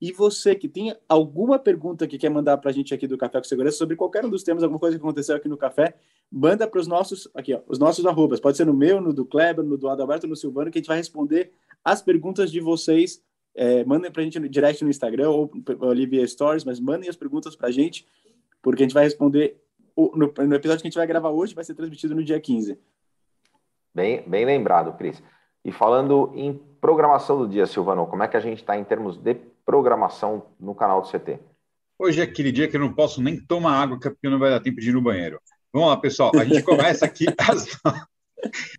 E 0.00 0.12
você 0.12 0.54
que 0.54 0.68
tem 0.68 0.96
alguma 1.08 1.58
pergunta 1.58 2.06
que 2.06 2.16
quer 2.16 2.30
mandar 2.30 2.56
para 2.56 2.70
a 2.70 2.72
gente 2.72 2.94
aqui 2.94 3.06
do 3.06 3.18
Café 3.18 3.38
com 3.38 3.44
Segurança 3.44 3.76
sobre 3.76 3.96
qualquer 3.96 4.24
um 4.24 4.30
dos 4.30 4.42
temas, 4.42 4.62
alguma 4.62 4.78
coisa 4.78 4.96
que 4.96 5.02
aconteceu 5.02 5.36
aqui 5.36 5.46
no 5.46 5.58
café, 5.58 5.94
manda 6.32 6.66
para 6.66 6.80
os 6.80 6.86
nossos, 6.86 7.28
aqui, 7.34 7.52
ó, 7.52 7.60
os 7.68 7.78
nossos 7.78 8.06
arrobas. 8.06 8.40
Pode 8.40 8.56
ser 8.56 8.64
no 8.64 8.72
meu, 8.72 9.00
no 9.00 9.12
do 9.12 9.26
Kleber, 9.26 9.62
no 9.62 9.76
do 9.76 9.88
Adalberto, 9.88 10.26
no 10.26 10.34
Silvano, 10.34 10.70
que 10.70 10.78
a 10.78 10.80
gente 10.80 10.88
vai 10.88 10.96
responder 10.96 11.52
as 11.84 12.00
perguntas 12.00 12.50
de 12.50 12.60
vocês. 12.60 13.22
É, 13.54 13.84
mandem 13.84 14.10
para 14.10 14.22
a 14.22 14.24
gente 14.24 14.38
no 14.38 14.48
direct 14.48 14.82
no 14.82 14.88
Instagram 14.88 15.28
ou 15.28 15.50
ali 15.90 16.06
via 16.06 16.26
Stories, 16.26 16.64
mas 16.64 16.80
mandem 16.80 17.10
as 17.10 17.16
perguntas 17.16 17.54
para 17.54 17.68
a 17.68 17.70
gente, 17.70 18.06
porque 18.62 18.82
a 18.82 18.86
gente 18.86 18.94
vai 18.94 19.04
responder 19.04 19.60
no, 19.96 20.32
no, 20.46 20.54
episódio 20.54 20.80
que 20.80 20.86
a 20.86 20.90
gente 20.90 20.96
vai 20.96 21.06
gravar 21.06 21.30
hoje 21.30 21.54
vai 21.54 21.64
ser 21.64 21.74
transmitido 21.74 22.14
no 22.14 22.24
dia 22.24 22.40
15. 22.40 22.78
Bem, 23.94 24.22
bem 24.26 24.44
lembrado, 24.44 24.96
Cris. 24.96 25.22
E 25.64 25.70
falando 25.70 26.32
em 26.34 26.54
programação 26.80 27.38
do 27.38 27.48
dia, 27.48 27.66
Silvano, 27.66 28.06
como 28.06 28.22
é 28.22 28.28
que 28.28 28.36
a 28.36 28.40
gente 28.40 28.58
está 28.58 28.78
em 28.78 28.84
termos 28.84 29.18
de 29.18 29.34
programação 29.64 30.46
no 30.58 30.74
canal 30.74 31.00
do 31.00 31.08
CT? 31.08 31.38
Hoje 31.98 32.20
é 32.20 32.24
aquele 32.24 32.50
dia 32.50 32.66
que 32.66 32.76
eu 32.76 32.80
não 32.80 32.92
posso 32.92 33.20
nem 33.22 33.38
tomar 33.38 33.80
água, 33.80 33.98
porque 33.98 34.28
não 34.28 34.38
vai 34.38 34.50
dar 34.50 34.60
tempo 34.60 34.80
de 34.80 34.88
ir 34.88 34.92
no 34.92 35.02
banheiro. 35.02 35.40
Vamos 35.72 35.88
lá, 35.88 35.96
pessoal. 35.96 36.32
A 36.34 36.44
gente 36.44 36.62
começa 36.62 37.04
aqui 37.04 37.26
às 37.38 37.66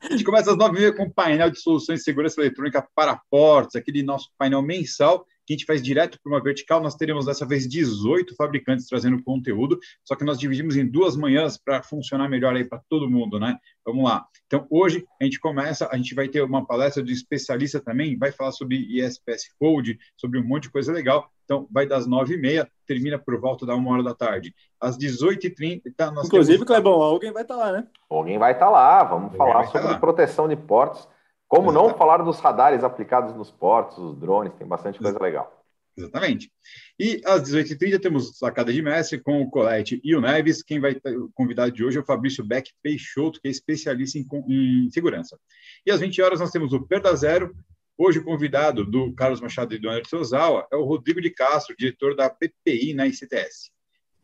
a 0.01 0.11
gente 0.11 0.23
começa 0.23 0.51
às 0.51 0.57
nove 0.57 0.91
com 0.93 1.03
o 1.03 1.13
painel 1.13 1.51
de 1.51 1.59
soluções 1.59 1.99
de 1.99 2.05
segurança 2.05 2.41
eletrônica 2.41 2.88
para 2.95 3.21
portas, 3.29 3.75
aquele 3.75 4.01
nosso 4.01 4.32
painel 4.38 4.61
mensal 4.61 5.25
que 5.52 5.54
a 5.54 5.58
gente 5.58 5.66
faz 5.66 5.82
direto 5.82 6.18
para 6.22 6.32
uma 6.32 6.41
vertical. 6.41 6.82
Nós 6.82 6.95
teremos 6.95 7.26
dessa 7.26 7.45
vez 7.45 7.68
18 7.68 8.36
fabricantes 8.36 8.88
trazendo 8.88 9.22
conteúdo, 9.24 9.78
só 10.04 10.16
que 10.16 10.24
nós 10.24 10.39
dividimos 10.39 10.78
em 10.78 10.86
duas 10.86 11.16
manhãs 11.16 11.58
para 11.58 11.84
funcionar 11.84 12.30
melhor 12.30 12.56
aí 12.56 12.64
para 12.64 12.82
todo 12.89 13.10
mundo, 13.10 13.39
né? 13.39 13.58
Vamos 13.86 14.04
lá. 14.06 14.26
Então, 14.45 14.66
hoje 14.70 15.06
a 15.20 15.24
gente 15.24 15.39
começa, 15.39 15.89
a 15.91 15.97
gente 15.97 16.16
vai 16.16 16.28
ter 16.28 16.41
uma 16.41 16.66
palestra 16.66 17.04
de 17.04 17.12
especialista 17.12 17.80
também, 17.80 18.18
vai 18.18 18.32
falar 18.32 18.52
sobre 18.52 18.78
ISPS 18.78 19.54
Code, 19.60 19.97
sobre 20.16 20.39
um 20.39 20.43
monte 20.43 20.64
de 20.64 20.72
coisa 20.72 20.91
legal. 20.91 21.30
Então, 21.43 21.68
vai 21.70 21.86
das 21.86 22.08
nove 22.08 22.36
e 22.36 22.38
meia, 22.38 22.70
termina 22.88 23.20
por 23.20 23.39
volta 23.39 23.66
da 23.66 23.76
uma 23.76 23.91
hora 23.91 24.04
da 24.04 24.16
tarde. 24.16 24.54
Às 24.80 24.97
18h30, 24.97 25.82
tá, 25.97 26.12
nós 26.12 26.28
Inclusive, 26.28 26.60
temos... 26.60 26.68
Clebão, 26.68 27.02
alguém 27.02 27.32
vai 27.32 27.41
estar 27.41 27.56
tá 27.56 27.60
lá, 27.60 27.72
né? 27.74 27.88
Alguém 28.10 28.38
vai 28.38 28.54
estar 28.54 28.66
tá 28.66 28.72
lá, 28.72 29.04
vamos 29.04 29.34
alguém 29.34 29.38
falar 29.38 29.68
sobre 29.68 29.88
tá 29.89 29.99
proteção 29.99 30.47
de 30.47 30.56
portos 30.56 31.08
como 31.52 31.70
Exatamente. 31.70 31.91
não 31.91 31.97
falar 31.97 32.24
dos 32.24 32.39
radares 32.39 32.82
aplicados 32.82 33.36
nos 33.36 33.52
portos, 33.52 33.97
os 33.97 34.18
drones, 34.18 34.54
tem 34.54 34.66
bastante 34.66 34.99
coisa 34.99 35.22
legal. 35.22 35.62
Exatamente. 35.97 36.49
E 36.97 37.22
às 37.26 37.41
18h30 37.41 37.99
temos 37.99 38.38
Sacada 38.38 38.72
de 38.72 38.82
Mestre 38.82 39.20
com 39.20 39.41
o 39.41 39.49
Colette 39.49 39.99
e 40.02 40.16
o 40.16 40.22
Neves. 40.22 40.64
Quem 40.64 40.80
vai 40.80 40.95
ter 40.95 41.18
o 41.18 41.30
convidado 41.34 41.74
de 41.74 41.84
hoje 41.84 41.97
é 41.97 41.99
o 42.02 42.06
Fabrício 42.06 42.41
Beck 42.41 42.72
Peixoto, 42.82 43.41
que 43.41 43.49
é 43.49 43.52
especialista 43.52 44.18
em, 44.18 44.26
em 44.47 44.89
segurança. 44.91 45.38
E 45.86 45.91
às 45.91 45.99
20 45.99 46.22
horas 46.22 46.39
nós 46.39 46.52
temos 46.52 46.72
o 46.72 46.88
Perda 46.88 47.14
Zero. 47.18 47.54
Hoje 47.97 48.20
o 48.20 48.24
convidado 48.24 48.86
do 48.86 49.14
Carlos 49.14 49.41
Machado 49.41 49.76
e 49.76 49.78
do 49.78 49.89
Anderson 49.89 50.20
Ozawa 50.20 50.66
é 50.72 50.78
o 50.78 50.86
Rodrigo 50.86 51.20
de 51.20 51.32
Castro, 51.32 51.76
diretor 51.78 52.16
da 52.16 52.30
PPI 52.30 52.93
na 52.93 53.08
ICTS 53.08 53.72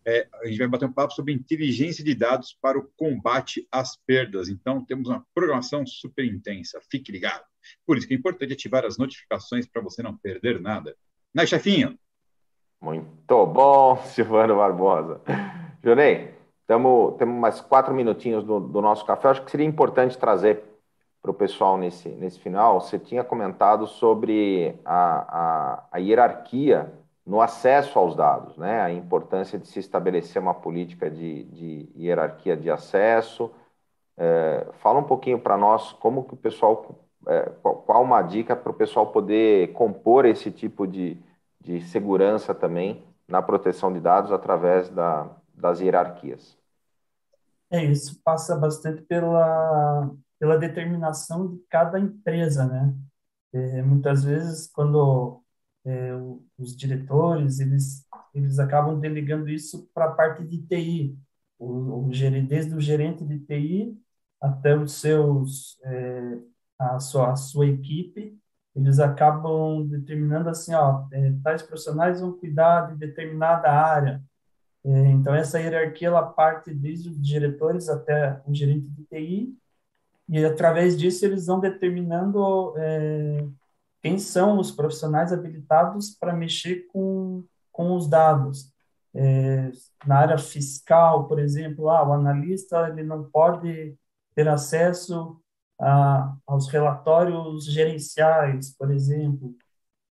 é, 0.07 0.25
a 0.41 0.47
gente 0.47 0.57
vai 0.57 0.69
bater 0.69 0.85
um 0.85 0.93
papo 0.93 1.13
sobre 1.13 1.33
inteligência 1.33 2.01
de 2.01 2.15
dados 2.15 2.57
para 2.61 2.79
o 2.79 2.89
combate 2.95 3.67
às 3.69 3.97
perdas. 3.97 4.47
Então, 4.47 4.83
temos 4.85 5.09
uma 5.09 5.21
programação 5.35 5.85
super 5.85 6.23
intensa. 6.23 6.79
Fique 6.89 7.11
ligado. 7.11 7.43
Por 7.85 7.97
isso 7.97 8.07
que 8.07 8.13
é 8.13 8.17
importante 8.17 8.53
ativar 8.53 8.85
as 8.85 8.97
notificações 8.97 9.67
para 9.67 9.81
você 9.81 10.01
não 10.01 10.15
perder 10.15 10.61
nada. 10.61 10.95
Né, 11.35 11.45
chefinho? 11.45 11.99
Muito 12.81 13.45
bom, 13.47 13.97
Silvano 14.07 14.55
Barbosa. 14.55 15.19
Jonei, 15.83 16.33
temos 16.65 17.17
mais 17.27 17.59
quatro 17.59 17.93
minutinhos 17.93 18.45
do, 18.45 18.61
do 18.61 18.81
nosso 18.81 19.05
café. 19.05 19.27
Acho 19.27 19.43
que 19.43 19.51
seria 19.51 19.65
importante 19.65 20.17
trazer 20.17 20.63
para 21.21 21.31
o 21.31 21.33
pessoal 21.33 21.77
nesse, 21.77 22.07
nesse 22.07 22.39
final. 22.39 22.79
Você 22.79 22.97
tinha 22.97 23.25
comentado 23.25 23.85
sobre 23.85 24.73
a, 24.85 25.01
a, 25.81 25.87
a 25.91 25.97
hierarquia 25.97 26.93
no 27.27 27.41
acesso 27.41 27.99
aos 27.99 28.15
dados, 28.15 28.57
né? 28.57 28.79
a 28.79 28.89
importância 28.89 29.59
de 29.59 29.67
se 29.67 29.79
estabelecer 29.79 30.41
uma 30.41 30.53
política 30.53 31.11
de, 31.11 31.43
de 31.43 31.89
hierarquia 31.93 32.55
de 32.55 32.71
acesso. 32.71 33.51
É, 34.15 34.65
fala 34.79 34.99
um 34.99 35.03
pouquinho 35.03 35.37
para 35.37 35.57
nós 35.57 35.91
como 35.91 36.23
que 36.23 36.35
o 36.35 36.37
pessoal, 36.37 36.97
é, 37.27 37.41
qual, 37.61 37.75
qual, 37.81 38.01
uma 38.01 38.21
dica 38.21 38.55
para 38.55 38.71
o 38.71 38.73
pessoal 38.73 39.11
poder 39.11 39.73
compor 39.73 40.25
esse 40.25 40.49
tipo 40.49 40.87
de, 40.87 41.21
de 41.59 41.81
segurança 41.81 42.55
também 42.55 43.03
na 43.27 43.41
proteção 43.41 43.91
de 43.91 43.99
dados 43.99 44.31
através 44.31 44.89
da, 44.89 45.29
das 45.53 45.81
hierarquias. 45.81 46.57
É, 47.69 47.83
isso 47.83 48.21
passa 48.23 48.55
bastante 48.55 49.01
pela, 49.01 50.09
pela 50.39 50.57
determinação 50.57 51.45
de 51.45 51.59
cada 51.69 51.99
empresa, 51.99 52.65
né? 52.65 52.95
É, 53.53 53.81
muitas 53.81 54.23
vezes, 54.23 54.67
quando 54.71 55.43
é, 55.87 56.11
os 56.57 56.75
diretores, 56.75 57.59
eles, 57.59 58.05
eles 58.33 58.59
acabam 58.59 58.99
delegando 58.99 59.49
isso 59.49 59.89
para 59.93 60.05
a 60.05 60.11
parte 60.11 60.43
de 60.43 60.61
TI, 60.67 61.17
o, 61.57 62.07
o, 62.07 62.09
desde 62.47 62.75
o 62.75 62.81
gerente 62.81 63.25
de 63.25 63.39
TI 63.39 63.97
até 64.41 64.77
os 64.77 64.93
seus, 64.93 65.79
é, 65.83 66.37
a, 66.77 66.99
sua, 66.99 67.31
a 67.31 67.35
sua 67.35 67.67
equipe, 67.67 68.37
eles 68.75 68.99
acabam 68.99 69.87
determinando 69.87 70.49
assim, 70.49 70.73
ó, 70.73 71.07
é, 71.11 71.33
tais 71.43 71.63
profissionais 71.63 72.21
vão 72.21 72.33
cuidar 72.37 72.91
de 72.91 72.95
determinada 72.97 73.71
área. 73.71 74.21
É, 74.85 74.89
então, 75.09 75.33
essa 75.33 75.59
hierarquia, 75.59 76.09
ela 76.09 76.23
parte 76.23 76.73
desde 76.73 77.09
os 77.09 77.21
diretores 77.21 77.89
até 77.89 78.41
o 78.45 78.53
gerente 78.53 78.87
de 78.89 79.03
TI, 79.05 79.57
e 80.29 80.45
através 80.45 80.97
disso 80.97 81.25
eles 81.25 81.47
vão 81.47 81.59
determinando 81.59 82.73
é, 82.77 83.47
quem 84.01 84.19
são 84.19 84.59
os 84.59 84.71
profissionais 84.71 85.33
habilitados 85.33 86.11
para 86.11 86.33
mexer 86.33 86.87
com, 86.91 87.43
com 87.71 87.95
os 87.95 88.07
dados. 88.07 88.71
É, 89.13 89.71
na 90.05 90.17
área 90.19 90.37
fiscal, 90.37 91.27
por 91.27 91.39
exemplo, 91.39 91.89
ah, 91.89 92.07
o 92.07 92.13
analista 92.13 92.87
ele 92.89 93.03
não 93.03 93.23
pode 93.29 93.97
ter 94.35 94.47
acesso 94.47 95.41
a, 95.79 96.35
aos 96.45 96.67
relatórios 96.69 97.65
gerenciais, 97.65 98.75
por 98.75 98.91
exemplo. 98.91 99.55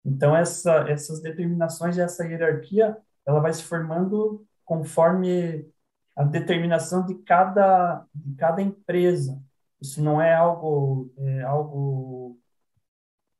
Então, 0.03 0.35
essa, 0.35 0.89
essas 0.89 1.21
determinações, 1.21 1.97
essa 1.97 2.25
hierarquia, 2.25 2.97
ela 3.25 3.39
vai 3.39 3.53
se 3.53 3.63
formando 3.63 4.45
conforme 4.63 5.67
a 6.15 6.23
determinação 6.23 7.05
de 7.05 7.15
cada, 7.15 8.05
de 8.13 8.35
cada 8.35 8.61
empresa. 8.61 9.41
Isso 9.81 10.01
não 10.01 10.21
é 10.21 10.33
algo, 10.33 11.11
é 11.17 11.41
algo 11.43 12.39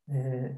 é, 0.10 0.56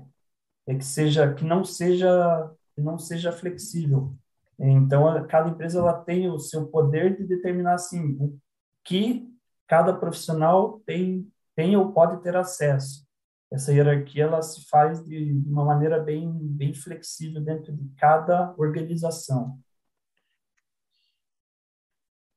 é 0.68 0.76
que 0.76 0.86
seja 0.86 1.34
que 1.34 1.44
não 1.46 1.64
seja 1.64 2.52
não 2.78 2.98
seja 3.00 3.32
flexível. 3.32 4.16
Então, 4.60 5.26
cada 5.28 5.50
empresa 5.50 5.80
ela 5.80 5.94
tem 6.04 6.30
o 6.30 6.40
seu 6.40 6.68
poder 6.68 7.18
de 7.18 7.26
determinar 7.26 7.76
assim 7.76 8.18
o 8.20 8.40
que 8.84 9.28
cada 9.68 9.94
profissional 9.94 10.80
tem 10.86 11.32
tem 11.56 11.76
ou 11.76 11.92
pode 11.92 12.22
ter 12.22 12.36
acesso. 12.36 13.06
Essa 13.52 13.74
hierarquia 13.74 14.26
ela 14.26 14.42
se 14.42 14.68
faz 14.70 15.04
de, 15.06 15.42
de 15.42 15.50
uma 15.50 15.66
maneira 15.66 16.00
bem 16.00 16.32
bem 16.32 16.74
flexível 16.74 17.42
dentro 17.42 17.74
de 17.74 17.90
cada 17.98 18.54
organização. 18.58 19.60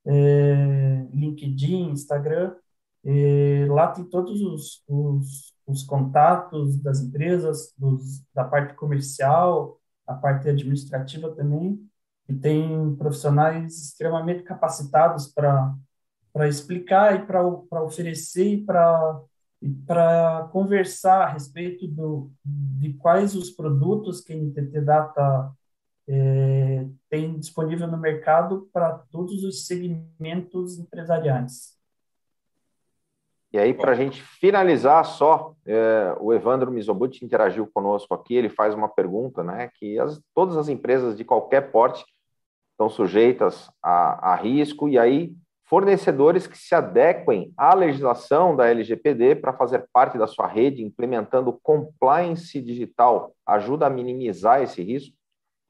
é, 0.03 1.05
LinkedIn, 1.13 1.91
Instagram, 1.91 2.55
é, 3.03 3.67
lá 3.69 3.89
tem 3.89 4.03
todos 4.05 4.41
os, 4.41 4.83
os, 4.87 5.53
os, 5.67 5.83
contatos 5.83 6.81
das 6.81 7.01
empresas, 7.01 7.71
dos, 7.77 8.25
da 8.33 8.43
parte 8.43 8.73
comercial, 8.73 9.79
a 10.07 10.15
parte 10.15 10.49
administrativa 10.49 11.29
também, 11.35 11.79
e 12.27 12.33
tem 12.33 12.95
profissionais 12.95 13.79
extremamente 13.79 14.41
capacitados 14.41 15.27
para 15.27 15.77
explicar 16.47 17.21
e 17.21 17.25
para 17.27 17.83
oferecer 17.83 18.53
e 18.53 18.65
para 18.65 19.21
para 19.85 20.49
conversar 20.51 21.23
a 21.23 21.29
respeito 21.29 21.87
do, 21.87 22.31
de 22.43 22.93
quais 22.93 23.35
os 23.35 23.49
produtos 23.49 24.21
que 24.21 24.33
a 24.33 24.35
NTT 24.35 24.81
Data 24.81 25.51
é, 26.07 26.85
tem 27.09 27.39
disponível 27.39 27.87
no 27.87 27.97
mercado 27.97 28.69
para 28.71 28.93
todos 29.11 29.43
os 29.43 29.65
segmentos 29.65 30.77
empresariais. 30.77 31.75
E 33.51 33.57
aí, 33.57 33.73
para 33.73 33.93
a 33.93 33.95
gente 33.95 34.21
finalizar 34.21 35.05
só, 35.05 35.55
é, 35.65 36.13
o 36.19 36.33
Evandro 36.33 36.69
Mizobuti 36.69 37.23
interagiu 37.23 37.65
conosco 37.73 38.13
aqui, 38.13 38.35
ele 38.35 38.49
faz 38.49 38.75
uma 38.75 38.89
pergunta, 38.89 39.43
né, 39.43 39.69
que 39.75 39.97
as, 39.97 40.21
todas 40.33 40.57
as 40.57 40.67
empresas 40.67 41.15
de 41.15 41.23
qualquer 41.23 41.71
porte 41.71 42.03
estão 42.71 42.89
sujeitas 42.89 43.71
a, 43.81 44.33
a 44.33 44.35
risco, 44.35 44.89
e 44.89 44.99
aí 44.99 45.33
fornecedores 45.65 46.45
que 46.45 46.57
se 46.57 46.75
adequem 46.75 47.51
à 47.57 47.73
legislação 47.73 48.55
da 48.55 48.67
LGPD 48.67 49.35
para 49.35 49.53
fazer 49.53 49.87
parte 49.91 50.17
da 50.17 50.27
sua 50.27 50.47
rede, 50.47 50.83
implementando 50.83 51.51
compliance 51.63 52.61
digital, 52.61 53.35
ajuda 53.45 53.87
a 53.87 53.89
minimizar 53.89 54.61
esse 54.61 54.81
risco? 54.83 55.15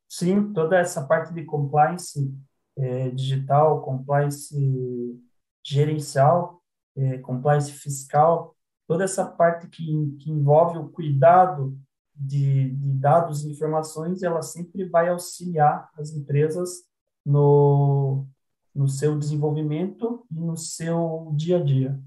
Sim, 0.09 0.53
toda 0.53 0.77
essa 0.77 1.05
parte 1.05 1.33
de 1.33 1.43
compliance 1.45 2.33
é, 2.77 3.09
digital, 3.09 3.81
compliance 3.83 4.53
gerencial, 5.63 6.61
é, 6.95 7.17
compliance 7.19 7.71
fiscal, 7.71 8.55
toda 8.87 9.03
essa 9.03 9.25
parte 9.25 9.67
que, 9.67 10.15
que 10.19 10.29
envolve 10.29 10.77
o 10.77 10.89
cuidado 10.89 11.77
de, 12.13 12.69
de 12.69 12.93
dados 12.93 13.43
e 13.43 13.51
informações, 13.51 14.23
ela 14.23 14.41
sempre 14.41 14.85
vai 14.85 15.09
auxiliar 15.09 15.89
as 15.97 16.11
empresas 16.11 16.83
no, 17.25 18.25
no 18.76 18.88
seu 18.88 19.17
desenvolvimento 19.17 20.26
e 20.30 20.39
no 20.39 20.57
seu 20.57 21.32
dia 21.34 21.57
a 21.57 21.63
dia. 21.63 21.99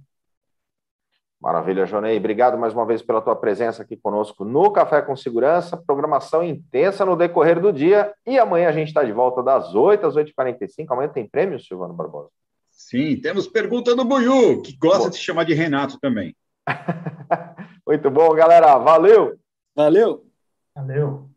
Maravilha, 1.41 1.87
Jonei. 1.87 2.19
Obrigado 2.19 2.59
mais 2.59 2.75
uma 2.75 2.85
vez 2.85 3.01
pela 3.01 3.23
tua 3.23 3.37
presença 3.37 3.83
aqui 3.83 3.97
conosco 3.97 4.45
no 4.45 4.73
Café 4.73 5.01
com 5.01 5.17
Segurança. 5.17 5.77
Programação 5.77 6.43
intensa 6.43 7.05
no 7.05 7.17
decorrer 7.17 7.61
do 7.61 7.73
dia. 7.73 8.13
E 8.27 8.39
amanhã 8.39 8.69
a 8.69 8.73
gente 8.73 8.89
está 8.89 9.05
de 9.05 9.13
volta 9.13 9.41
das 9.41 9.75
8 9.75 10.05
às 10.05 10.17
8h45. 10.17 10.87
Amanhã 10.91 11.09
tem 11.09 11.29
prêmio, 11.29 11.61
Silvano 11.61 11.95
Barbosa? 11.95 12.29
Sim, 12.71 13.17
temos 13.21 13.47
pergunta 13.47 13.95
do 13.95 14.05
Buiu, 14.05 14.63
que 14.63 14.77
gosta 14.77 15.11
de 15.11 15.17
se 15.17 15.23
chamar 15.23 15.45
de 15.45 15.55
Renato 15.55 15.99
também. 16.01 16.35
Muito 17.87 18.11
bom, 18.11 18.35
galera. 18.35 18.77
Valeu! 18.79 19.39
Valeu! 19.75 20.25
Valeu! 20.75 21.28